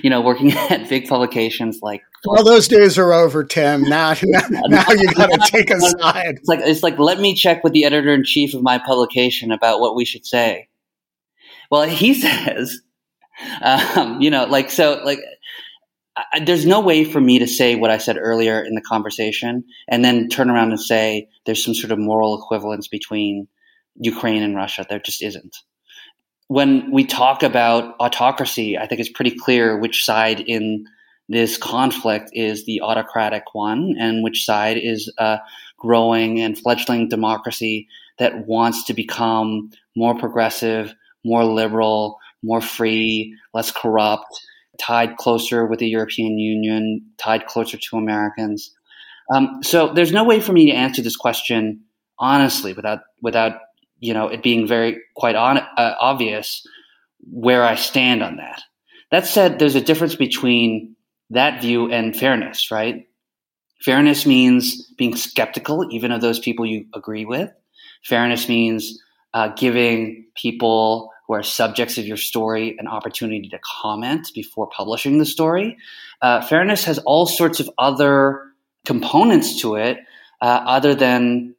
you 0.01 0.09
know, 0.09 0.21
working 0.21 0.51
at 0.69 0.89
big 0.89 1.07
publications 1.07 1.79
like. 1.81 2.01
Well, 2.25 2.43
those 2.43 2.67
days 2.67 2.97
are 2.97 3.13
over, 3.13 3.43
Tim. 3.43 3.83
Now, 3.83 4.13
now, 4.23 4.41
now 4.49 4.85
you 4.89 5.13
got 5.13 5.27
to 5.27 5.51
take 5.51 5.69
a 5.69 5.79
side. 5.79 6.37
It's 6.37 6.47
like 6.47 6.59
it's 6.61 6.83
like 6.83 6.99
let 6.99 7.19
me 7.19 7.35
check 7.35 7.63
with 7.63 7.73
the 7.73 7.85
editor 7.85 8.13
in 8.13 8.23
chief 8.23 8.53
of 8.53 8.63
my 8.63 8.77
publication 8.79 9.51
about 9.51 9.79
what 9.79 9.95
we 9.95 10.05
should 10.05 10.25
say. 10.25 10.69
Well, 11.69 11.87
he 11.87 12.13
says, 12.13 12.81
um, 13.61 14.21
you 14.21 14.29
know, 14.29 14.45
like 14.45 14.69
so, 14.69 15.01
like 15.03 15.19
I, 16.15 16.39
there's 16.39 16.65
no 16.65 16.79
way 16.79 17.03
for 17.03 17.19
me 17.19 17.39
to 17.39 17.47
say 17.47 17.75
what 17.75 17.89
I 17.89 17.97
said 17.97 18.17
earlier 18.17 18.63
in 18.63 18.75
the 18.75 18.81
conversation 18.81 19.63
and 19.87 20.05
then 20.05 20.29
turn 20.29 20.49
around 20.49 20.69
and 20.69 20.79
say 20.79 21.27
there's 21.45 21.63
some 21.63 21.73
sort 21.73 21.91
of 21.91 21.99
moral 21.99 22.39
equivalence 22.39 22.87
between 22.87 23.47
Ukraine 23.95 24.43
and 24.43 24.55
Russia. 24.55 24.85
There 24.87 24.99
just 24.99 25.23
isn't 25.23 25.55
when 26.47 26.91
we 26.91 27.05
talk 27.05 27.43
about 27.43 27.95
autocracy, 27.99 28.77
I 28.77 28.87
think 28.87 29.01
it's 29.01 29.09
pretty 29.09 29.35
clear 29.35 29.77
which 29.77 30.05
side 30.05 30.39
in 30.39 30.85
this 31.29 31.57
conflict 31.57 32.29
is 32.33 32.65
the 32.65 32.81
autocratic 32.81 33.43
one 33.53 33.95
and 33.99 34.23
which 34.23 34.45
side 34.45 34.77
is 34.77 35.11
a 35.17 35.39
growing 35.77 36.39
and 36.39 36.57
fledgling 36.57 37.09
democracy 37.09 37.87
that 38.19 38.45
wants 38.45 38.83
to 38.85 38.93
become 38.93 39.71
more 39.95 40.15
progressive, 40.15 40.93
more 41.25 41.45
liberal, 41.45 42.19
more 42.43 42.61
free, 42.61 43.35
less 43.53 43.71
corrupt, 43.71 44.45
tied 44.79 45.17
closer 45.17 45.65
with 45.65 45.79
the 45.79 45.87
European 45.87 46.37
Union, 46.37 47.05
tied 47.17 47.45
closer 47.45 47.77
to 47.77 47.97
Americans. 47.97 48.73
Um, 49.33 49.59
so 49.63 49.93
there's 49.93 50.11
no 50.11 50.23
way 50.23 50.39
for 50.39 50.51
me 50.51 50.65
to 50.67 50.71
answer 50.71 51.01
this 51.01 51.15
question 51.15 51.81
honestly 52.19 52.73
without 52.73 52.99
without 53.21 53.59
you 54.03 54.13
know, 54.13 54.27
it 54.27 54.43
being 54.43 54.67
very 54.67 54.97
quite 55.15 55.35
on, 55.35 55.59
uh, 55.59 55.95
obvious 55.97 56.67
where 57.31 57.63
I 57.63 57.75
stand 57.75 58.21
on 58.21 58.35
that. 58.35 58.61
That 59.11 59.25
said, 59.25 59.59
there's 59.59 59.75
a 59.75 59.81
difference 59.81 60.15
between 60.15 60.97
that 61.29 61.61
view 61.61 61.89
and 61.89 62.13
fairness, 62.13 62.69
right? 62.69 63.07
Fairness 63.79 64.25
means 64.25 64.91
being 64.97 65.15
skeptical, 65.15 65.87
even 65.89 66.11
of 66.11 66.19
those 66.19 66.37
people 66.37 66.65
you 66.65 66.85
agree 66.93 67.23
with. 67.23 67.49
Fairness 68.03 68.49
means 68.49 69.01
uh, 69.33 69.53
giving 69.55 70.25
people 70.35 71.12
who 71.27 71.33
are 71.33 71.43
subjects 71.43 71.97
of 71.97 72.05
your 72.05 72.17
story 72.17 72.75
an 72.79 72.87
opportunity 72.87 73.47
to 73.49 73.59
comment 73.81 74.29
before 74.35 74.67
publishing 74.67 75.17
the 75.17 75.25
story. 75.25 75.77
Uh, 76.21 76.41
fairness 76.41 76.83
has 76.83 76.99
all 76.99 77.25
sorts 77.25 77.59
of 77.59 77.69
other 77.77 78.41
components 78.85 79.61
to 79.61 79.75
it, 79.75 79.97
uh, 80.41 80.63
other 80.65 80.93
than 80.93 81.55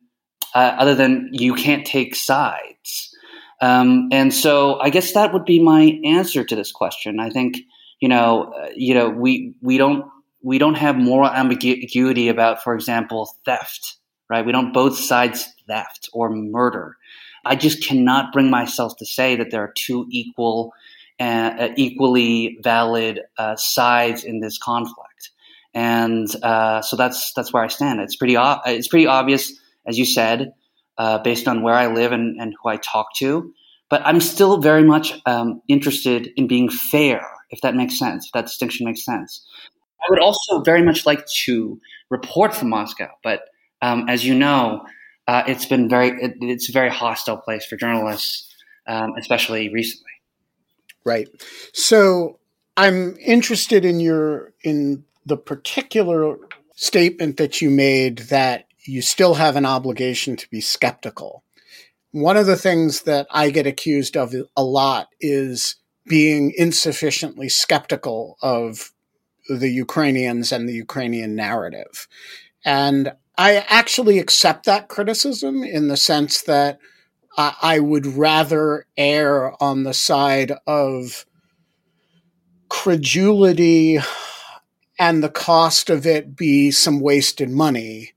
uh, 0.54 0.76
other 0.78 0.94
than 0.94 1.28
you 1.32 1.54
can't 1.54 1.86
take 1.86 2.14
sides. 2.14 3.14
Um, 3.60 4.08
and 4.12 4.32
so 4.32 4.78
I 4.80 4.90
guess 4.90 5.12
that 5.12 5.32
would 5.32 5.44
be 5.44 5.58
my 5.58 5.98
answer 6.04 6.44
to 6.44 6.54
this 6.54 6.70
question. 6.70 7.18
I 7.18 7.30
think 7.30 7.58
you 8.00 8.08
know, 8.08 8.52
uh, 8.52 8.68
you 8.76 8.94
know, 8.94 9.08
we 9.08 9.54
we 9.62 9.78
don't 9.78 10.04
we 10.42 10.58
don't 10.58 10.74
have 10.74 10.96
moral 10.96 11.30
ambiguity 11.30 12.28
about, 12.28 12.62
for 12.62 12.74
example, 12.74 13.34
theft, 13.46 13.96
right? 14.28 14.44
We 14.44 14.52
don't 14.52 14.74
both 14.74 14.98
sides 14.98 15.48
theft 15.66 16.10
or 16.12 16.28
murder. 16.28 16.96
I 17.44 17.56
just 17.56 17.82
cannot 17.82 18.32
bring 18.32 18.50
myself 18.50 18.96
to 18.98 19.06
say 19.06 19.36
that 19.36 19.50
there 19.50 19.62
are 19.62 19.72
two 19.76 20.06
equal, 20.10 20.72
uh, 21.20 21.68
equally 21.76 22.58
valid 22.62 23.20
uh, 23.38 23.56
sides 23.56 24.24
in 24.24 24.40
this 24.40 24.58
conflict, 24.58 25.30
and 25.74 26.28
uh, 26.42 26.82
so 26.82 26.96
that's 26.96 27.32
that's 27.34 27.52
where 27.52 27.62
I 27.62 27.68
stand. 27.68 28.00
It's 28.00 28.16
pretty 28.16 28.36
it's 28.38 28.88
pretty 28.88 29.06
obvious 29.06 29.52
as 29.86 29.98
you 29.98 30.04
said, 30.04 30.52
uh, 30.98 31.18
based 31.18 31.48
on 31.48 31.62
where 31.62 31.74
I 31.74 31.86
live 31.92 32.12
and, 32.12 32.40
and, 32.40 32.54
who 32.62 32.68
I 32.68 32.76
talk 32.76 33.14
to. 33.16 33.52
But 33.90 34.02
I'm 34.04 34.20
still 34.20 34.58
very 34.58 34.82
much 34.82 35.20
um, 35.26 35.60
interested 35.68 36.30
in 36.36 36.46
being 36.46 36.68
fair, 36.68 37.26
if 37.50 37.60
that 37.60 37.74
makes 37.74 37.98
sense, 37.98 38.26
if 38.26 38.32
that 38.32 38.46
distinction 38.46 38.86
makes 38.86 39.04
sense. 39.04 39.44
I 40.00 40.06
would 40.10 40.20
also 40.20 40.60
very 40.62 40.82
much 40.82 41.06
like 41.06 41.26
to 41.44 41.80
report 42.10 42.54
from 42.54 42.70
Moscow, 42.70 43.10
but 43.22 43.42
um, 43.82 44.08
as 44.08 44.24
you 44.24 44.34
know, 44.34 44.84
uh, 45.26 45.42
it's 45.46 45.66
been 45.66 45.88
very 45.88 46.08
it, 46.20 46.36
it's 46.40 46.68
a 46.68 46.72
very 46.72 46.90
hostile 46.90 47.38
place 47.38 47.64
for 47.64 47.76
journalists, 47.76 48.52
um, 48.86 49.14
especially 49.18 49.72
recently. 49.72 50.10
Right. 51.04 51.28
So 51.72 52.38
I'm 52.76 53.16
interested 53.18 53.84
in 53.84 54.00
your 54.00 54.52
in 54.62 55.04
the 55.26 55.36
particular 55.36 56.36
statement 56.74 57.36
that 57.36 57.60
you 57.60 57.70
made 57.70 58.18
that 58.18 58.66
you 58.84 59.00
still 59.00 59.34
have 59.34 59.56
an 59.56 59.64
obligation 59.64 60.36
to 60.36 60.50
be 60.50 60.60
skeptical. 60.60 61.42
One 62.10 62.36
of 62.36 62.46
the 62.46 62.56
things 62.56 63.02
that 63.02 63.26
I 63.30 63.50
get 63.50 63.66
accused 63.66 64.16
of 64.16 64.34
a 64.56 64.62
lot 64.62 65.08
is 65.20 65.76
being 66.06 66.52
insufficiently 66.56 67.48
skeptical 67.48 68.36
of 68.42 68.92
the 69.48 69.70
Ukrainians 69.70 70.52
and 70.52 70.68
the 70.68 70.74
Ukrainian 70.74 71.34
narrative. 71.34 72.08
And 72.64 73.12
I 73.36 73.64
actually 73.68 74.18
accept 74.18 74.66
that 74.66 74.88
criticism 74.88 75.64
in 75.64 75.88
the 75.88 75.96
sense 75.96 76.42
that 76.42 76.78
I 77.36 77.80
would 77.80 78.06
rather 78.06 78.86
err 78.96 79.60
on 79.60 79.82
the 79.82 79.94
side 79.94 80.52
of 80.68 81.26
credulity 82.68 83.98
and 84.98 85.22
the 85.22 85.28
cost 85.28 85.90
of 85.90 86.06
it 86.06 86.36
be 86.36 86.70
some 86.70 87.00
wasted 87.00 87.50
money 87.50 88.12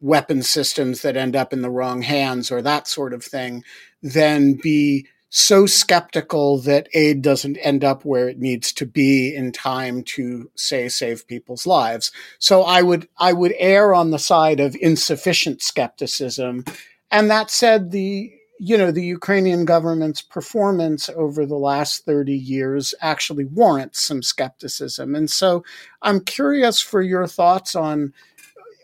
weapon 0.00 0.42
systems 0.42 1.02
that 1.02 1.16
end 1.16 1.36
up 1.36 1.52
in 1.52 1.62
the 1.62 1.70
wrong 1.70 2.02
hands 2.02 2.50
or 2.50 2.62
that 2.62 2.88
sort 2.88 3.12
of 3.12 3.24
thing 3.24 3.62
than 4.02 4.54
be 4.54 5.06
so 5.30 5.64
skeptical 5.64 6.58
that 6.58 6.88
aid 6.92 7.22
doesn't 7.22 7.56
end 7.58 7.84
up 7.84 8.04
where 8.04 8.28
it 8.28 8.38
needs 8.38 8.72
to 8.72 8.84
be 8.84 9.34
in 9.34 9.52
time 9.52 10.02
to 10.02 10.50
say 10.56 10.88
save 10.88 11.26
people's 11.28 11.66
lives. 11.66 12.10
So 12.38 12.62
i 12.62 12.82
would 12.82 13.08
i 13.16 13.32
would 13.32 13.54
err 13.58 13.94
on 13.94 14.10
the 14.10 14.18
side 14.18 14.60
of 14.60 14.76
insufficient 14.80 15.62
skepticism. 15.62 16.64
And 17.12 17.30
that 17.30 17.50
said 17.50 17.92
the 17.92 18.32
you 18.58 18.76
know 18.76 18.90
the 18.90 19.04
ukrainian 19.04 19.64
government's 19.64 20.20
performance 20.20 21.08
over 21.08 21.46
the 21.46 21.56
last 21.56 22.04
30 22.04 22.34
years 22.34 22.92
actually 23.00 23.44
warrants 23.44 24.02
some 24.02 24.22
skepticism. 24.22 25.14
And 25.14 25.30
so 25.30 25.64
i'm 26.02 26.20
curious 26.20 26.80
for 26.80 27.00
your 27.00 27.28
thoughts 27.28 27.76
on 27.76 28.12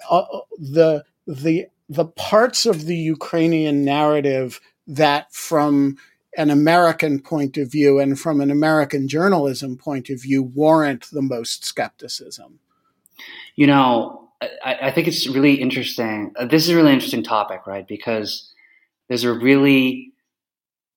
uh, 0.09 0.25
the 0.59 1.05
the 1.27 1.67
the 1.89 2.07
parts 2.07 2.67
of 2.67 2.87
the 2.87 2.97
Ukrainian 2.97 3.85
narrative 3.85 4.61
that 4.89 5.33
from 5.33 5.97
an 6.37 6.51
American 6.51 7.21
point 7.21 7.57
of 7.57 7.71
view 7.71 7.99
and 7.99 8.19
from 8.19 8.41
an 8.41 8.51
American 8.51 9.09
journalism 9.09 9.77
point 9.77 10.11
of 10.11 10.23
view 10.23 10.43
warrant 10.43 11.07
the 11.11 11.23
most 11.23 11.65
skepticism? 11.65 12.59
You 13.57 13.67
know, 13.67 14.29
I, 14.43 14.79
I 14.83 14.91
think 14.91 15.09
it's 15.09 15.27
really 15.27 15.55
interesting. 15.55 16.33
Uh, 16.37 16.47
this 16.47 16.65
is 16.65 16.71
a 16.71 16.77
really 16.77 16.93
interesting 16.93 17.23
topic, 17.23 17.67
right? 17.67 17.87
Because 17.87 18.53
there's 19.09 19.25
a 19.25 19.33
really 19.33 20.13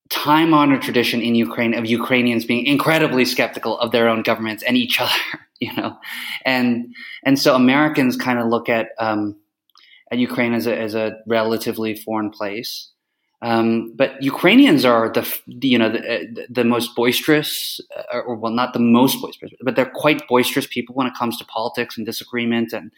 time 0.10 0.54
honored 0.54 0.82
tradition 0.82 1.22
in 1.22 1.36
Ukraine 1.36 1.74
of 1.74 1.86
Ukrainians 1.86 2.44
being 2.44 2.66
incredibly 2.66 3.26
skeptical 3.26 3.80
of 3.80 3.92
their 3.92 4.10
own 4.10 4.24
governments 4.24 4.64
and 4.64 4.76
each 4.76 5.00
other, 5.02 5.14
you 5.60 5.74
know, 5.74 5.98
and 6.46 6.94
and 7.24 7.40
so 7.40 7.56
Americans 7.56 8.18
kind 8.18 8.40
of 8.40 8.48
look 8.48 8.70
at 8.70 8.90
um, 9.00 9.36
at 10.12 10.18
Ukraine 10.18 10.54
as 10.54 10.68
a 10.68 10.78
as 10.78 10.96
a 10.96 11.18
relatively 11.28 11.96
foreign 11.96 12.32
place. 12.32 12.90
Um, 13.42 13.94
but 13.96 14.22
Ukrainians 14.22 14.84
are 14.84 15.10
the 15.14 15.26
you 15.48 15.78
know 15.78 15.90
the, 15.90 16.46
the 16.50 16.66
most 16.66 16.94
boisterous, 16.94 17.80
uh, 18.14 18.20
or 18.20 18.36
well, 18.36 18.52
not 18.52 18.74
the 18.74 18.80
most 18.80 19.22
boisterous, 19.22 19.54
but 19.62 19.76
they're 19.76 19.90
quite 19.90 20.28
boisterous 20.28 20.68
people 20.68 20.94
when 20.94 21.08
it 21.08 21.14
comes 21.18 21.38
to 21.38 21.46
politics 21.46 21.96
and 21.98 22.06
disagreement 22.06 22.74
and 22.74 22.92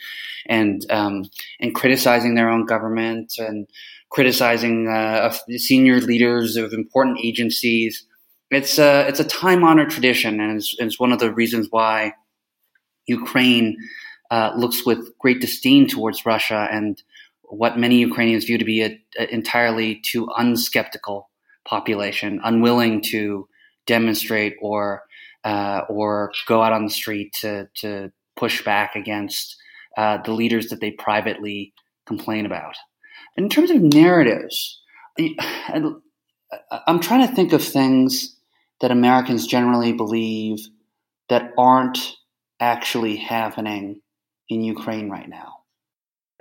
and 0.48 0.90
um, 0.90 1.30
and 1.60 1.76
criticizing 1.76 2.34
their 2.34 2.50
own 2.50 2.66
government 2.66 3.34
and 3.38 3.68
criticizing 4.10 4.88
uh, 4.88 5.32
senior 5.58 6.00
leaders 6.02 6.56
of 6.56 6.74
important 6.74 7.20
agencies. 7.24 8.04
It's 8.50 8.80
a 8.80 9.08
it's 9.08 9.20
a 9.20 9.26
time 9.26 9.64
honored 9.64 9.92
tradition, 9.92 10.40
and 10.40 10.58
it's, 10.58 10.76
it's, 10.80 11.00
one 11.00 11.12
of 11.12 11.20
the 11.20 11.32
reasons 11.32 11.68
why 11.70 12.14
Ukraine 13.06 13.78
uh, 14.32 14.54
looks 14.58 14.86
with 14.86 15.18
great 15.20 15.40
disdain 15.40 15.88
towards 15.88 16.26
Russia 16.26 16.68
and 16.72 17.02
what 17.52 17.78
many 17.78 17.98
Ukrainians 17.98 18.46
view 18.46 18.58
to 18.58 18.66
be 18.66 18.82
an 18.82 19.00
entirely 19.30 20.02
too 20.04 20.28
unskeptical 20.38 21.24
population, 21.66 22.40
unwilling 22.44 23.02
to 23.02 23.48
demonstrate 23.86 24.56
or 24.62 25.04
uh, 25.44 25.82
or 25.90 26.32
go 26.48 26.62
out 26.62 26.74
on 26.74 26.86
the 26.86 26.92
street 26.92 27.34
to 27.42 27.68
to 27.76 28.12
push 28.36 28.64
back 28.64 28.96
against 28.96 29.58
uh, 29.98 30.18
the 30.24 30.32
leaders 30.32 30.68
that 30.68 30.80
they 30.80 30.92
privately 30.92 31.74
complain 32.06 32.46
about. 32.46 32.76
In 33.36 33.50
terms 33.50 33.70
of 33.70 33.82
narratives, 33.82 34.82
I'm 35.20 37.00
trying 37.00 37.28
to 37.28 37.36
think 37.36 37.54
of 37.54 37.64
things 37.64 38.36
that 38.80 38.92
Americans 38.92 39.46
generally 39.46 39.94
believe 39.94 40.60
that 41.30 41.52
aren't 41.58 42.16
actually 42.60 43.18
happening 43.18 44.02
in 44.50 44.64
Ukraine 44.64 45.10
right 45.10 45.30
now. 45.30 45.61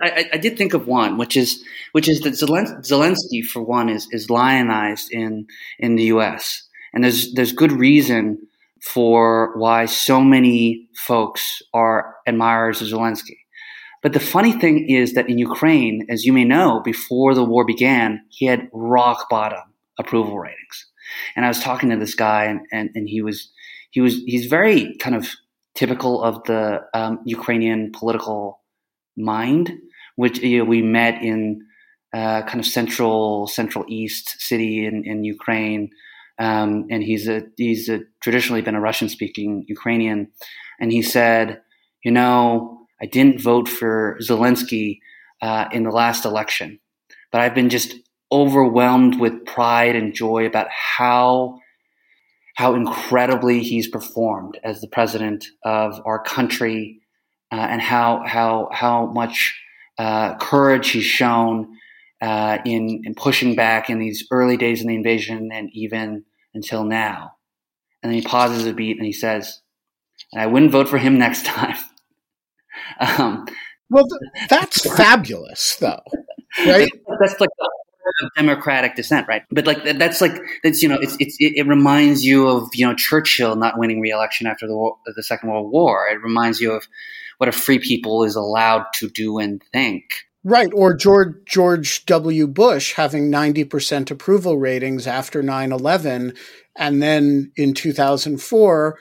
I, 0.01 0.29
I, 0.33 0.37
did 0.37 0.57
think 0.57 0.73
of 0.73 0.87
one, 0.87 1.17
which 1.17 1.37
is 1.37 1.63
which 1.91 2.09
is 2.09 2.21
that 2.21 2.33
Zelensky, 2.33 3.43
for 3.43 3.61
one, 3.61 3.89
is 3.89 4.07
is 4.11 4.29
lionized 4.29 5.11
in 5.11 5.47
in 5.79 5.95
the 5.95 6.05
U.S. 6.05 6.67
and 6.93 7.03
there's 7.03 7.33
there's 7.33 7.53
good 7.53 7.71
reason 7.71 8.39
for 8.83 9.57
why 9.57 9.85
so 9.85 10.21
many 10.21 10.87
folks 10.95 11.61
are 11.73 12.15
admirers 12.27 12.81
of 12.81 12.87
Zelensky. 12.87 13.37
But 14.01 14.13
the 14.13 14.19
funny 14.19 14.53
thing 14.53 14.89
is 14.89 15.13
that 15.13 15.29
in 15.29 15.37
Ukraine, 15.37 16.07
as 16.09 16.25
you 16.25 16.33
may 16.33 16.43
know, 16.43 16.81
before 16.83 17.35
the 17.35 17.43
war 17.43 17.63
began, 17.63 18.21
he 18.29 18.47
had 18.47 18.67
rock 18.73 19.29
bottom 19.29 19.61
approval 19.99 20.39
ratings. 20.39 20.87
And 21.35 21.45
I 21.45 21.47
was 21.47 21.59
talking 21.59 21.89
to 21.89 21.97
this 21.97 22.15
guy, 22.15 22.45
and, 22.45 22.61
and, 22.71 22.89
and 22.95 23.07
he 23.07 23.21
was 23.21 23.51
he 23.91 24.01
was 24.01 24.15
he's 24.25 24.45
very 24.47 24.95
kind 24.97 25.15
of 25.15 25.29
typical 25.75 26.23
of 26.23 26.43
the 26.45 26.81
um, 26.93 27.19
Ukrainian 27.25 27.91
political 27.91 28.61
mind, 29.15 29.71
which 30.21 30.37
you 30.37 30.59
know, 30.59 30.65
we 30.65 30.83
met 30.83 31.15
in 31.23 31.65
uh, 32.13 32.43
kind 32.43 32.59
of 32.59 32.65
central 32.67 33.47
central 33.47 33.83
east 33.87 34.39
city 34.39 34.85
in, 34.85 35.03
in 35.03 35.23
Ukraine. 35.23 35.89
Um, 36.37 36.85
and 36.91 37.01
he's 37.01 37.27
a 37.27 37.37
he's 37.57 37.89
a, 37.89 38.01
traditionally 38.21 38.61
been 38.61 38.75
a 38.75 38.87
Russian 38.89 39.09
speaking 39.09 39.65
Ukrainian, 39.67 40.19
and 40.79 40.91
he 40.91 41.01
said, 41.01 41.61
you 42.05 42.11
know, 42.11 42.41
I 43.01 43.07
didn't 43.07 43.41
vote 43.41 43.67
for 43.67 44.19
Zelensky 44.21 44.99
uh, 45.41 45.65
in 45.71 45.81
the 45.83 45.95
last 46.01 46.23
election, 46.23 46.79
but 47.31 47.41
I've 47.41 47.55
been 47.55 47.69
just 47.69 47.95
overwhelmed 48.31 49.19
with 49.19 49.45
pride 49.45 49.95
and 49.95 50.13
joy 50.13 50.45
about 50.45 50.67
how 50.69 51.57
how 52.61 52.75
incredibly 52.75 53.57
he's 53.63 53.87
performed 53.87 54.53
as 54.63 54.81
the 54.81 54.93
president 54.97 55.45
of 55.65 55.99
our 56.05 56.21
country, 56.21 57.01
uh, 57.51 57.67
and 57.71 57.81
how 57.81 58.23
how 58.35 58.69
how 58.71 59.07
much 59.07 59.37
uh, 59.97 60.37
courage 60.37 60.89
he's 60.91 61.05
shown 61.05 61.75
uh, 62.21 62.59
in 62.65 63.01
in 63.05 63.15
pushing 63.15 63.55
back 63.55 63.89
in 63.89 63.99
these 63.99 64.27
early 64.31 64.57
days 64.57 64.81
in 64.81 64.87
the 64.87 64.95
invasion 64.95 65.49
and 65.51 65.69
even 65.73 66.23
until 66.53 66.83
now. 66.83 67.33
And 68.03 68.11
then 68.11 68.19
he 68.19 68.25
pauses 68.25 68.65
a 68.65 68.73
beat 68.73 68.97
and 68.97 69.05
he 69.05 69.13
says, 69.13 69.61
"I 70.35 70.47
wouldn't 70.47 70.71
vote 70.71 70.89
for 70.89 70.97
him 70.97 71.17
next 71.17 71.45
time." 71.45 71.77
um, 72.99 73.45
well, 73.89 74.05
th- 74.07 74.49
that's 74.49 74.95
fabulous, 74.95 75.75
though, 75.77 76.01
right? 76.65 76.89
That's 77.19 77.39
like 77.39 77.49
democratic 78.35 78.95
dissent, 78.95 79.27
right? 79.27 79.43
But 79.51 79.65
like 79.65 79.83
that's 79.83 80.21
like 80.21 80.33
that's 80.63 80.81
you 80.81 80.89
know 80.89 80.97
it's, 81.01 81.15
it's 81.19 81.35
it, 81.39 81.67
reminds 81.67 82.23
you 82.23 82.47
of 82.47 82.69
you 82.73 82.85
know 82.85 82.93
Churchill 82.95 83.55
not 83.55 83.77
winning 83.77 84.01
re-election 84.01 84.47
after 84.47 84.67
the 84.67 84.75
war, 84.75 84.97
the 85.05 85.23
Second 85.23 85.49
World 85.49 85.71
War. 85.71 86.07
It 86.07 86.21
reminds 86.21 86.59
you 86.59 86.71
of 86.71 86.87
what 87.37 87.49
a 87.49 87.51
free 87.51 87.79
people 87.79 88.23
is 88.23 88.35
allowed 88.35 88.85
to 88.95 89.09
do 89.09 89.39
and 89.39 89.63
think. 89.71 90.03
Right, 90.43 90.71
or 90.73 90.95
George 90.95 91.35
George 91.45 92.05
W. 92.05 92.47
Bush 92.47 92.93
having 92.93 93.29
ninety 93.29 93.63
percent 93.63 94.09
approval 94.09 94.57
ratings 94.57 95.05
after 95.05 95.43
9-11, 95.43 96.35
and 96.75 97.01
then 97.01 97.51
in 97.55 97.73
two 97.73 97.93
thousand 97.93 98.41
four 98.41 98.97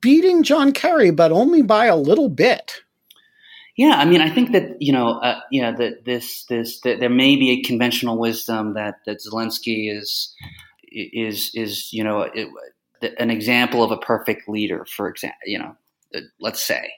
beating 0.00 0.42
John 0.42 0.72
Kerry, 0.72 1.10
but 1.10 1.32
only 1.32 1.62
by 1.62 1.86
a 1.86 1.96
little 1.96 2.28
bit. 2.28 2.82
Yeah, 3.82 3.96
I 3.96 4.04
mean, 4.04 4.20
I 4.20 4.30
think 4.30 4.52
that 4.52 4.80
you 4.80 4.92
know, 4.92 5.18
uh, 5.18 5.40
know, 5.60 5.74
that 5.76 6.04
this 6.04 6.44
this 6.44 6.78
that 6.82 7.00
there 7.00 7.10
may 7.10 7.34
be 7.34 7.50
a 7.50 7.62
conventional 7.62 8.16
wisdom 8.16 8.74
that 8.74 8.98
that 9.06 9.18
Zelensky 9.18 9.92
is 9.92 10.32
is 10.92 11.50
is 11.52 11.92
you 11.92 12.04
know 12.04 12.20
it, 12.20 12.48
an 13.18 13.32
example 13.32 13.82
of 13.82 13.90
a 13.90 13.96
perfect 13.96 14.48
leader, 14.48 14.86
for 14.88 15.08
example, 15.08 15.40
you 15.46 15.58
know, 15.58 15.74
uh, 16.14 16.20
let's 16.38 16.62
say, 16.62 16.92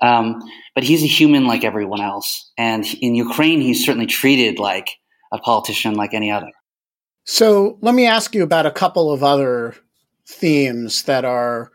um, 0.00 0.40
but 0.76 0.84
he's 0.84 1.02
a 1.02 1.08
human 1.08 1.44
like 1.44 1.64
everyone 1.64 2.00
else, 2.00 2.52
and 2.56 2.86
in 3.00 3.16
Ukraine, 3.16 3.60
he's 3.60 3.84
certainly 3.84 4.06
treated 4.06 4.60
like 4.60 4.90
a 5.32 5.38
politician 5.38 5.94
like 5.94 6.14
any 6.14 6.30
other. 6.30 6.52
So 7.24 7.78
let 7.80 7.96
me 7.96 8.06
ask 8.06 8.32
you 8.32 8.44
about 8.44 8.64
a 8.64 8.70
couple 8.70 9.10
of 9.10 9.24
other 9.24 9.74
themes 10.24 11.02
that 11.02 11.24
are 11.24 11.72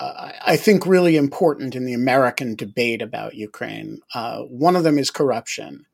I 0.00 0.56
think, 0.56 0.86
really 0.86 1.16
important 1.16 1.76
in 1.76 1.84
the 1.84 1.92
American 1.92 2.54
debate 2.54 3.02
about 3.02 3.34
Ukraine. 3.34 4.00
Uh, 4.14 4.40
one 4.40 4.74
of 4.74 4.82
them 4.82 4.98
is 4.98 5.10
corruption, 5.10 5.84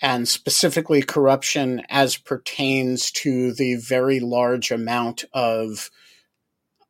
and 0.00 0.28
specifically 0.28 1.02
corruption 1.02 1.82
as 1.88 2.16
pertains 2.16 3.10
to 3.12 3.52
the 3.52 3.74
very 3.76 4.20
large 4.20 4.70
amount 4.70 5.24
of 5.32 5.90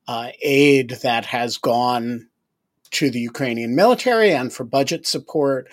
uh, 0.07 0.31
aid 0.43 0.91
that 1.03 1.27
has 1.27 1.57
gone 1.57 2.29
to 2.91 3.11
the 3.11 3.21
Ukrainian 3.21 3.75
military 3.75 4.33
and 4.33 4.53
for 4.53 4.65
budget 4.65 5.07
support. 5.07 5.71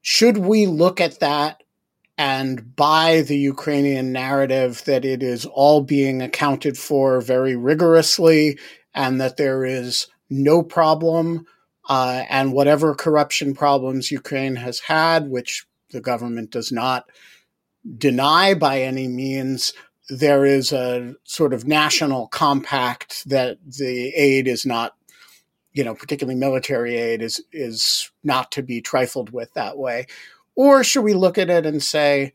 Should 0.00 0.38
we 0.38 0.66
look 0.66 1.00
at 1.00 1.20
that 1.20 1.62
and 2.18 2.76
buy 2.76 3.22
the 3.22 3.38
Ukrainian 3.38 4.12
narrative 4.12 4.82
that 4.84 5.04
it 5.04 5.22
is 5.22 5.46
all 5.46 5.80
being 5.82 6.20
accounted 6.20 6.76
for 6.78 7.20
very 7.20 7.56
rigorously 7.56 8.58
and 8.94 9.20
that 9.20 9.36
there 9.36 9.64
is 9.64 10.06
no 10.32 10.62
problem. 10.62 11.46
Uh, 11.88 12.22
and 12.30 12.52
whatever 12.52 12.94
corruption 12.94 13.54
problems 13.54 14.10
Ukraine 14.12 14.56
has 14.56 14.80
had, 14.80 15.28
which 15.28 15.66
the 15.90 16.00
government 16.00 16.50
does 16.50 16.70
not 16.70 17.10
deny 17.98 18.54
by 18.54 18.80
any 18.80 19.08
means, 19.08 19.72
there 20.08 20.44
is 20.44 20.72
a 20.72 21.14
sort 21.24 21.52
of 21.52 21.66
national 21.66 22.28
compact 22.28 23.28
that 23.28 23.58
the 23.66 24.10
aid 24.14 24.46
is 24.46 24.64
not, 24.64 24.94
you 25.72 25.82
know, 25.82 25.94
particularly 25.94 26.38
military 26.38 26.96
aid 26.96 27.20
is 27.20 27.42
is 27.52 28.10
not 28.22 28.52
to 28.52 28.62
be 28.62 28.80
trifled 28.80 29.30
with 29.30 29.52
that 29.54 29.76
way. 29.76 30.06
Or 30.54 30.84
should 30.84 31.02
we 31.02 31.14
look 31.14 31.38
at 31.38 31.50
it 31.50 31.66
and 31.66 31.82
say, 31.82 32.34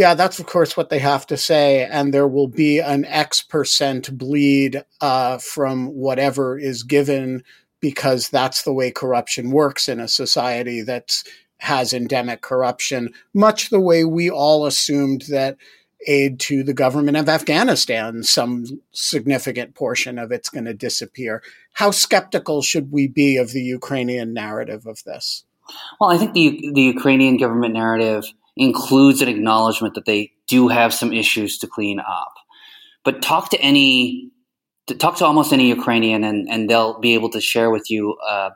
yeah, 0.00 0.14
that's 0.14 0.38
of 0.38 0.46
course 0.46 0.78
what 0.78 0.88
they 0.88 0.98
have 0.98 1.26
to 1.26 1.36
say, 1.36 1.84
and 1.84 2.14
there 2.14 2.26
will 2.26 2.48
be 2.48 2.78
an 2.78 3.04
X 3.04 3.42
percent 3.42 4.16
bleed 4.16 4.82
uh, 5.02 5.36
from 5.36 5.88
whatever 5.88 6.58
is 6.58 6.84
given 6.84 7.44
because 7.80 8.30
that's 8.30 8.62
the 8.62 8.72
way 8.72 8.90
corruption 8.90 9.50
works 9.50 9.90
in 9.90 10.00
a 10.00 10.08
society 10.08 10.80
that 10.80 11.22
has 11.58 11.92
endemic 11.92 12.40
corruption, 12.40 13.12
much 13.34 13.68
the 13.68 13.78
way 13.78 14.02
we 14.02 14.30
all 14.30 14.64
assumed 14.64 15.24
that 15.28 15.58
aid 16.06 16.40
to 16.40 16.62
the 16.62 16.72
government 16.72 17.18
of 17.18 17.28
Afghanistan, 17.28 18.22
some 18.22 18.64
significant 18.92 19.74
portion 19.74 20.18
of 20.18 20.32
it's 20.32 20.48
going 20.48 20.64
to 20.64 20.72
disappear. 20.72 21.42
How 21.74 21.90
skeptical 21.90 22.62
should 22.62 22.90
we 22.90 23.06
be 23.06 23.36
of 23.36 23.52
the 23.52 23.62
Ukrainian 23.62 24.32
narrative 24.32 24.86
of 24.86 25.04
this? 25.04 25.44
Well, 26.00 26.08
I 26.08 26.16
think 26.16 26.32
the 26.32 26.70
the 26.72 26.82
Ukrainian 26.82 27.36
government 27.36 27.74
narrative 27.74 28.24
includes 28.60 29.22
an 29.22 29.28
acknowledgement 29.28 29.94
that 29.94 30.04
they 30.04 30.30
do 30.46 30.68
have 30.68 30.92
some 30.92 31.14
issues 31.14 31.58
to 31.58 31.66
clean 31.66 31.98
up. 31.98 32.34
But 33.04 33.22
talk 33.22 33.48
to 33.50 33.60
any, 33.60 34.30
talk 34.98 35.16
to 35.16 35.24
almost 35.24 35.52
any 35.52 35.68
Ukrainian, 35.68 36.22
and, 36.22 36.46
and 36.48 36.68
they'll 36.68 37.00
be 37.00 37.14
able 37.14 37.30
to 37.30 37.40
share 37.40 37.70
with 37.70 37.90
you 37.90 38.16
uh, 38.28 38.50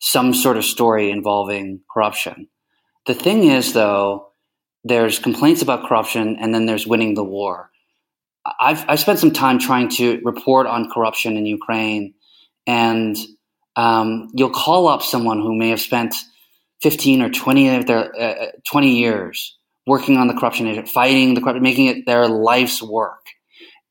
some 0.00 0.32
sort 0.32 0.56
of 0.56 0.64
story 0.64 1.10
involving 1.10 1.80
corruption. 1.92 2.48
The 3.06 3.14
thing 3.14 3.44
is, 3.44 3.74
though, 3.74 4.32
there's 4.84 5.18
complaints 5.18 5.60
about 5.60 5.86
corruption, 5.86 6.38
and 6.40 6.54
then 6.54 6.64
there's 6.64 6.86
winning 6.86 7.14
the 7.14 7.24
war. 7.24 7.70
I've, 8.58 8.88
I've 8.88 9.00
spent 9.00 9.18
some 9.18 9.32
time 9.32 9.58
trying 9.58 9.90
to 9.90 10.20
report 10.24 10.66
on 10.66 10.90
corruption 10.90 11.36
in 11.36 11.44
Ukraine, 11.44 12.14
and 12.66 13.16
um, 13.76 14.30
you'll 14.32 14.48
call 14.48 14.88
up 14.88 15.02
someone 15.02 15.40
who 15.40 15.54
may 15.54 15.68
have 15.68 15.80
spent 15.80 16.14
15 16.82 17.22
or 17.22 17.30
20 17.30 17.76
of 17.76 17.86
their 17.86 18.14
uh, 18.14 18.44
uh 18.44 18.50
20 18.68 18.98
years 18.98 19.56
working 19.86 20.16
on 20.16 20.26
the 20.26 20.34
corruption 20.34 20.66
agent, 20.66 20.88
fighting 20.88 21.34
the 21.34 21.40
corruption, 21.40 21.62
making 21.62 21.86
it 21.86 22.06
their 22.06 22.26
life's 22.28 22.82
work. 22.82 23.26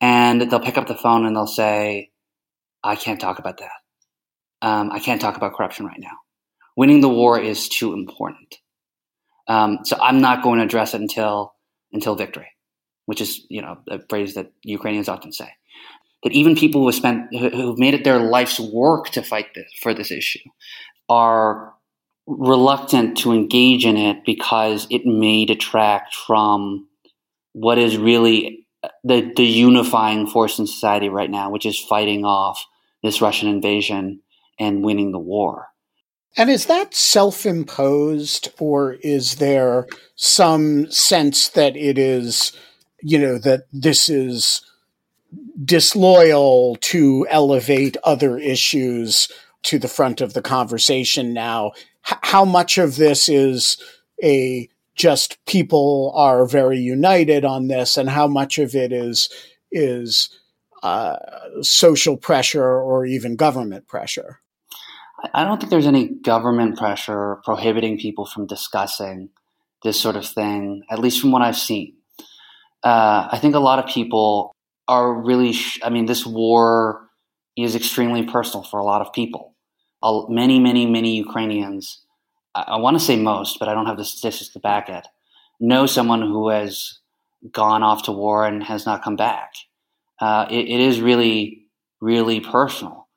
And 0.02 0.42
they'll 0.42 0.60
pick 0.60 0.78
up 0.78 0.88
the 0.88 0.96
phone 0.96 1.26
and 1.26 1.36
they'll 1.36 1.48
say, 1.48 2.12
I 2.84 2.96
can't 2.96 3.20
talk 3.20 3.40
about 3.40 3.60
that. 3.60 3.70
Um, 4.62 4.92
I 4.92 5.00
can't 5.00 5.22
talk 5.22 5.38
about 5.38 5.54
corruption 5.54 5.86
right 5.86 6.00
now. 6.00 6.18
Winning 6.76 7.00
the 7.00 7.10
war 7.10 7.40
is 7.40 7.70
too 7.70 7.94
important. 7.94 8.58
Um, 9.48 9.80
so 9.84 9.98
I'm 10.02 10.22
not 10.22 10.44
going 10.44 10.60
to 10.60 10.66
address 10.66 10.94
it 10.94 11.02
until 11.02 11.54
until 11.94 12.16
victory, 12.16 12.48
which 13.06 13.22
is 13.22 13.46
you 13.50 13.62
know 13.62 13.78
a 13.88 14.00
phrase 14.10 14.34
that 14.34 14.52
Ukrainians 14.64 15.08
often 15.08 15.32
say. 15.32 15.50
That 16.24 16.34
even 16.34 16.56
people 16.56 16.82
who 16.82 16.88
have 16.88 16.96
spent 16.96 17.34
who've 17.34 17.78
made 17.78 17.94
it 17.94 18.04
their 18.04 18.20
life's 18.20 18.60
work 18.60 19.10
to 19.12 19.22
fight 19.22 19.54
this, 19.54 19.72
for 19.82 19.94
this 19.94 20.12
issue 20.12 20.40
are 21.08 21.75
reluctant 22.28 23.18
to 23.20 23.32
engage 23.32 23.86
in 23.86 23.98
it 23.98 24.26
because 24.26 24.88
it 24.90 25.06
may 25.06 25.46
detract 25.46 26.16
from 26.16 26.88
what 27.54 27.78
is 27.78 27.98
really 27.98 28.66
uh, 28.84 28.90
the, 29.04 29.32
the 29.36 29.46
unifying 29.46 30.28
force 30.28 30.60
in 30.60 30.68
society 30.68 31.10
right 31.10 31.30
now, 31.30 31.50
which 31.50 31.66
is 31.66 31.80
fighting 31.80 32.26
off 32.26 32.66
this 33.04 33.22
Russian 33.22 33.48
invasion 33.48 34.22
and 34.60 34.84
winning 34.84 35.12
the 35.12 35.20
war. 35.20 35.68
And 36.38 36.50
is 36.50 36.66
that 36.66 36.94
self 36.94 37.46
imposed, 37.46 38.50
or 38.60 38.94
is 38.94 39.36
there 39.36 39.88
some 40.16 40.92
sense 40.92 41.48
that 41.50 41.78
it 41.78 41.98
is, 41.98 42.52
you 43.02 43.18
know, 43.18 43.38
that 43.38 43.68
this 43.72 44.10
is 44.10 44.62
disloyal 45.64 46.78
to 46.82 47.26
elevate 47.30 47.96
other 48.04 48.38
issues 48.38 49.30
to 49.64 49.80
the 49.80 49.88
front 49.88 50.22
of 50.22 50.34
the 50.34 50.42
conversation 50.42 51.34
now 51.34 51.72
how 52.06 52.46
much 52.46 52.78
of 52.78 52.96
this 52.96 53.28
is 53.28 53.78
a 54.24 54.70
just 54.96 55.44
people 55.46 56.14
are 56.16 56.46
very 56.46 56.80
united 56.80 57.44
on 57.44 57.68
this 57.68 57.98
and 57.98 58.10
how 58.10 58.28
much 58.28 58.58
of 58.58 58.76
it 58.76 58.94
is 58.94 59.30
is 59.72 60.30
uh, 60.84 61.18
social 61.62 62.16
pressure 62.16 62.80
or 62.80 63.06
even 63.06 63.36
government 63.36 63.88
pressure? 63.88 64.40
I 65.34 65.44
don't 65.44 65.60
think 65.60 65.72
there's 65.72 65.88
any 65.88 66.10
government 66.10 66.78
pressure 66.78 67.42
prohibiting 67.44 67.98
people 67.98 68.26
from 68.26 68.46
discussing 68.46 69.30
this 69.84 70.00
sort 70.00 70.16
of 70.16 70.26
thing, 70.26 70.84
at 70.90 71.00
least 71.00 71.20
from 71.20 71.32
what 71.32 71.42
I've 71.42 71.58
seen. 71.58 71.96
Uh, 72.84 73.28
I 73.32 73.40
think 73.40 73.56
a 73.56 73.60
lot 73.60 73.80
of 73.80 73.88
people 73.90 74.56
are 74.88 75.12
really, 75.12 75.54
sh- 75.54 75.80
I 75.84 75.90
mean, 75.90 76.06
this 76.06 76.26
war 76.26 77.10
is 77.58 77.76
extremely 77.76 78.24
personal 78.24 78.64
for 78.64 78.80
a 78.80 78.84
lot 78.84 79.02
of 79.02 79.12
people. 79.12 79.55
Many, 80.30 80.60
many, 80.60 80.86
many 80.86 81.16
Ukrainians, 81.18 82.02
I, 82.54 82.62
I 82.68 82.76
want 82.78 82.98
to 82.98 83.04
say 83.04 83.16
most, 83.16 83.60
but 83.60 83.68
I 83.68 83.74
don't 83.74 83.88
have 83.88 83.98
the 83.98 84.06
statistics 84.06 84.52
to 84.54 84.60
back 84.60 84.90
it, 84.90 85.08
know 85.60 85.86
someone 85.86 86.22
who 86.22 86.50
has 86.50 87.00
gone 87.52 87.84
off 87.84 88.04
to 88.04 88.12
war 88.12 88.46
and 88.46 88.64
has 88.64 88.86
not 88.86 89.04
come 89.04 89.16
back. 89.16 89.54
Uh, 90.20 90.46
it, 90.50 90.68
it 90.68 90.80
is 90.80 91.02
really, 91.02 91.68
really 92.02 92.40
personal. 92.40 93.08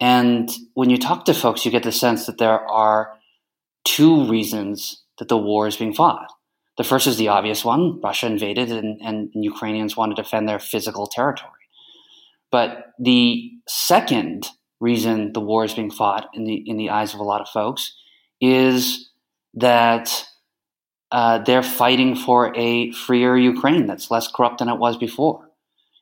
And 0.00 0.50
when 0.74 0.90
you 0.90 0.98
talk 0.98 1.24
to 1.24 1.34
folks, 1.34 1.64
you 1.64 1.70
get 1.70 1.82
the 1.82 1.92
sense 1.92 2.26
that 2.26 2.38
there 2.38 2.60
are 2.68 3.14
two 3.84 4.28
reasons 4.28 5.02
that 5.18 5.28
the 5.28 5.38
war 5.38 5.66
is 5.66 5.76
being 5.76 5.94
fought. 5.94 6.30
The 6.76 6.84
first 6.84 7.06
is 7.06 7.16
the 7.16 7.28
obvious 7.28 7.64
one 7.64 8.00
Russia 8.00 8.26
invaded, 8.26 8.70
and, 8.70 9.00
and 9.00 9.30
Ukrainians 9.34 9.96
want 9.96 10.14
to 10.14 10.22
defend 10.22 10.48
their 10.48 10.58
physical 10.58 11.06
territory. 11.06 11.52
But 12.50 12.92
the 12.98 13.52
second 13.68 14.48
reason 14.80 15.32
the 15.32 15.40
war 15.40 15.64
is 15.64 15.74
being 15.74 15.90
fought 15.90 16.28
in 16.34 16.44
the, 16.44 16.54
in 16.54 16.76
the 16.76 16.90
eyes 16.90 17.14
of 17.14 17.20
a 17.20 17.24
lot 17.24 17.40
of 17.40 17.48
folks 17.48 17.94
is 18.40 19.10
that 19.54 20.26
uh, 21.10 21.38
they're 21.38 21.62
fighting 21.62 22.16
for 22.16 22.54
a 22.56 22.92
freer 22.92 23.36
Ukraine 23.36 23.86
that's 23.86 24.10
less 24.10 24.28
corrupt 24.28 24.58
than 24.58 24.68
it 24.68 24.78
was 24.78 24.96
before. 24.96 25.48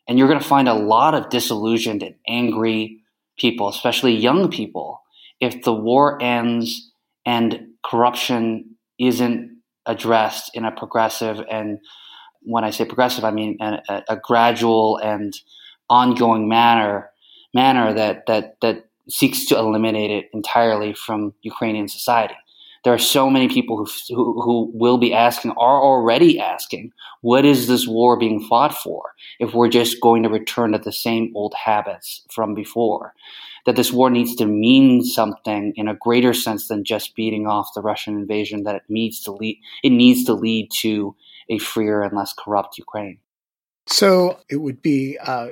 And 0.08 0.18
you're 0.18 0.28
going 0.28 0.40
to 0.40 0.44
find 0.44 0.68
a 0.68 0.74
lot 0.74 1.14
of 1.14 1.28
disillusioned 1.28 2.02
and 2.02 2.14
angry 2.26 3.00
people, 3.38 3.68
especially 3.68 4.14
young 4.14 4.50
people, 4.50 5.00
if 5.40 5.62
the 5.62 5.72
war 5.72 6.20
ends 6.22 6.92
and 7.24 7.68
corruption 7.84 8.76
isn't 8.98 9.58
addressed 9.86 10.50
in 10.54 10.64
a 10.64 10.72
progressive 10.72 11.40
and 11.50 11.78
when 12.44 12.64
I 12.64 12.70
say 12.70 12.84
progressive, 12.84 13.24
I 13.24 13.30
mean 13.30 13.56
a, 13.60 14.02
a 14.08 14.16
gradual 14.16 14.98
and 14.98 15.32
ongoing 15.88 16.48
manner 16.48 17.11
manner 17.54 17.92
that 17.92 18.26
that 18.26 18.56
that 18.60 18.84
seeks 19.08 19.46
to 19.46 19.58
eliminate 19.58 20.10
it 20.10 20.30
entirely 20.32 20.94
from 20.94 21.34
Ukrainian 21.42 21.88
society 21.88 22.36
there 22.84 22.92
are 22.92 22.98
so 22.98 23.30
many 23.30 23.48
people 23.48 23.76
who, 23.76 24.42
who, 24.42 24.70
will 24.74 24.98
be 24.98 25.14
asking, 25.14 25.52
are 25.52 25.80
already 25.80 26.40
asking, 26.40 26.92
what 27.20 27.44
is 27.44 27.68
this 27.68 27.86
war 27.86 28.18
being 28.18 28.40
fought 28.40 28.74
for? 28.74 29.12
If 29.38 29.54
we're 29.54 29.68
just 29.68 30.00
going 30.00 30.24
to 30.24 30.28
return 30.28 30.72
to 30.72 30.78
the 30.78 30.92
same 30.92 31.32
old 31.36 31.54
habits 31.54 32.26
from 32.30 32.54
before, 32.54 33.14
that 33.66 33.76
this 33.76 33.92
war 33.92 34.10
needs 34.10 34.34
to 34.36 34.46
mean 34.46 35.04
something 35.04 35.72
in 35.76 35.86
a 35.86 35.94
greater 35.94 36.34
sense 36.34 36.66
than 36.66 36.84
just 36.84 37.14
beating 37.14 37.46
off 37.46 37.70
the 37.74 37.82
Russian 37.82 38.16
invasion. 38.16 38.64
That 38.64 38.74
it 38.74 38.82
needs 38.88 39.20
to 39.22 39.32
lead, 39.32 39.60
it 39.84 39.90
needs 39.90 40.24
to 40.24 40.32
lead 40.32 40.70
to 40.80 41.14
a 41.48 41.58
freer 41.58 42.02
and 42.02 42.16
less 42.16 42.34
corrupt 42.36 42.78
Ukraine. 42.78 43.18
So 43.86 44.40
it 44.48 44.56
would 44.56 44.82
be 44.82 45.18
uh, 45.18 45.48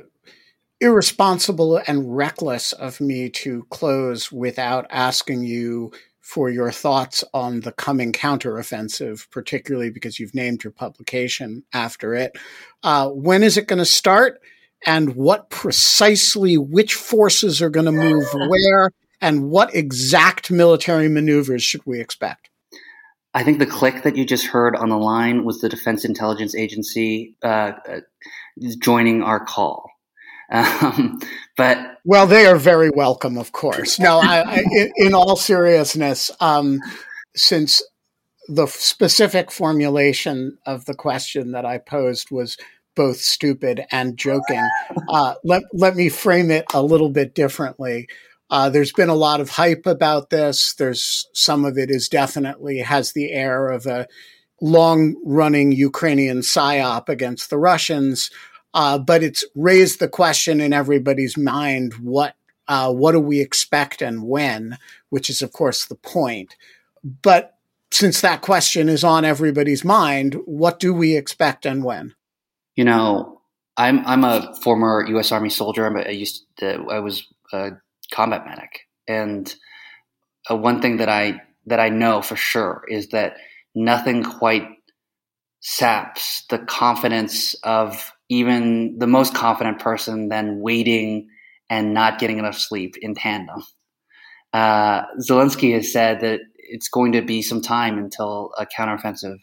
irresponsible 0.81 1.81
and 1.87 2.17
reckless 2.17 2.73
of 2.73 3.01
me 3.01 3.29
to 3.29 3.67
close 3.71 4.33
without 4.33 4.87
asking 4.91 5.45
you 5.45 5.93
for 6.21 6.49
your 6.49 6.71
thoughts 6.71 7.25
on 7.35 7.61
the 7.61 7.73
coming 7.73 8.13
counteroffensive, 8.13 9.29
particularly 9.31 9.91
because 9.91 10.19
you've 10.19 10.35
named 10.35 10.63
your 10.63 10.73
publication 10.73 11.65
after 11.73 12.15
it. 12.15 12.37
Uh, 12.83 13.09
when 13.09 13.43
is 13.43 13.57
it 13.57 13.67
going 13.67 13.81
to 13.81 13.85
start? 13.85 14.41
And 14.87 15.17
what 15.17 15.51
precisely, 15.51 16.57
which 16.57 16.95
forces 16.95 17.61
are 17.61 17.69
going 17.69 17.87
to 17.87 17.93
move 17.93 18.25
where? 18.33 18.91
And 19.21 19.51
what 19.51 19.75
exact 19.75 20.51
military 20.51 21.09
maneuvers 21.09 21.63
should 21.63 21.85
we 21.85 22.01
expect? 22.01 22.49
I 23.35 23.43
think 23.45 23.59
the 23.59 23.67
click 23.67 24.03
that 24.05 24.17
you 24.17 24.25
just 24.25 24.47
heard 24.47 24.75
on 24.75 24.89
the 24.89 24.97
line 24.99 25.45
was 25.45 25.61
the 25.61 25.69
Defense 25.69 26.05
Intelligence 26.05 26.55
Agency 26.55 27.37
uh, 27.43 27.73
uh 27.89 28.01
joining 28.81 29.23
our 29.23 29.45
call. 29.45 29.91
Um, 30.51 31.21
but 31.57 31.99
well, 32.05 32.27
they 32.27 32.47
are 32.47 32.57
very 32.57 32.91
welcome, 32.91 33.39
of 33.39 33.53
course. 33.53 33.99
No, 33.99 34.19
I, 34.19 34.43
I, 34.45 34.91
in 34.97 35.15
all 35.15 35.37
seriousness, 35.37 36.31
um, 36.41 36.81
since 37.37 37.83
the 38.49 38.67
specific 38.67 39.53
formulation 39.53 40.59
of 40.67 40.87
the 40.87 40.95
question 40.95 41.53
that 41.53 41.65
I 41.65 41.79
posed 41.79 42.31
was 42.31 42.57
both 42.97 43.19
stupid 43.19 43.85
and 43.93 44.17
joking, 44.17 44.67
uh, 45.09 45.35
let 45.45 45.63
let 45.73 45.95
me 45.95 46.09
frame 46.09 46.51
it 46.51 46.65
a 46.75 46.83
little 46.83 47.11
bit 47.11 47.35
differently. 47.35 48.09
Uh, 48.51 48.69
there's 48.69 48.93
been 48.93 49.09
a 49.09 49.15
lot 49.15 49.41
of 49.41 49.51
hype 49.51 49.87
about 49.87 50.31
this. 50.31 50.75
There's 50.75 51.29
some 51.33 51.65
of 51.65 51.79
it 51.79 51.91
is 51.91 52.09
definitely 52.09 52.79
has 52.79 53.13
the 53.13 53.31
air 53.31 53.69
of 53.69 53.87
a 53.87 54.09
long 54.61 55.15
running 55.25 55.73
Ukrainian 55.73 56.41
psyop 56.41 57.09
against 57.09 57.49
the 57.49 57.59
Russians. 57.59 58.31
Uh, 58.73 58.99
but 58.99 59.23
it's 59.23 59.45
raised 59.55 59.99
the 59.99 60.09
question 60.09 60.61
in 60.61 60.73
everybody's 60.73 61.37
mind 61.37 61.95
what 61.95 62.35
uh, 62.69 62.93
what 62.93 63.13
do 63.13 63.21
we 63.21 63.41
expect 63.41 64.01
and 64.01 64.23
when, 64.23 64.79
which 65.09 65.29
is 65.29 65.43
of 65.43 65.53
course 65.53 65.87
the 65.87 65.97
point. 65.97 66.57
But 67.03 67.57
since 67.91 68.21
that 68.21 68.43
question 68.43 68.89
is 68.89 69.03
on 69.03 69.25
everybody's 69.25 69.85
mind, 69.85 70.37
what 70.45 70.79
do 70.79 70.95
we 70.95 71.17
expect 71.17 71.67
and 71.67 71.83
when? 71.83 72.15
You 72.77 72.85
know, 72.85 73.41
I'm 73.77 74.07
I'm 74.07 74.25
a 74.25 74.55
former 74.63 75.05
U.S. 75.09 75.33
Army 75.33 75.51
soldier. 75.51 75.87
I'm 75.87 75.97
a, 75.97 76.03
I 76.03 76.11
used 76.11 76.45
to, 76.59 76.85
I 76.91 77.01
was 77.01 77.27
a 77.53 77.71
combat 78.13 78.47
medic, 78.47 78.87
and 79.09 79.53
uh, 80.49 80.57
one 80.57 80.81
thing 80.81 80.99
that 80.99 81.09
I 81.09 81.41
that 81.67 81.81
I 81.81 81.89
know 81.89 82.23
for 82.23 82.37
sure 82.37 82.85
is 82.89 83.09
that 83.09 83.35
nothing 83.75 84.23
quite 84.23 84.69
saps 85.61 86.45
the 86.49 86.59
confidence 86.59 87.55
of 87.63 88.13
even 88.29 88.99
the 88.99 89.07
most 89.07 89.35
confident 89.35 89.79
person 89.79 90.29
then 90.29 90.61
waiting 90.61 91.29
and 91.69 91.95
not 91.95 92.19
getting 92.19 92.39
enough 92.39 92.57
sleep 92.57 92.97
in 93.01 93.15
tandem. 93.15 93.63
Uh, 94.53 95.03
Zelensky 95.19 95.75
has 95.75 95.93
said 95.93 96.21
that 96.21 96.41
it's 96.57 96.89
going 96.89 97.13
to 97.13 97.23
be 97.23 97.43
some 97.43 97.61
time 97.61 97.99
until 97.99 98.53
a 98.59 98.67
counteroffensive 98.67 99.39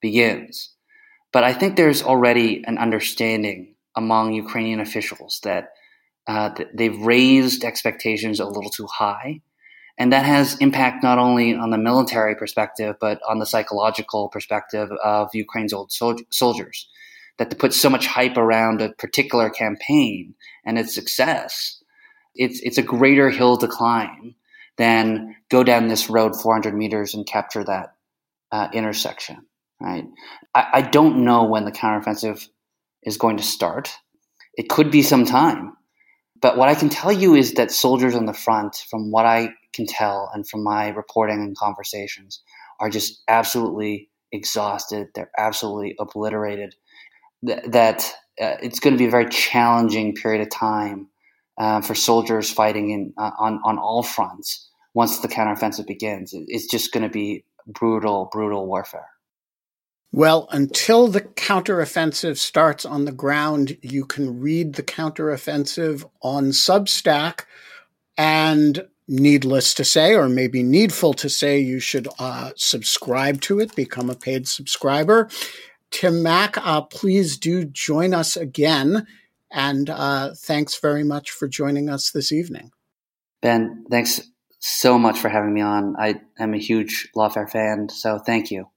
begins. 0.00 0.70
But 1.32 1.44
I 1.44 1.52
think 1.52 1.76
there's 1.76 2.02
already 2.02 2.64
an 2.66 2.78
understanding 2.78 3.74
among 3.96 4.32
Ukrainian 4.32 4.80
officials 4.80 5.40
that 5.44 5.70
uh, 6.26 6.50
they've 6.74 6.98
raised 7.00 7.64
expectations 7.64 8.40
a 8.40 8.46
little 8.46 8.70
too 8.70 8.86
high. 8.86 9.40
And 10.00 10.14
that 10.14 10.24
has 10.24 10.56
impact 10.60 11.02
not 11.02 11.18
only 11.18 11.54
on 11.54 11.68
the 11.68 11.76
military 11.76 12.34
perspective, 12.34 12.96
but 12.98 13.20
on 13.28 13.38
the 13.38 13.44
psychological 13.44 14.30
perspective 14.30 14.90
of 15.04 15.28
Ukraine's 15.34 15.74
old 15.74 15.92
sol- 15.92 16.16
soldiers 16.30 16.88
that 17.36 17.50
to 17.50 17.56
put 17.56 17.74
so 17.74 17.90
much 17.90 18.06
hype 18.06 18.38
around 18.38 18.80
a 18.80 18.94
particular 18.94 19.50
campaign 19.50 20.34
and 20.64 20.78
its 20.78 20.94
success, 20.94 21.82
it's 22.34 22.60
it's 22.60 22.78
a 22.78 22.82
greater 22.82 23.28
hill 23.28 23.58
to 23.58 23.68
climb 23.68 24.34
than 24.78 25.36
go 25.50 25.62
down 25.62 25.88
this 25.88 26.08
road 26.08 26.34
400 26.34 26.74
meters 26.74 27.12
and 27.14 27.26
capture 27.26 27.62
that 27.64 27.94
uh, 28.50 28.68
intersection. 28.72 29.44
Right? 29.82 30.06
I, 30.54 30.66
I 30.72 30.80
don't 30.80 31.26
know 31.26 31.44
when 31.44 31.66
the 31.66 31.72
counteroffensive 31.72 32.48
is 33.02 33.18
going 33.18 33.36
to 33.36 33.42
start. 33.42 33.92
It 34.54 34.70
could 34.70 34.90
be 34.90 35.02
some 35.02 35.26
time, 35.26 35.74
but 36.40 36.56
what 36.56 36.70
I 36.70 36.74
can 36.74 36.88
tell 36.88 37.12
you 37.12 37.34
is 37.34 37.52
that 37.54 37.70
soldiers 37.70 38.14
on 38.14 38.24
the 38.24 38.32
front, 38.32 38.76
from 38.88 39.10
what 39.10 39.26
I 39.26 39.50
can 39.72 39.86
tell 39.86 40.30
and 40.34 40.48
from 40.48 40.62
my 40.62 40.88
reporting 40.88 41.40
and 41.40 41.56
conversations, 41.56 42.42
are 42.80 42.90
just 42.90 43.22
absolutely 43.28 44.08
exhausted. 44.32 45.08
They're 45.14 45.30
absolutely 45.38 45.96
obliterated 45.98 46.74
th- 47.46 47.64
that 47.68 48.02
uh, 48.40 48.56
it's 48.62 48.80
going 48.80 48.94
to 48.94 48.98
be 48.98 49.06
a 49.06 49.10
very 49.10 49.28
challenging 49.28 50.14
period 50.14 50.42
of 50.42 50.50
time 50.50 51.08
uh, 51.58 51.80
for 51.80 51.94
soldiers 51.94 52.50
fighting 52.50 52.90
in 52.90 53.12
uh, 53.18 53.32
on 53.38 53.60
on 53.64 53.78
all 53.78 54.02
fronts 54.02 54.68
once 54.94 55.20
the 55.20 55.28
counteroffensive 55.28 55.86
begins. 55.86 56.32
It's 56.32 56.66
just 56.66 56.92
going 56.92 57.02
to 57.02 57.10
be 57.10 57.44
brutal, 57.66 58.28
brutal 58.32 58.66
warfare. 58.66 59.08
Well, 60.12 60.48
until 60.50 61.06
the 61.06 61.20
counteroffensive 61.20 62.36
starts 62.36 62.84
on 62.84 63.04
the 63.04 63.12
ground, 63.12 63.78
you 63.80 64.04
can 64.04 64.40
read 64.40 64.74
the 64.74 64.82
counteroffensive 64.82 66.08
on 66.20 66.46
Substack. 66.46 67.44
And 68.18 68.88
needless 69.10 69.74
to 69.74 69.84
say, 69.84 70.14
or 70.14 70.28
maybe 70.28 70.62
needful 70.62 71.12
to 71.14 71.28
say, 71.28 71.58
you 71.58 71.80
should 71.80 72.08
uh, 72.18 72.52
subscribe 72.54 73.40
to 73.42 73.58
it, 73.58 73.74
become 73.74 74.08
a 74.08 74.14
paid 74.14 74.46
subscriber. 74.46 75.28
Tim 75.90 76.22
Mak, 76.22 76.56
uh, 76.64 76.82
please 76.82 77.36
do 77.36 77.64
join 77.64 78.14
us 78.14 78.36
again. 78.36 79.06
And 79.50 79.90
uh, 79.90 80.34
thanks 80.36 80.78
very 80.78 81.02
much 81.02 81.32
for 81.32 81.48
joining 81.48 81.90
us 81.90 82.12
this 82.12 82.30
evening. 82.30 82.70
Ben, 83.42 83.84
thanks 83.90 84.20
so 84.60 84.96
much 84.96 85.18
for 85.18 85.28
having 85.28 85.52
me 85.52 85.60
on. 85.60 85.96
I 85.98 86.20
am 86.38 86.54
a 86.54 86.58
huge 86.58 87.08
Lawfare 87.16 87.50
fan, 87.50 87.88
so 87.88 88.18
thank 88.18 88.52
you. 88.52 88.68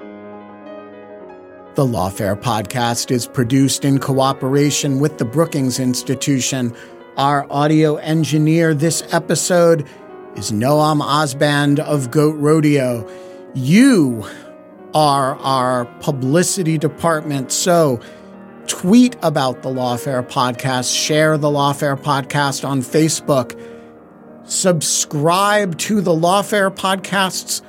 The 0.00 1.86
Lawfare 1.86 2.40
podcast 2.40 3.12
is 3.12 3.28
produced 3.28 3.84
in 3.84 4.00
cooperation 4.00 4.98
with 4.98 5.18
the 5.18 5.24
Brookings 5.24 5.78
Institution. 5.78 6.74
Our 7.18 7.48
audio 7.50 7.96
engineer 7.96 8.74
this 8.74 9.02
episode 9.12 9.88
is 10.36 10.52
Noam 10.52 11.02
Osband 11.02 11.80
of 11.80 12.12
Goat 12.12 12.36
Rodeo. 12.38 13.10
You 13.56 14.24
are 14.94 15.34
our 15.38 15.86
publicity 15.98 16.78
department, 16.78 17.50
so 17.50 17.98
tweet 18.68 19.16
about 19.20 19.62
the 19.64 19.68
Lawfare 19.68 20.24
podcast, 20.24 20.96
share 20.96 21.36
the 21.36 21.48
Lawfare 21.48 22.00
podcast 22.00 22.64
on 22.64 22.82
Facebook, 22.82 23.60
subscribe 24.44 25.76
to 25.78 26.00
the 26.00 26.14
Lawfare 26.14 26.72
podcast's 26.72 27.62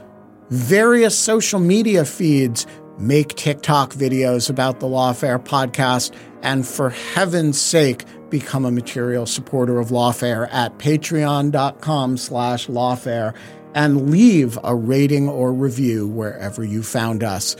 various 0.52 1.18
social 1.18 1.60
media 1.60 2.06
feeds 2.06 2.68
make 3.00 3.36
TikTok 3.36 3.94
videos 3.94 4.50
about 4.50 4.80
the 4.80 4.88
Lawfare 4.88 5.44
podcast, 5.44 6.14
and 6.42 6.68
for 6.68 6.90
heaven's 6.90 7.60
sake, 7.60 8.06
become 8.30 8.66
a 8.66 8.72
material 8.72 9.26
supporter 9.26 9.80
of 9.80 9.90
Lawfare 9.90 10.48
at 10.52 10.78
patreon.com 10.78 12.18
slash 12.18 12.68
lawfare 12.68 13.34
and 13.74 14.12
leave 14.12 14.58
a 14.64 14.76
rating 14.76 15.30
or 15.30 15.54
review 15.54 16.08
wherever 16.08 16.64
you 16.64 16.84
found 16.84 17.24
us. 17.24 17.56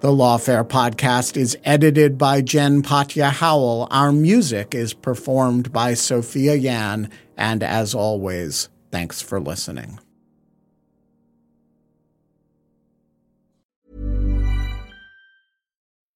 The 0.00 0.10
Lawfare 0.10 0.68
podcast 0.68 1.36
is 1.36 1.56
edited 1.64 2.18
by 2.18 2.42
Jen 2.42 2.82
Patja 2.82 3.30
Howell. 3.30 3.88
Our 3.90 4.12
music 4.12 4.74
is 4.74 4.92
performed 4.92 5.72
by 5.72 5.94
Sophia 5.94 6.54
Yan. 6.54 7.10
And 7.38 7.62
as 7.62 7.94
always, 7.94 8.68
thanks 8.90 9.22
for 9.22 9.40
listening. 9.40 9.98